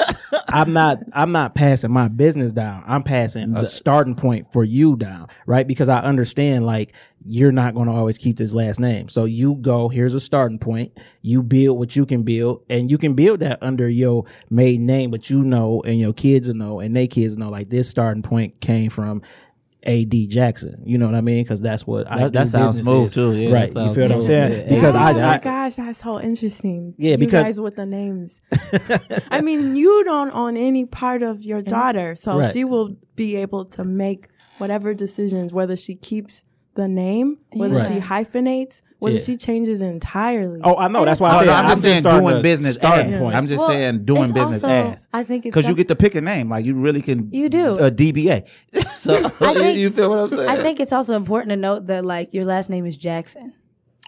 [0.47, 0.99] I'm not.
[1.13, 2.83] I'm not passing my business down.
[2.87, 5.67] I'm passing a starting point for you down, right?
[5.67, 6.93] Because I understand like
[7.25, 9.09] you're not going to always keep this last name.
[9.09, 9.89] So you go.
[9.89, 10.97] Here's a starting point.
[11.21, 15.11] You build what you can build, and you can build that under your maiden name.
[15.11, 18.59] But you know, and your kids know, and they kids know, like this starting point
[18.59, 19.21] came from.
[19.83, 20.27] A.D.
[20.27, 21.43] Jackson, you know what I mean?
[21.43, 23.13] Because that's what I That- do that sounds business smooth, is.
[23.13, 23.33] too.
[23.35, 23.67] Yeah, right?
[23.69, 24.51] You feel what I'm saying?
[24.69, 24.75] Yeah.
[24.75, 26.93] Because oh I, my I gosh, that's so interesting.
[26.97, 28.41] Yeah, you because- guys with the names.
[29.31, 32.51] I mean, you don't own any part of your daughter, so Right.
[32.51, 36.43] she will be able to make whatever decisions, whether she keeps
[36.77, 37.87] the name, whether Right.
[37.87, 39.21] she hyphenates, whether Yeah.
[39.21, 40.61] she changes entirely.
[40.63, 41.03] oh, I know.
[41.03, 43.21] That's why I Oh, said no, I'm just saying starting doing business starting as.
[43.21, 43.35] point.
[43.35, 45.09] I'm just Well, saying doing business also- as.
[45.13, 46.49] I think it's because you get to pick a name.
[46.49, 47.29] Like you really can.
[47.33, 47.75] You do.
[47.77, 48.43] a DBA.
[48.95, 50.49] so I think- you feel what I'm saying?
[50.49, 53.53] I think it's also important to note that like your last name is Jackson.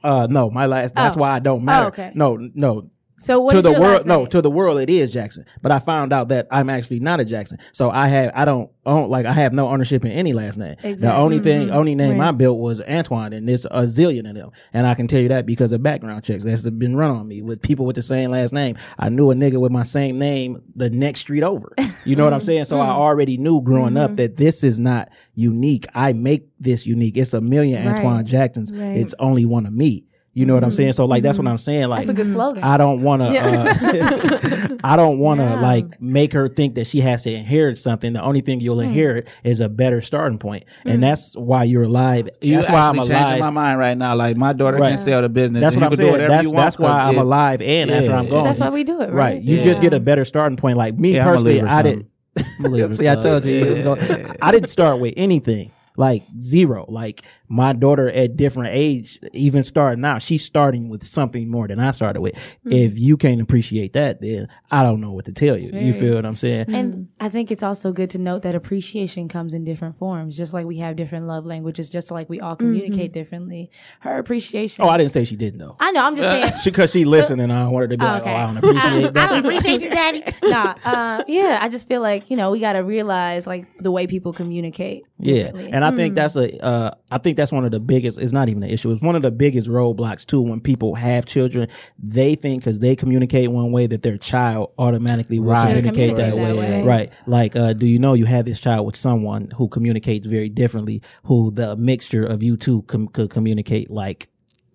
[0.03, 0.95] Uh, no, my last.
[0.95, 1.19] That's Oh.
[1.19, 1.85] why I don't matter.
[1.85, 2.11] Oh, okay.
[2.15, 2.89] No, no.
[3.19, 4.25] So what to the world, no.
[4.25, 5.45] To the world, it is Jackson.
[5.61, 7.57] But I found out that I'm actually not a Jackson.
[7.71, 10.73] So I have, I don't own, like, I have no ownership in any last name.
[10.83, 10.95] Exactly.
[10.95, 12.29] The only thing, only name Right.
[12.29, 14.51] I built was Antoine, and there's a zillion of them.
[14.73, 17.41] And I can tell you that because of background checks that's been run on me
[17.41, 18.77] with people with the same last name.
[18.97, 21.73] I knew a nigga with my same name the next street over.
[22.05, 22.65] You know what I'm saying?
[22.65, 25.85] So I already knew growing up that this is not unique.
[25.93, 27.17] I make this unique.
[27.17, 27.97] It's a million Right.
[27.97, 28.71] Antoine Jacksons.
[28.71, 28.97] Right.
[28.97, 30.05] It's only one of me.
[30.39, 30.93] You know what I'm saying?
[30.93, 31.89] So like that's what I'm saying.
[31.89, 32.63] Like That's a good slogan.
[32.63, 33.27] I don't want to.
[33.37, 35.59] Uh, I don't want to Yeah.
[35.59, 38.13] like make her think that she has to inherit something.
[38.13, 38.63] The only thing Hmm.
[38.63, 42.29] you'll inherit is a better starting point, and that's why you're alive.
[42.39, 43.39] You that's why I'm actually changing alive.
[43.41, 44.15] my mind right now.
[44.15, 44.89] Like my daughter Right.
[44.91, 45.59] can sell the business.
[45.59, 46.11] That's and what you I'm can do saying.
[46.13, 48.29] whatever That's you that's why 'cause I'm if- alive and after I'm Yeah.
[48.31, 48.43] gone.
[48.45, 49.13] That's why we do it, right?
[49.33, 49.41] Right.
[49.43, 50.77] You just get a better starting point.
[50.77, 52.05] Like me Yeah, personally, I didn't.
[52.95, 54.35] See, I told you it was going.
[54.41, 55.71] I didn't start with anything.
[55.97, 56.85] Like zero.
[56.87, 61.79] Like my daughter at different age, even starting out, she's starting with something more than
[61.79, 62.37] I started with.
[62.63, 62.71] Hmm.
[62.71, 65.71] If you can't appreciate that, then I don't know what to tell you.
[65.73, 66.65] You feel what I'm saying?
[66.69, 67.03] And hmm.
[67.19, 70.67] I think it's also good to note that appreciation comes in different forms, just like
[70.67, 72.65] we have different love languages, just like we all mm-hmm.
[72.65, 73.71] communicate differently.
[74.01, 74.85] Her appreciation.
[74.85, 75.75] Oh, I didn't say she didn't though.
[75.79, 76.05] I know.
[76.05, 76.61] I'm just uh, saying.
[76.65, 79.17] Because she listened and I wanted to be like, oh, I don't appreciate that.
[79.29, 80.23] I don't appreciate you, daddy.
[80.43, 81.57] nah, uh, yeah.
[81.61, 85.03] I just feel like you know we got to realize like the way people communicate.
[85.17, 86.15] Yeah, and I think hmm.
[86.15, 88.17] that's a, uh, I think that's one of the biggest.
[88.19, 88.91] It's not even an issue.
[88.91, 90.41] It's one of the biggest roadblocks too.
[90.41, 91.67] When people have children,
[91.97, 95.75] they think because they communicate one way that their child automatically will Right.
[95.75, 96.81] communicate that, Communicate way.
[96.81, 96.83] way.
[96.87, 97.13] Right?
[97.25, 101.01] Like, uh, do you know you have this child with someone who communicates very differently?
[101.23, 104.27] Who the mixture of you two com- could communicate like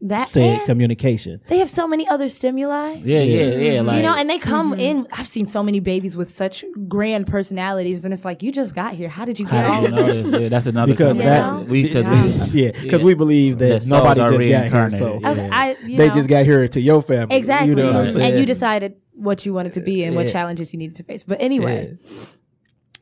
[0.04, 1.40] that said and communication.
[1.48, 2.92] they have so many other stimuli.
[3.02, 3.80] Yeah, yeah, yeah.
[3.80, 4.80] Like you know, and they come mm-hmm.
[4.80, 5.06] in.
[5.12, 8.94] I've seen so many babies with such grand personalities, and it's like you just got
[8.94, 9.08] here.
[9.08, 10.30] How did you get all of know this?
[10.30, 10.40] this?
[10.42, 13.90] Yeah, that's another Because that- we because we yeah, because we believe that That souls
[13.90, 15.14] nobody are just got here, reincarnated, so.
[15.24, 17.36] Okay, I, you they know, just got here to your family.
[17.36, 18.32] exactly, You know what I'm saying?
[18.32, 21.22] and you decided what you wanted to be and what challenges you needed to face.
[21.22, 21.96] But anyway,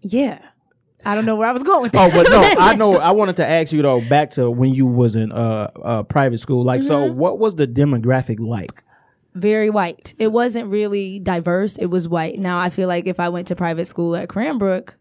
[0.03, 0.39] yeah,
[1.05, 2.97] I don't know where I was going with Oh, but no, I know.
[2.99, 6.39] I wanted to ask you though, back to when you was in uh, uh private
[6.39, 6.65] school.
[6.65, 7.19] Like, so Mm-hmm.
[7.19, 8.83] what was the demographic like?
[9.35, 10.13] very white.
[10.19, 11.79] It wasn't really diverse.
[11.79, 12.39] It was white.
[12.39, 14.95] Now I feel like if I went to private school at Cranbrook,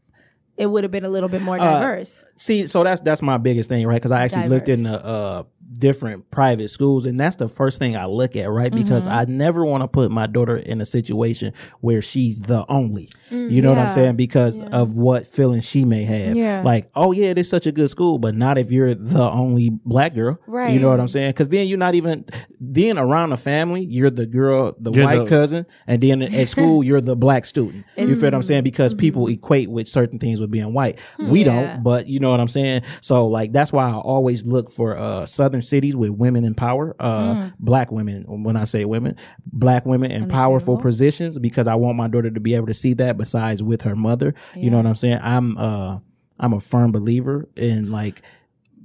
[0.56, 2.26] it would have been a little bit more Uh, diverse.
[2.38, 3.95] See, so that's that's my biggest thing, right?
[3.95, 5.43] Because I actually looked in the uh
[5.74, 8.72] different private schools, and that's the first thing I look at, right?
[8.72, 9.17] Because Mm-hmm.
[9.17, 13.09] I never want to put my daughter in a situation where she's the only.
[13.30, 14.17] you know what I'm saying?
[14.17, 16.36] Because of what feeling she may have.
[16.36, 16.61] Yeah.
[16.63, 19.69] Like, oh yeah, it is such a good school, but not if you're the only
[19.86, 20.38] black girl.
[20.47, 21.30] right You know what I'm saying?
[21.32, 22.26] Because then you're not even
[22.59, 26.49] then around the family, you're the girl, the You're white the- cousin, and then at
[26.49, 27.86] school you're the black student.
[27.95, 28.63] You feel what I'm saying?
[28.63, 30.99] Because people equate with certain things with being white.
[31.17, 31.36] We Mm-hmm.
[31.36, 31.43] Yeah.
[31.76, 32.82] don't, but you know what I'm saying.
[32.99, 36.95] So like that's why I always look for uh southern cities with women in power,
[36.99, 37.53] uh Mm.
[37.59, 38.24] black women.
[38.43, 42.39] When I say women, black women in powerful positions because I want my daughter to
[42.39, 43.18] be able to see that.
[43.18, 45.20] Besides with her mother, you know what I'm saying.
[45.22, 45.99] I'm uh
[46.39, 48.22] I'm a firm believer in like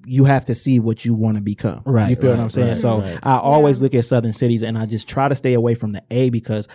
[0.09, 1.83] you have to see what you want to become.
[1.85, 2.69] Right, You feel what I'm saying?
[2.69, 3.19] right, so right.
[3.25, 6.03] I always look at southern cities and I just try to stay away from the
[6.13, 6.69] A because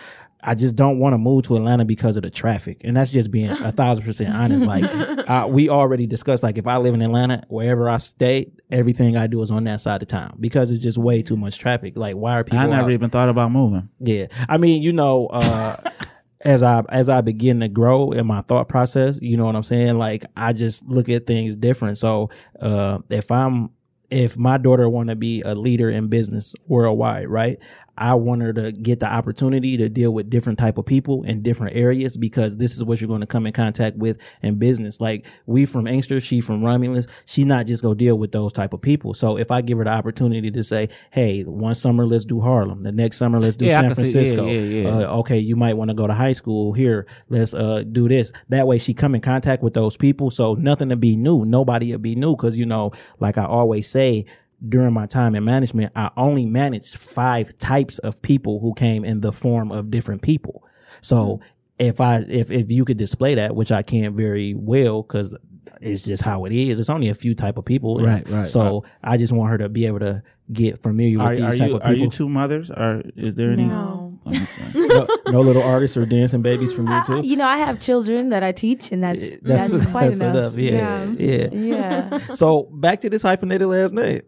[0.44, 2.82] I just don't want to move to Atlanta because of the traffic.
[2.84, 4.66] And that's just being a thousand percent honest.
[4.66, 9.16] Like uh, we already discussed, like if I live in Atlanta, wherever I stay, everything
[9.16, 11.96] I do is on that side of town because it's just way too much traffic.
[11.96, 13.88] Like why are people I never out- even thought about moving.
[14.00, 15.76] yeah, I mean, you know, uh,
[16.44, 19.62] as I as I begin to grow in my thought process, you know what I'm
[19.62, 19.98] saying.
[19.98, 21.98] Like I just look at things different.
[21.98, 22.30] So
[22.60, 23.70] uh, if I'm
[24.10, 27.58] if my daughter want to be a leader in business worldwide, right?
[28.02, 31.40] I want her to get the opportunity to deal with different type of people in
[31.42, 35.00] different areas because this is what you're going to come in contact with in business.
[35.00, 38.72] Like we from Inkster, she from Romulus, she not just go deal with those type
[38.72, 39.14] of people.
[39.14, 42.82] So if I give her the opportunity to say, hey, one summer let's do Harlem,
[42.82, 44.46] the next summer let's do Yeah, San can see- yeah, Francisco.
[44.48, 44.88] yeah, yeah.
[45.08, 47.06] Uh, okay, you might want to go to high school here.
[47.28, 48.32] Let's uh do this.
[48.48, 50.30] That way she come in contact with those people.
[50.30, 51.44] So nothing to be new.
[51.44, 52.34] Nobody will be new.
[52.36, 52.90] Cause you know,
[53.20, 54.26] like I always say,
[54.68, 59.20] during my time in management, I only managed five types of people who came in
[59.20, 60.64] the form of different people.
[61.00, 61.42] So hmm.
[61.78, 65.34] if I if if you could display that, which I can't very well, because
[65.82, 66.78] it's just how it is.
[66.78, 69.58] It's only a few type of people, Right, right, So uh, I just want her
[69.58, 72.08] to be able to get familiar with Are, these are type you of are you
[72.08, 72.70] two mothers?
[72.70, 73.64] Or is there any?
[73.64, 74.18] No.
[74.24, 77.20] Oh, no, no little artists or dancing babies from you I- too.
[77.26, 80.54] you know, I have children that I teach, and that's That's, that's, quite that's enough.
[80.54, 81.48] Yeah, yeah.
[81.50, 82.18] Yeah.
[82.34, 84.22] So back to this hyphenated last name.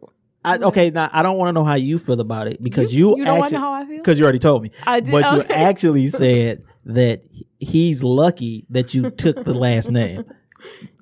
[0.44, 0.66] I, mm-hmm.
[0.66, 3.24] okay, now I don't want to know how you feel about it because you, you
[3.24, 3.96] don't wanna actually, know how I feel?
[3.96, 4.70] because you already told me.
[4.86, 5.54] I did- but you okay.
[5.54, 7.22] actually said that
[7.60, 10.24] he's lucky that you took the last name.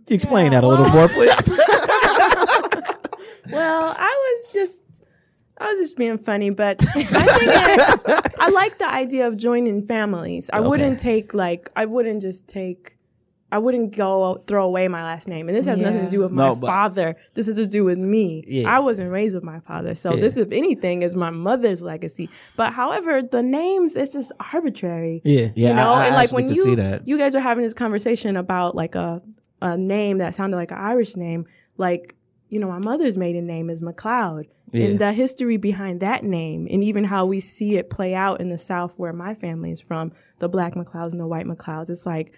[0.09, 1.49] Explain Yeah, that a little more, please.
[3.51, 4.83] Well, I was just
[5.59, 9.87] I was just being funny, but I think that I like the idea of joining
[9.87, 10.49] families.
[10.53, 12.97] I wouldn't take like I wouldn't just take
[13.53, 15.49] I wouldn't go throw away my last name.
[15.49, 17.17] And this has nothing to do with my No, but- father.
[17.35, 18.43] This is to do with me.
[18.49, 18.75] Yeah.
[18.75, 19.95] I wasn't raised with my father.
[19.95, 20.21] So Yeah.
[20.23, 22.31] this if anything is my mother's legacy.
[22.57, 25.21] But however, the names it's just arbitrary.
[25.25, 27.07] yeah, Yeah, you know, I, I and like when you see that.
[27.07, 29.21] you guys were having this conversation about like a
[29.61, 31.47] a name that sounded like an Irish name,
[31.77, 32.17] like
[32.49, 34.87] you know, my mother's maiden name is McLeod, Yeah.
[34.87, 38.49] and the history behind that name, and even how we see it play out in
[38.51, 41.89] the South, where my family is from, the Black McLeods and the White McLeods.
[41.89, 42.35] It's like,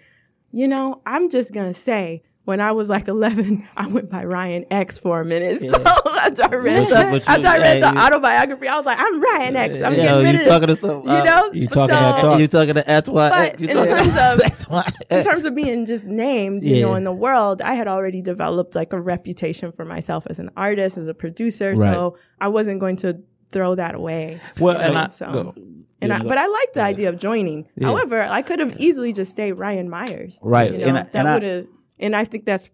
[0.55, 2.23] you know, I'm just gonna say.
[2.45, 5.61] When I was like 11, I went by Ryan X for a minute.
[5.65, 8.99] So after I read, But the, you- after I read the autobiography, I was like,
[8.99, 9.73] I'm Ryan X.
[9.81, 11.01] I'm Yo, getting rid you of talking to some?
[11.03, 12.39] You uh, know, you talking so, that talk.
[12.39, 13.29] You talking to Antoine?
[13.31, 16.75] But you in talking terms to of- Antoine in terms of being just named, you
[16.75, 16.85] Yeah.
[16.85, 20.51] know, in the world, I had already developed like a reputation for myself as an
[20.55, 21.71] artist, as a producer.
[21.71, 21.93] Right.
[21.93, 23.17] So I wasn't going to
[23.51, 24.39] throw that away.
[24.59, 25.31] Well, you and I- so.
[25.31, 25.53] go.
[26.01, 27.67] And Yeah, I, but I like the idea of joining.
[27.77, 27.87] Yeah.
[27.87, 30.37] However, I could have easily just stayed Ryan Myers.
[30.41, 30.71] Right.
[30.73, 31.65] You know, And I- that and I- would have,
[31.99, 32.69] and I think that's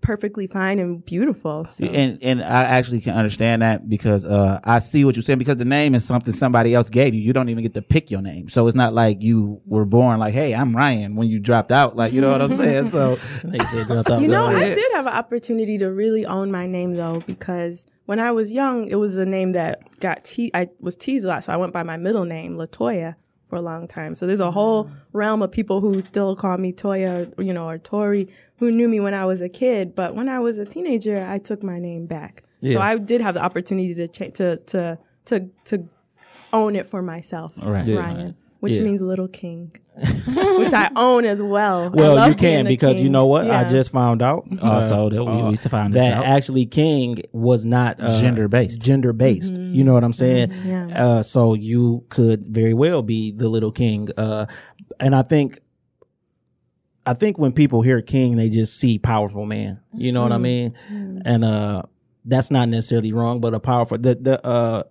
[0.00, 1.66] perfectly fine and beautiful.
[1.66, 1.84] So.
[1.84, 5.58] and and I actually can understand that because uh, I see what you're saying because
[5.58, 7.20] the name is something somebody else gave you.
[7.20, 10.18] You don't even get to pick your name, so it's not like you were born
[10.18, 12.86] like, "Hey, I'm Ryan." When you dropped out, like you know what I'm saying.
[12.88, 16.50] So They said, "Girl, thought You know, I did have an opportunity to really own
[16.50, 20.50] my name though, because when I was young, it was a name that got te-
[20.52, 23.14] I was teased a lot, so I went by my middle name, Latoya,
[23.48, 24.16] for a long time.
[24.16, 24.96] So there's a whole mm-hmm.
[25.12, 28.88] realm of people who still call me Toya, or, you know, or Tori, who knew
[28.88, 29.94] me when I was a kid.
[29.94, 32.42] But when I was a teenager, I took my name back.
[32.62, 32.78] Yeah.
[32.78, 35.88] So I did have the opportunity to cha- to to to to
[36.52, 37.86] own it for myself, Right.
[37.86, 38.00] Yeah.
[38.00, 38.84] Ryan, which Yeah.
[38.84, 39.74] means little king,
[40.56, 41.84] which I own as well.
[41.84, 43.50] I Well, love you can a because you know what?
[43.50, 44.46] I just found out.
[44.62, 46.24] Also, that we- we found this that out.
[46.24, 48.80] actually King was not uh, Gender based.
[48.80, 49.56] Gender based.
[49.56, 50.52] You know what I'm saying?
[50.66, 50.88] Yeah.
[51.06, 54.08] Uh, so you could very well be the little king.
[54.16, 54.46] Uh,
[54.98, 55.60] and I think,
[57.06, 59.80] I think when people hear king, they just see powerful man.
[59.94, 60.74] You know what I mean?
[61.24, 61.82] And uh,
[62.24, 63.96] that's not necessarily wrong, but a powerful.
[63.98, 64.82] The the uh,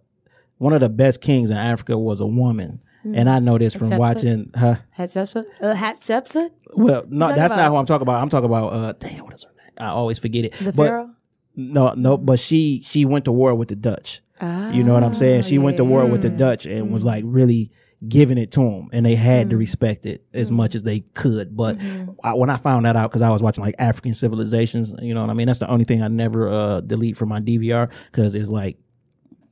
[0.58, 2.82] one of the best kings in Africa was a woman.
[3.04, 3.98] And I know this from Hatshepsut?
[3.98, 4.80] watching her.
[4.98, 5.46] Hatshepsut?
[5.62, 6.52] Uh, Hatshepsut?
[6.74, 7.70] Well, no, that's not about?
[7.70, 8.22] who I'm talking about.
[8.22, 9.72] I'm talking about uh damn, what is her name?
[9.80, 10.54] I always forget it.
[10.60, 11.12] The but pharaoh?
[11.56, 14.22] no, no, but she she went to war with the Dutch.
[14.42, 15.44] you know what I'm saying?
[15.44, 17.72] She went to war with the Dutch and was like really
[18.08, 21.56] giving it to them, and they had to respect it as much as they could.
[21.58, 21.78] But
[22.24, 25.22] I, when I found that out, because I was watching like African civilizations, you know
[25.22, 25.48] what I mean?
[25.48, 28.78] That's the only thing I never uh delete from my DVR because it's like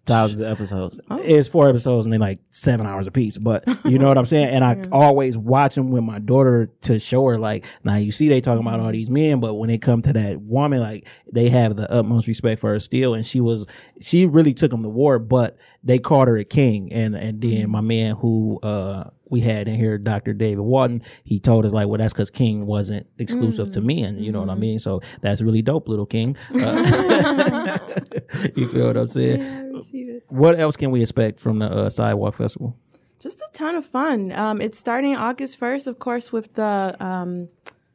[0.07, 0.99] thousands of episodes.
[1.11, 3.37] it's four episodes and they like seven hours a piece.
[3.37, 4.49] But you know what I'm saying?
[4.49, 8.29] And I always watch them with my daughter to show her like, now you see
[8.29, 11.49] they talking about all these men, but when it come to that woman, like they
[11.49, 13.13] have the utmost respect for her still.
[13.13, 13.67] And she was,
[14.01, 16.91] she really took them to war, but they called her a king.
[16.91, 20.33] And and then my man who uh we had in here, Dr.
[20.33, 24.17] David Walton, he told us like, well, that's because King wasn't exclusive to men.
[24.17, 24.79] You know what I mean?
[24.79, 26.37] So that's really dope, little King.
[26.53, 27.77] Uh,
[28.55, 29.41] you feel what I'm saying?
[29.41, 30.23] Yeah, I it.
[30.29, 32.77] What else can we expect from the uh, Sidewalk Festival?
[33.19, 34.31] Just a ton of fun.
[34.31, 37.49] Um, it's starting August 1st, of course, with the um,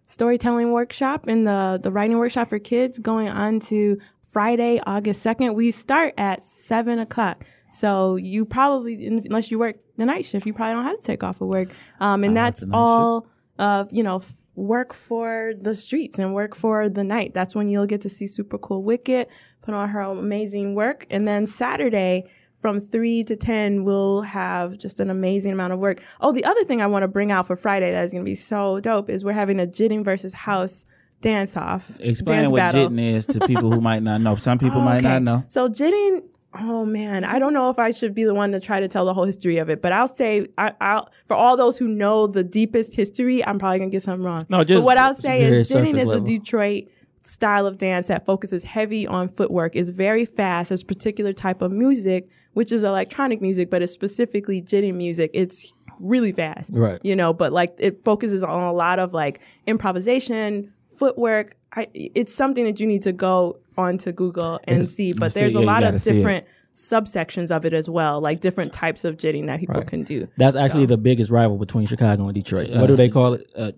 [0.07, 3.99] storytelling workshop and the, the writing workshop for kids going on to
[4.29, 5.55] Friday, August 2nd.
[5.55, 7.45] We start at 7 o'clock.
[7.73, 11.23] So you probably, unless you work the night shift, you probably don't have to take
[11.23, 11.69] off of work.
[12.01, 13.27] Um, and that's all,
[13.59, 14.23] uh, you know,
[14.55, 17.33] work for the streets and work for the night.
[17.35, 19.27] That's when you'll get to see super cool Wicked
[19.63, 21.07] put on her amazing work.
[21.11, 22.31] And then Saturday,
[22.61, 26.63] from 3 to 10 we'll have just an amazing amount of work oh the other
[26.63, 29.11] thing i want to bring out for friday that is going to be so dope
[29.11, 30.87] is we're having a jitting versus house
[31.23, 32.83] dance off Explain dance what battle.
[32.83, 34.37] jitting is to people who might not know.
[34.37, 35.09] Some people might Okay.
[35.09, 35.45] not know.
[35.49, 36.23] So jitting,
[36.59, 39.05] oh man, I don't know if I should be the one to try to tell
[39.05, 42.27] the whole history of it, but I'll say, I, I'll for all those who know
[42.27, 44.45] the deepest history, I'm probably gonna get something wrong.
[44.49, 46.21] No, just but what I'll say is jitting is a.
[46.21, 46.89] Detroit
[47.25, 49.77] style of dance that focuses heavy on footwork.
[49.77, 50.71] is very fast.
[50.71, 55.31] There's particular type of music, which is electronic music, but it's specifically jitting music.
[55.33, 57.01] It's really fast, Right.
[57.03, 61.57] You know, but like it focuses on a lot of like improvisation, footwork.
[61.75, 65.13] I, it's something that you need to go onto Google and It's- see.
[65.13, 68.41] But see, there's yeah, a you lot of different subsections of it as well, like
[68.41, 69.87] different types of jitting that people Right.
[69.87, 70.29] can do.
[70.37, 72.71] That's actually the biggest rival between Chicago and Detroit.
[72.71, 73.47] what do they call it?
[73.57, 73.73] Uh,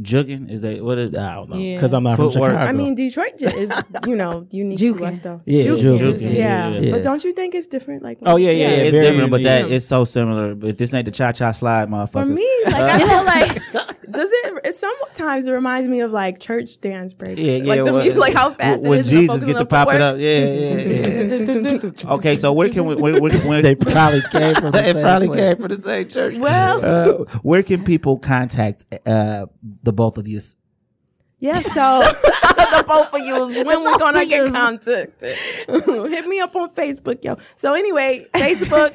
[0.00, 1.14] jugging is that what is?
[1.16, 1.56] I don't know.
[1.58, 1.74] Yeah.
[1.74, 2.34] Because I'm not Footwork.
[2.34, 2.68] from Chicago.
[2.68, 3.72] I mean, Detroit jit is
[4.06, 4.98] you know unique Juking.
[4.98, 5.40] to us though.
[5.44, 5.98] Yeah, Juking.
[5.98, 6.20] juking.
[6.20, 6.68] Yeah.
[6.70, 6.90] Yeah, yeah.
[6.92, 8.02] but don't you think it's different?
[8.02, 8.74] Like, Oh, yeah, yeah, yeah.
[8.76, 10.54] it's very different, but that it's so similar.
[10.54, 12.12] But this ain't the cha cha slide, motherfuckers.
[12.12, 13.24] For me, like I feel
[13.84, 14.60] like does it?
[14.64, 17.40] It sometimes it reminds me of like church dance breaks.
[17.40, 17.64] Yeah, yeah.
[17.64, 19.12] Like, the, well, like how fast when it is.
[19.12, 20.16] and the Jesus focus get to the pop it up.
[20.18, 22.12] Yeah, yeah, yeah.
[22.14, 22.94] okay, so where can we?
[22.94, 25.40] Where, where, where, they probably came from the it same probably place.
[25.40, 26.36] came from the same church.
[26.36, 29.46] Well, Uh, where can people contact uh,
[29.82, 30.40] the both of you?
[31.40, 35.36] Yeah, so the both of you is when we're gonna get contacted.
[35.68, 37.36] Hit me up on Facebook, yo.
[37.54, 38.92] So anyway, Facebook,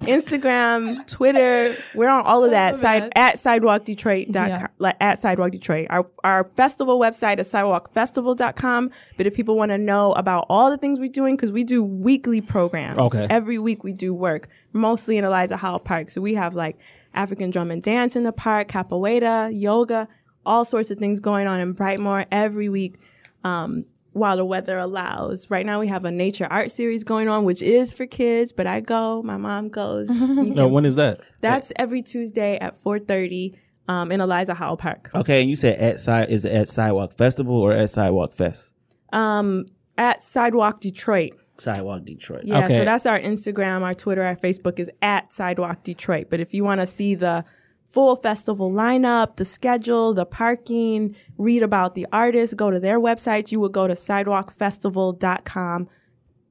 [0.00, 2.76] Instagram, Twitter, we're on all of that.
[2.76, 4.66] Side at sidewalkdetroit.com, Yeah.
[4.78, 5.86] like at sidewalk Detroit.
[5.90, 8.90] Our our festival website is sidewalkfestival.com.
[9.16, 11.82] But if people want to know about all the things we're doing, because we do
[11.82, 12.98] weekly programs.
[12.98, 13.26] Okay.
[13.28, 16.10] Every week we do work, mostly in Eliza Howell Park.
[16.10, 16.78] So we have like
[17.14, 20.08] African drum and dance in the park, capoeira, yoga,
[20.46, 22.98] all sorts of things going on in Brightmoor every week.
[23.44, 25.48] Um, while the weather allows.
[25.50, 28.66] Right now we have a nature art series going on, which is for kids, but
[28.66, 30.08] I go, my mom goes.
[30.20, 31.20] You No, when is that?
[31.40, 33.56] that's every Tuesday at 4.30
[33.88, 35.10] um, in Eliza Howell Park.
[35.14, 38.72] Okay, and you said at side is it at Sidewalk Festival or at Sidewalk Fest?
[39.12, 39.66] Um,
[39.98, 41.32] at Sidewalk Detroit.
[41.58, 42.44] Sidewalk Detroit.
[42.44, 42.78] Yeah, Okay.
[42.78, 46.28] so that's our Instagram, our Twitter, our Facebook is at Sidewalk Detroit.
[46.30, 47.44] But if you want to see the
[47.90, 53.52] full festival lineup, the schedule, the parking, read about the artists, go to their website.
[53.52, 55.88] You would go to sidewalkfestival.com.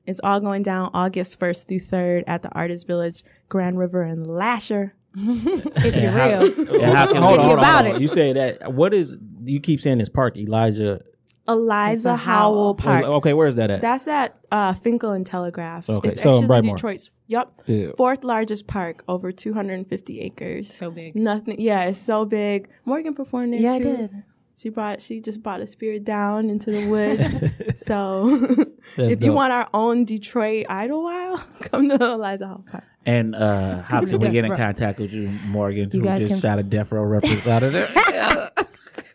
[0.06, 4.26] It's all going down August 1st through 3rd at the Artist Village, Grand River, and
[4.26, 4.91] Lahser.
[5.16, 6.82] if you're real.
[6.82, 7.95] And how can hold on, hold on, about hold on.
[7.95, 8.02] it.
[8.02, 8.74] You say that.
[8.74, 9.18] What is?
[9.44, 11.02] You keep saying this park, Elijah.
[11.50, 12.76] Eliza Howell Howell.
[12.76, 13.04] Park.
[13.06, 13.82] Okay, where's that at?
[13.82, 15.90] That's at uh, Fenkell and Telegraph.
[15.90, 16.76] Okay, it's so in actually Brightmoor.
[16.76, 17.90] Detroit's yep Yeah.
[17.98, 20.72] fourth largest park, over 250 acres.
[20.74, 21.16] So big.
[21.16, 21.60] Nothing.
[21.60, 22.70] Yeah, it's so big.
[22.86, 24.24] Morgan performed there Yeah, I did.
[24.56, 25.02] She brought.
[25.02, 27.82] She just brought a spirit down into the woods.
[27.88, 28.38] so,
[28.98, 32.84] That's if you want our own Detroit Idlewild, come to Eliza Howell Park.
[33.06, 34.58] And uh, how can we get in Row.
[34.58, 35.90] contact with you, Morgan?
[35.94, 37.88] You who guys just can- shot a Death Row reference out of there.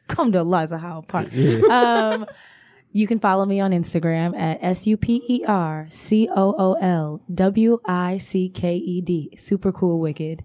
[0.09, 1.28] Come to Eliza Howell Park.
[1.70, 2.26] Um,
[2.93, 6.74] you can follow me on Instagram at S U P E R C O O
[6.74, 9.35] L W I C K E D.
[9.36, 10.44] Super cool, wicked.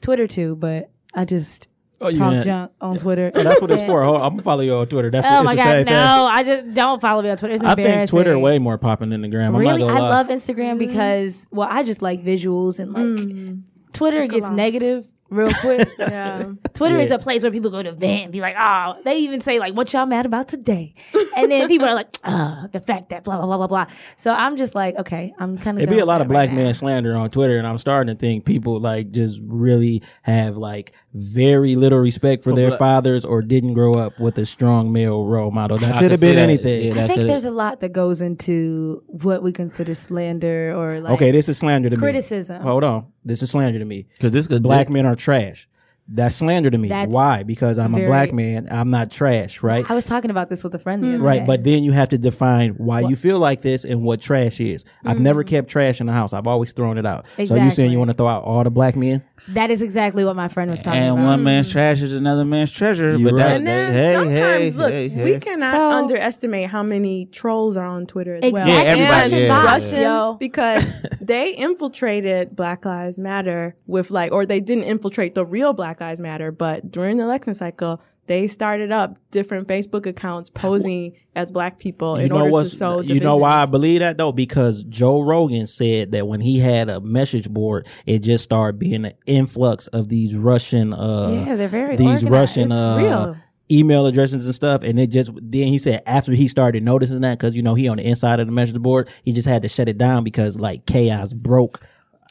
[0.00, 1.68] Twitter too, but I just
[2.00, 3.30] Oh, you talk ain't- junk on Twitter.
[3.34, 4.02] Oh, that's what it's for.
[4.04, 5.10] Hold on, I'm gonna follow you on Twitter.
[5.10, 5.94] That's Oh it's my the same god, thing.
[5.94, 6.26] no!
[6.30, 7.54] I just don't follow me on Twitter.
[7.54, 7.98] It's I embarrassing.
[7.98, 9.54] think Twitter way more popping than the gram.
[9.54, 10.08] I'm really, not I gonna lie.
[10.10, 13.56] love Instagram because well, I just like visuals and like
[13.92, 14.56] Twitter gets Click-a-lots.
[14.56, 15.88] negative real quick.
[15.98, 16.52] Yeah.
[16.74, 19.40] Twitter is a place where people go to vent and be like, oh, they even
[19.40, 20.92] say like, what y'all mad about today?
[21.36, 23.86] And then people are like, oh, the fact that blah blah blah blah blah.
[24.16, 25.82] So I'm just like, okay, I'm kind of.
[25.82, 28.44] It'd be a lot of black man slander on Twitter, and I'm starting to think
[28.44, 33.74] people like just really have like very little respect for, their black- fathers or didn't
[33.74, 35.78] grow up with a strong male role model.
[35.78, 36.42] That could have been that.
[36.42, 36.94] anything.
[36.94, 41.00] Yeah, I think could- there's a lot that goes into what we consider slander or
[41.00, 42.58] like okay, this is slander to criticism.
[42.62, 42.68] me.
[42.68, 44.06] Hold on, this is slander to me.
[44.14, 45.68] Because this Black men are trash.
[46.06, 46.88] That's slander to me.
[46.88, 47.44] That's Why?
[47.44, 48.68] Because I'm a black man.
[48.70, 49.90] I'm not trash, right?
[49.90, 51.46] I was talking about this with a friend the other Right, day.
[51.46, 54.84] but then you have to define why you feel like this and what trash is.
[55.04, 56.32] I've never kept trash in the house.
[56.34, 57.24] I've always thrown it out.
[57.44, 57.92] So you saying Mm.
[57.92, 59.22] You want to throw out all the black men?
[59.48, 61.18] that is exactly what my friend was talking And about.
[61.18, 63.14] And one man's trash is another man's treasure.
[63.16, 63.52] You're but that, right.
[63.56, 65.24] And then hey, sometimes, hey, look, hey, hey.
[65.24, 68.66] we cannot So- underestimate how many trolls are on Twitter as well.
[68.66, 69.64] Yeah, everybody- And yeah, yeah.
[69.64, 70.34] Russian, Yo.
[70.40, 75.93] because they infiltrated Black Lives Matter with like, or they didn't infiltrate the real Black
[76.00, 81.52] Lives Matter, but during the election cycle, they started up different Facebook accounts posing as
[81.52, 84.32] black people in you know order to sow you know why I believe that though
[84.32, 89.04] because Joe Rogan said that when he had a message board it just started being
[89.04, 92.30] an influx of these Russian uh Yeah, they're very these organized.
[92.30, 93.36] Russian It's uh real.
[93.70, 97.38] email addresses and stuff and it just then he said after he started noticing that
[97.38, 99.68] because you know he on the inside of the message board he just had to
[99.68, 101.80] shut it down because like chaos broke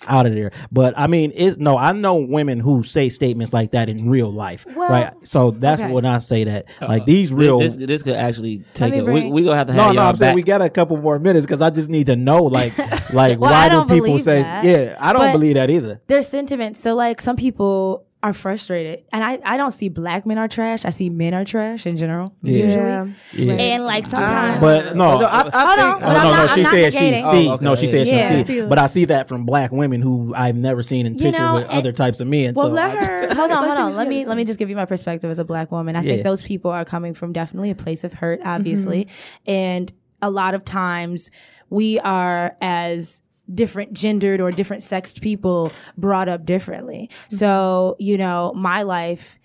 [0.08, 3.72] out of there but i mean it's no i know women who say statements like
[3.72, 5.92] that in real life Well, right so that's okay.
[5.92, 9.06] when i say that like these real This, this, this could actually take me it.
[9.06, 10.70] We, bring- we gonna have to have no, y'all no, I'm saying we got a
[10.70, 12.78] couple more minutes because I just need to know, like,
[13.14, 14.42] like Well, why do people say?
[14.44, 16.02] that, yeah, I don't but- believe that either.
[16.08, 16.80] There's sentiments.
[16.80, 20.86] So like some people are frustrated, and I I don't see black men are trash.
[20.86, 22.64] I see men are trash in general Yeah.
[22.64, 23.06] usually, Yeah.
[23.34, 23.54] Yeah.
[23.54, 24.08] and like ah.
[24.08, 24.62] sometimes.
[24.62, 26.56] But no, No, I- I Hold on, but no, no, not- no.
[26.56, 27.24] She I'm said she oh, sees.
[27.50, 27.66] Oh, okay.
[27.66, 28.38] No, she said Yeah.
[28.40, 28.64] she sees.
[28.64, 31.56] But I see that from black women who I've never seen in You picture know,
[31.56, 32.54] with and- other types of men.
[32.54, 33.28] Well, so let I- her.
[33.36, 33.96] hold on, hold on.
[33.96, 35.98] Let me let me just give you my perspective as a black woman.
[35.98, 36.14] I Yeah.
[36.14, 39.10] think those people are coming from definitely a place of hurt, obviously,
[39.46, 39.92] and
[40.22, 41.30] a lot of times
[41.70, 43.22] we are as
[43.54, 47.10] different gendered or different sexed people brought up differently.
[47.12, 47.36] Mm-hmm.
[47.36, 49.38] So you know, my life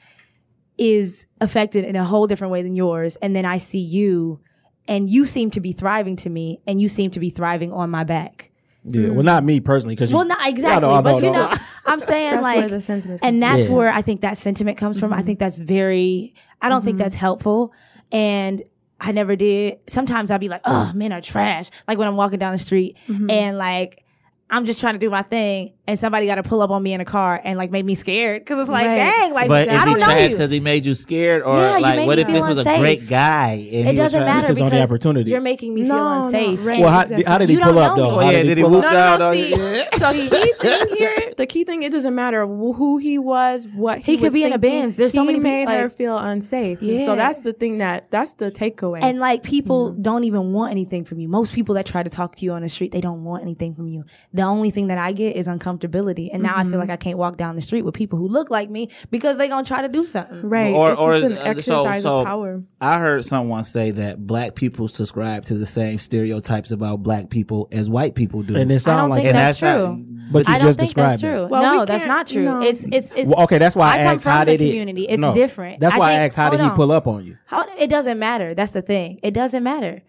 [0.77, 4.41] is affected in a whole different way than yours, and then I see you,
[4.87, 7.91] and you seem to be thriving to me, and you seem to be thriving on
[7.91, 8.53] my back.
[8.85, 9.25] yeah, well, mm.
[9.25, 11.53] not me personally, because Well, not exactly, no, but no, you know,
[11.87, 13.75] I'm saying That's like, where the sentiments and that's Yeah.
[13.75, 15.13] where I think that sentiment comes from.
[15.13, 15.27] I mm-hmm.
[15.27, 16.35] think that's very.
[16.61, 17.05] I don't think mm-hmm.
[17.05, 17.73] that's helpful,
[18.13, 18.63] and
[19.01, 19.79] I never did.
[19.87, 22.97] Sometimes I'd be like, "Oh, men are trash." Like when I'm walking down the street,
[23.09, 23.31] mm-hmm.
[23.31, 24.05] and like.
[24.51, 26.95] I'm just trying to do my thing, and somebody got to pull up on me
[26.95, 28.97] in a car and like make me scared because it's like, Right.
[28.97, 30.29] dang, like but I is he don't know trash you.
[30.37, 32.59] because he made you scared, or Yeah, you like made what if this feel was
[32.59, 33.53] a great guy?
[33.73, 35.31] And It he doesn't trying- matter This is on the because opportunity.
[35.31, 36.65] you're making me No, feel no, unsafe.
[36.65, 36.81] right.
[36.81, 37.25] Well, how, Exactly.
[37.25, 38.05] how did he You pull up though?
[38.05, 38.11] me.
[38.11, 38.91] Oh, How yeah, did did he pull whoop up?
[38.93, 39.41] No, down no, on no.
[39.43, 39.57] you?
[39.57, 44.13] The key thing here, the key thing, it doesn't matter who he was, what he,
[44.13, 44.81] He could was be in a thinking.
[44.81, 44.97] Benz.
[44.97, 46.81] There's so many made people, her feel unsafe.
[46.81, 47.05] Yeah.
[47.05, 49.01] So that's the thing that that's the takeaway.
[49.03, 50.03] And like people mm-hmm.
[50.03, 51.29] don't even want anything from you.
[51.29, 53.75] Most people that try to talk to you on the street, they don't want anything
[53.75, 54.05] from you.
[54.39, 56.31] The only thing that I get is uncomfortability.
[56.33, 58.51] And now I feel like I can't walk down the street with people who look
[58.51, 60.43] like me because they're gonna try to do something.
[60.49, 62.63] right, Or- it's or, just an uh, exercise so- of power.
[62.81, 67.69] I heard someone say that black people subscribe to the same stereotypes about black people
[67.73, 68.57] as white people do.
[68.57, 70.05] And it I sound like think And that's, that's how- true.
[70.31, 71.37] But you I don't just think that's described it.
[71.39, 71.47] true.
[71.47, 72.45] Well, no, we that's can't- true.
[72.45, 72.61] no.
[72.63, 74.99] It's it's it's Well, okay, that's why I, I asked how from the did it.
[75.11, 75.81] It's no, different.
[75.81, 76.77] That's I why I think- asked how did hold he on.
[76.77, 77.39] pull up on you?
[77.47, 78.55] How it doesn't matter.
[78.55, 79.21] That's the thing.
[79.23, 80.03] It doesn't matter.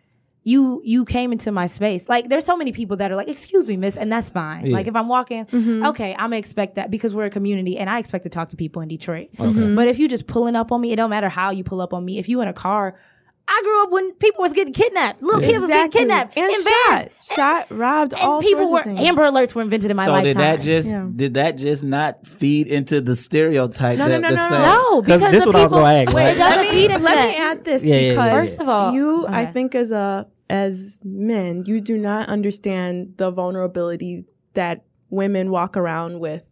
[0.50, 2.10] You you came into my space.
[2.10, 4.66] Like there's so many people that are like, "Excuse me, miss," and that's fine.
[4.66, 4.74] Yeah.
[4.78, 5.86] Like if I'm walking, mm-hmm.
[5.88, 8.58] okay, I'm gonna expect that because we're a community and I expect to talk to
[8.58, 9.30] people in Detroit.
[9.38, 9.76] Mm-hmm.
[9.76, 11.94] But if you just pulling up on me, it don't matter how you pull up
[11.94, 12.18] on me.
[12.20, 12.96] If you in a car,
[13.52, 15.22] I grew up when people was getting kidnapped.
[15.24, 17.12] Little kids was getting kidnapped and in shot, vans.
[17.36, 18.88] shot, robbed, And all people were of.
[18.98, 20.26] Amber Alerts were invented in my so lifetime.
[20.34, 21.08] did that just Yeah.
[21.16, 24.62] did that just not feed into the stereotype No, that no, the no, no, same?
[24.62, 26.58] no, 'Cause because this the what I was people, gonna ask, Wait, like- it doesn't
[26.58, 28.40] let me, feed into let me add this Yeah, yeah, yeah, because yeah.
[28.40, 33.32] First of all, you, I think, as a as men, you do not understand the
[33.32, 36.44] vulnerability that women walk around with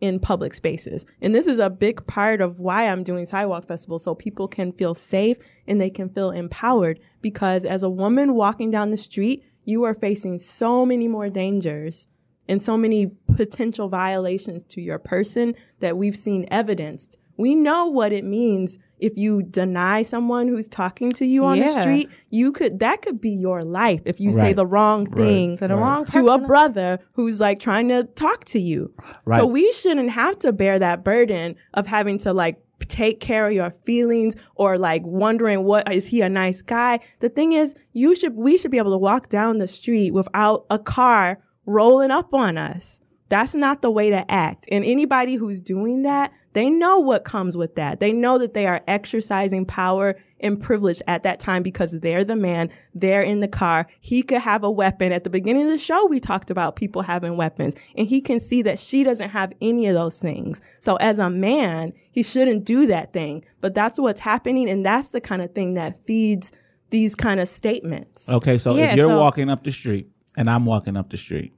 [0.00, 1.06] in public spaces.
[1.22, 4.72] And this is a big part of why I'm doing Sidewalk Festival so people can
[4.72, 9.42] feel safe and they can feel empowered because as a woman walking down the street,
[9.64, 12.08] you are facing so many more dangers
[12.48, 17.16] and so many potential violations to your person that we've seen evidenced.
[17.36, 21.80] We know what it means if you deny someone who's talking to you on the
[21.80, 22.08] street.
[22.30, 25.76] You could that could be your life if you say the wrong thing To the
[25.76, 28.92] wrong to a brother who's like trying to talk to you.
[29.24, 29.38] Right.
[29.38, 33.52] So we shouldn't have to bear that burden of having to like take care of
[33.52, 37.00] your feelings or like wondering what is he a nice guy.
[37.20, 40.66] The thing is, you should we should be able to walk down the street without
[40.70, 43.00] a car rolling up on us.
[43.28, 44.66] That's not the way to act.
[44.70, 47.98] And anybody who's doing that, they know what comes with that.
[47.98, 52.36] They know that they are exercising power and privilege at that time because they're the
[52.36, 53.86] man, they're in the car.
[54.00, 55.10] He could have a weapon.
[55.10, 58.38] At the beginning of the show, we talked about people having weapons, and he can
[58.38, 60.60] see that she doesn't have any of those things.
[60.80, 63.44] So as a man, he shouldn't do that thing.
[63.60, 66.52] But that's what's happening, and that's the kind of thing that feeds
[66.90, 68.28] these kind of statements.
[68.28, 71.16] Okay, so Yeah, if you're so- walking up the street and I'm walking up the
[71.16, 71.52] street,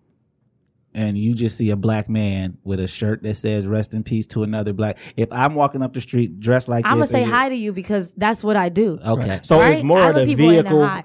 [0.94, 4.26] and you just see a black man with a shirt that says "Rest in peace"
[4.28, 4.98] to another black.
[5.16, 7.72] If I'm walking up the street dressed like this, I'm gonna say hi to you
[7.72, 8.98] because that's what I do.
[9.06, 9.72] Okay, So Right?
[9.72, 10.82] it's more I of look the people the vehicle.
[10.82, 11.02] I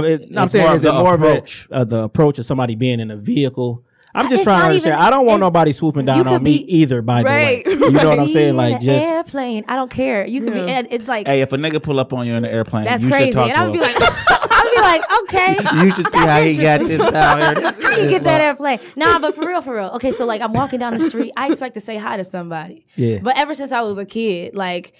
[0.00, 1.66] mean, I'm It's saying more is of it the more approach.
[1.66, 3.84] of a, uh, the approach of somebody being in a vehicle?
[4.14, 4.94] I'm just It's trying to not understand.
[4.94, 7.02] even- I don't want nobody swooping down on me be- either.
[7.02, 8.56] By Right, the way, you know what I'm saying?
[8.56, 9.64] Like just airplane.
[9.68, 10.26] I don't care.
[10.26, 10.60] You could be.
[10.60, 10.66] Yeah.
[10.66, 13.02] and It's like Hey, if a nigga pull up on you in the airplane, that's
[13.04, 14.47] you crazy, should talk and I would be like, I'll be
[14.88, 15.56] like, okay.
[15.84, 17.72] you should see how he got this down here.
[17.82, 18.78] How you get that airplane?
[18.96, 19.90] Nah, but for real, for real.
[19.94, 22.84] Okay, so like I'm walking down the street, I expect to say hi to somebody.
[22.96, 23.18] Yeah.
[23.22, 24.92] But ever since I was a kid, like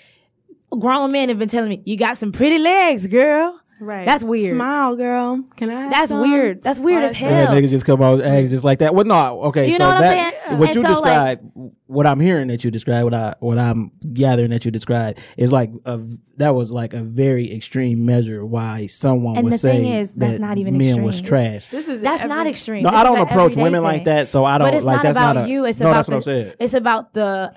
[0.70, 4.05] grown men have been telling me, "You got some pretty legs, girl." Right.
[4.05, 4.55] That's weird.
[4.56, 5.44] Smile, girl.
[5.56, 5.82] Can I?
[5.82, 6.20] have That's some?
[6.20, 6.62] weird.
[6.62, 7.55] That's weird as Yeah, yeah, hell.
[7.55, 8.94] niggas just come out and act just like that.
[8.94, 9.66] Well, no, okay.
[9.66, 10.59] You so know what I'm that, saying?
[10.59, 13.59] What And you so, like- describe, what I'm hearing that you describe, what I what
[13.59, 16.00] I'm gathering that you describe is like a
[16.38, 20.12] that was like a very extreme measure why someone And would the say thing is,
[20.14, 21.66] that's that not even men was trash.
[21.66, 22.82] This is That's every- not extreme.
[22.82, 23.82] No, This I don't an approach women thing.
[23.82, 25.64] like that, so I don't But it's like not that's about not a, you.
[25.64, 26.52] It's no, about that's the, what I'm saying.
[26.60, 27.55] It's about the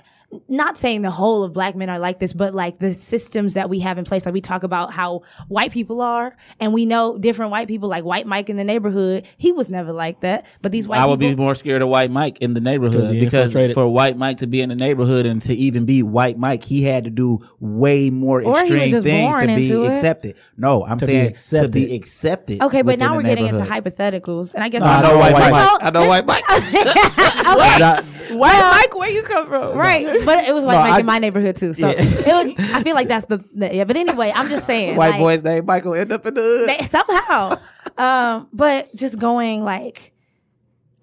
[0.47, 3.69] not saying the whole of black men are like this, but like the systems that
[3.69, 4.25] we have in place.
[4.25, 8.03] Like we talk about how white people are, and we know different white people, like
[8.05, 9.25] White Mike in the neighborhood.
[9.37, 12.11] He was never like that, but these white I would be more scared of White
[12.11, 15.53] Mike in the neighborhood because for White Mike to be in the neighborhood and to
[15.53, 19.35] even be White Mike, he had to do way more Or he was extreme things
[19.35, 19.89] to be into it.
[19.89, 20.35] accepted.
[20.57, 21.71] No, I'm To be saying to accepted.
[21.71, 22.61] be accepted.
[22.61, 25.35] Okay, but now we're getting into hypotheticals, and I guess No, I know don't- White
[25.35, 25.63] First Mike.
[25.63, 26.43] of all, I know White Mike.
[27.79, 29.77] Not- White Mike, where you come from?
[29.81, 31.73] Right, but it was white No, Mike I- in my neighborhood too.
[31.73, 32.01] So Yeah.
[32.01, 33.83] it was, I feel like that's the, the- yeah.
[33.83, 36.69] But anyway, I'm just saying, White like, boy's name Michael end up in the hood.
[36.69, 37.57] they- somehow.
[37.97, 40.13] um, but just going like,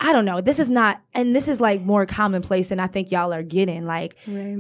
[0.01, 0.41] I don't know.
[0.41, 3.85] This is not, and this is like more commonplace than I think y'all are getting.
[3.87, 4.59] Like, Right.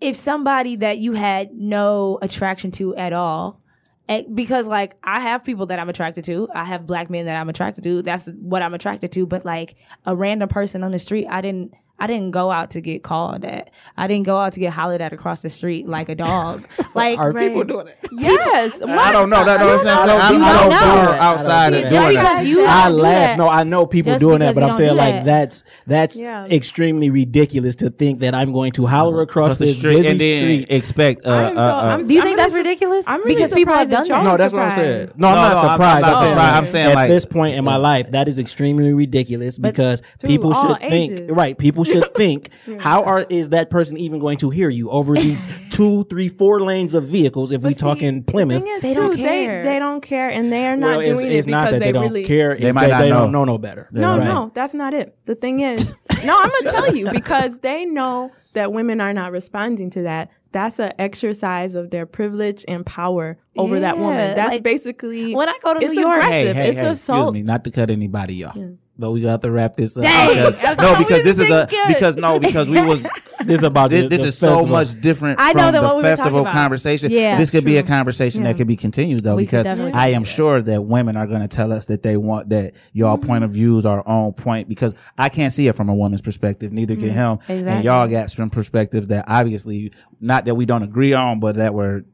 [0.00, 3.60] if somebody that you had no attraction to at all,
[4.08, 7.36] eh, because like I have people that I'm attracted to, I have black men that
[7.40, 8.02] I'm attracted to.
[8.02, 9.26] That's what I'm attracted to.
[9.26, 11.72] But like a random person on the street, I didn't.
[12.00, 13.70] I didn't go out to get called at.
[13.96, 16.66] I didn't go out to get hollered at across the street like a dog.
[16.94, 17.48] Like Are Right.
[17.48, 17.98] people doing it?
[18.12, 18.80] Yes.
[18.82, 19.44] I don't know.
[19.44, 20.08] That don't sound.
[20.08, 21.84] don't I'm do I don't know I don't do outside that.
[21.84, 22.46] of doing because that.
[22.46, 23.02] you I laugh.
[23.28, 23.38] that.
[23.38, 25.24] No, I know people Just doing that, but I'm saying do like that.
[25.24, 26.46] that's that's Yeah.
[26.46, 30.18] extremely ridiculous to think that I'm going to holler across Across the street busy and
[30.20, 30.76] then street.
[30.76, 31.26] expect.
[31.26, 33.04] Uh, I'm so- uh, uh, I'm- Do you I'm think that's ridiculous?
[33.06, 34.30] I'm really because people have surprised done that.
[34.30, 35.10] No, that's what I'm saying.
[35.16, 36.04] No, I'm not surprised.
[36.06, 36.36] I'm, saying, surprised.
[36.36, 40.52] like, I'm saying, at this point in my life, that is extremely ridiculous because people
[40.54, 41.56] should think right.
[41.56, 45.36] People should think how are is that person even going to hear you over the
[45.70, 48.60] two, three, four lanes of vehicles if we But see, talking Plymouth?
[48.62, 49.64] The thing is, They too, don't they care.
[49.64, 51.86] they don't care, and they are not well, doing it's it not because that they,
[51.86, 52.52] they don't really care.
[52.52, 53.40] It's They might not they don't know.
[53.40, 53.88] know no better.
[53.92, 54.24] No, Right.
[54.24, 55.16] no, that's not it.
[55.26, 59.32] The thing is, no, I'm gonna tell you because they know that women are not
[59.32, 60.30] responding to that.
[60.50, 64.34] That's an exercise of their privilege and power over that woman.
[64.34, 66.56] That's like, basically when I go to it's New York- aggressive.
[66.56, 67.18] Hey, hey, it's hey, assault.
[67.28, 68.56] excuse me, not to cut anybody off.
[68.98, 70.02] But we got to wrap this up.
[70.02, 70.50] Dang.
[70.52, 71.94] Because, no, because this is a didn't get it.
[71.94, 73.06] because no, because we was
[73.44, 75.82] This is about this the- this the is so much different I know from the
[75.82, 77.12] what we festival conversation.
[77.12, 78.48] Yeah, this could be a conversation Yeah.
[78.52, 81.48] that could be continued though, We because I am sure that women are going to
[81.48, 83.26] tell us that they want that y'all Mm-hmm.
[83.28, 86.72] point of views are on point because I can't see it from a woman's perspective,
[86.72, 87.68] neither can him, exactly.
[87.68, 91.72] and y'all got some perspectives that obviously not that we don't agree on, but that
[91.72, 92.04] were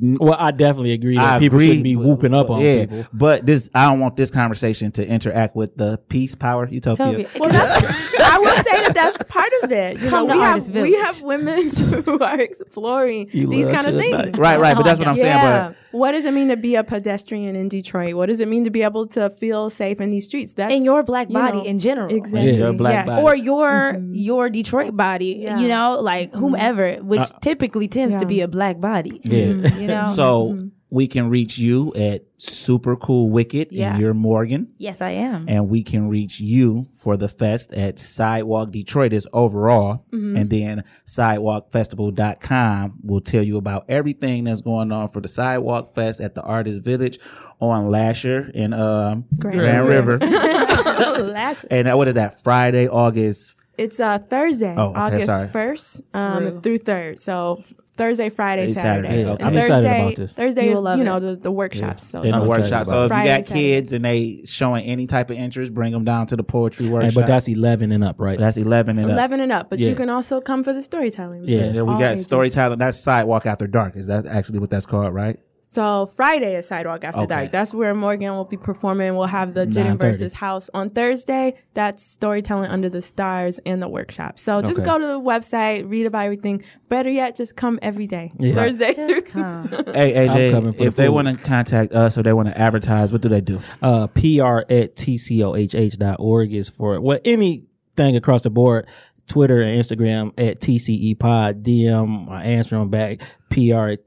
[0.00, 3.06] Well, I definitely agree that I people agree, shouldn't be whooping up on yeah, people.
[3.12, 7.06] But this, I don't want this conversation to interact with the peace, power, utopia.
[7.06, 10.00] Toby, Well, that's, I will say that that's part of it.
[10.00, 11.70] You know, we Artist have we have women
[12.04, 14.36] who are exploring You these kind of things.
[14.36, 14.76] Right, right.
[14.76, 15.26] But that's what I'm saying.
[15.26, 15.68] yeah.
[15.68, 18.14] But what does it mean to be a pedestrian in Detroit?
[18.14, 20.52] What does it mean to be able to feel safe in these streets?
[20.52, 22.14] That's in your black you body know, in general.
[22.14, 22.50] Exactly.
[22.52, 23.06] Yeah, your black yes.
[23.06, 23.22] body.
[23.22, 25.42] Or your your Detroit body, Mm-hmm.
[25.42, 25.52] Yeah.
[25.54, 25.62] Mm-hmm.
[25.62, 29.20] you know, like whomever, which typically tends to be a black body.
[29.24, 29.76] yeah.
[29.76, 30.12] You know.
[30.14, 30.68] So Mm-hmm.
[30.90, 33.94] We can reach you at Super Cool Wicked Yeah.
[33.94, 34.68] in your Morgan.
[34.78, 35.44] yes, I am.
[35.48, 40.06] And we can reach you for the fest at Sidewalk Detroit is overall.
[40.12, 40.36] Mm-hmm.
[40.36, 46.20] And then sidewalkfestival.com will tell you about everything that's going on for the Sidewalk Fest
[46.20, 47.18] at the Artist Village
[47.60, 50.18] on Lahser in um, Grand Grand, River.
[50.22, 52.40] Last- and uh, what is that?
[52.42, 53.54] Friday, August.
[53.76, 55.48] It's uh, Thursday, Oh, okay, August sorry.
[55.48, 57.20] first um, through third.
[57.20, 57.62] So
[57.98, 59.08] Thursday, Friday, Friday, Saturday.
[59.08, 59.44] Saturday, okay.
[59.44, 60.32] And I'm excited Thursday, about this.
[60.32, 62.10] Thursday You is will love you know the, the workshops.
[62.14, 62.86] Yeah, it's in the excited workshop.
[62.86, 63.60] So if Friday, you got Saturday.
[63.60, 66.92] kids and they showing any type of interest, bring them down to the poetry Hey,
[66.92, 67.14] workshop.
[67.14, 68.38] but that's 11 and up, right?
[68.38, 69.12] that's eleven and up.
[69.12, 69.68] eleven and up.
[69.68, 69.90] But Yeah.
[69.90, 71.44] you can also come for the storytelling.
[71.44, 71.58] Yeah.
[71.64, 72.24] And then we All got ages.
[72.24, 72.78] storytelling.
[72.78, 73.96] That's sidewalk after dark.
[73.96, 75.38] Is that actually what that's called, right?
[75.70, 77.26] So Friday is Sidewalk After Okay.
[77.26, 77.52] Dark.
[77.52, 79.14] That's where Morgan will be performing.
[79.16, 79.98] We'll have the Jitting 9:30.
[79.98, 81.54] versus House on Thursday.
[81.74, 84.38] That's storytelling under the stars and the workshop.
[84.38, 84.86] So just Okay.
[84.86, 86.62] go to the website, read about everything.
[86.88, 88.32] Better yet, just come every day.
[88.38, 88.54] Yeah.
[88.54, 88.94] Thursday.
[88.94, 89.68] Just come.
[89.94, 92.48] Hey I'm coming AJ, for the if they want to contact us or they want
[92.48, 93.60] to advertise, what do they do?
[93.82, 98.86] uh, PR at tcohh.org is for well anything across the board.
[99.26, 101.62] Twitter and Instagram at TCE Pod.
[101.62, 103.20] DM, I answer them back.
[103.50, 104.06] PR at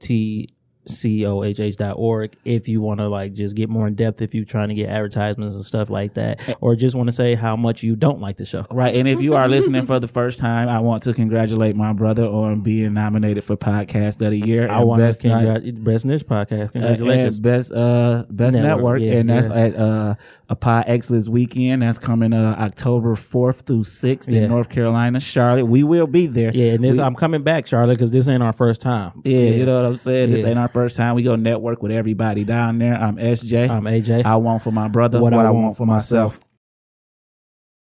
[0.86, 4.74] tcohh.org if you want to like just get more in depth if you're trying to
[4.74, 8.20] get advertisements and stuff like that, or just want to say how much you don't
[8.20, 8.66] like the show.
[8.70, 11.92] Right, and if you are listening for the first time, I want to congratulate my
[11.92, 14.70] brother on being nominated for Podcast of the Year.
[14.70, 16.68] I want to Best congratulate Best Niche Podcast.
[16.68, 17.34] uh, Congratulations.
[17.36, 19.54] and best uh best network, Network, yeah, and that's yeah.
[19.54, 20.14] at uh
[20.48, 21.82] a Pod Excellence weekend.
[21.82, 24.42] That's coming uh October fourth through sixth Yeah.
[24.42, 25.66] in North Carolina, Charlotte.
[25.66, 26.50] We will be there.
[26.54, 29.12] yeah, and this, We- I'm coming back, Charlotte, because this ain't our first time.
[29.24, 30.30] yeah, you know what I'm saying.
[30.30, 31.14] This ain't our first time.
[31.14, 32.94] We go network with everybody down there.
[32.94, 33.70] I'm SJ.
[33.70, 34.24] I'm AJ.
[34.24, 36.40] I want for my brother what, I, want, for myself.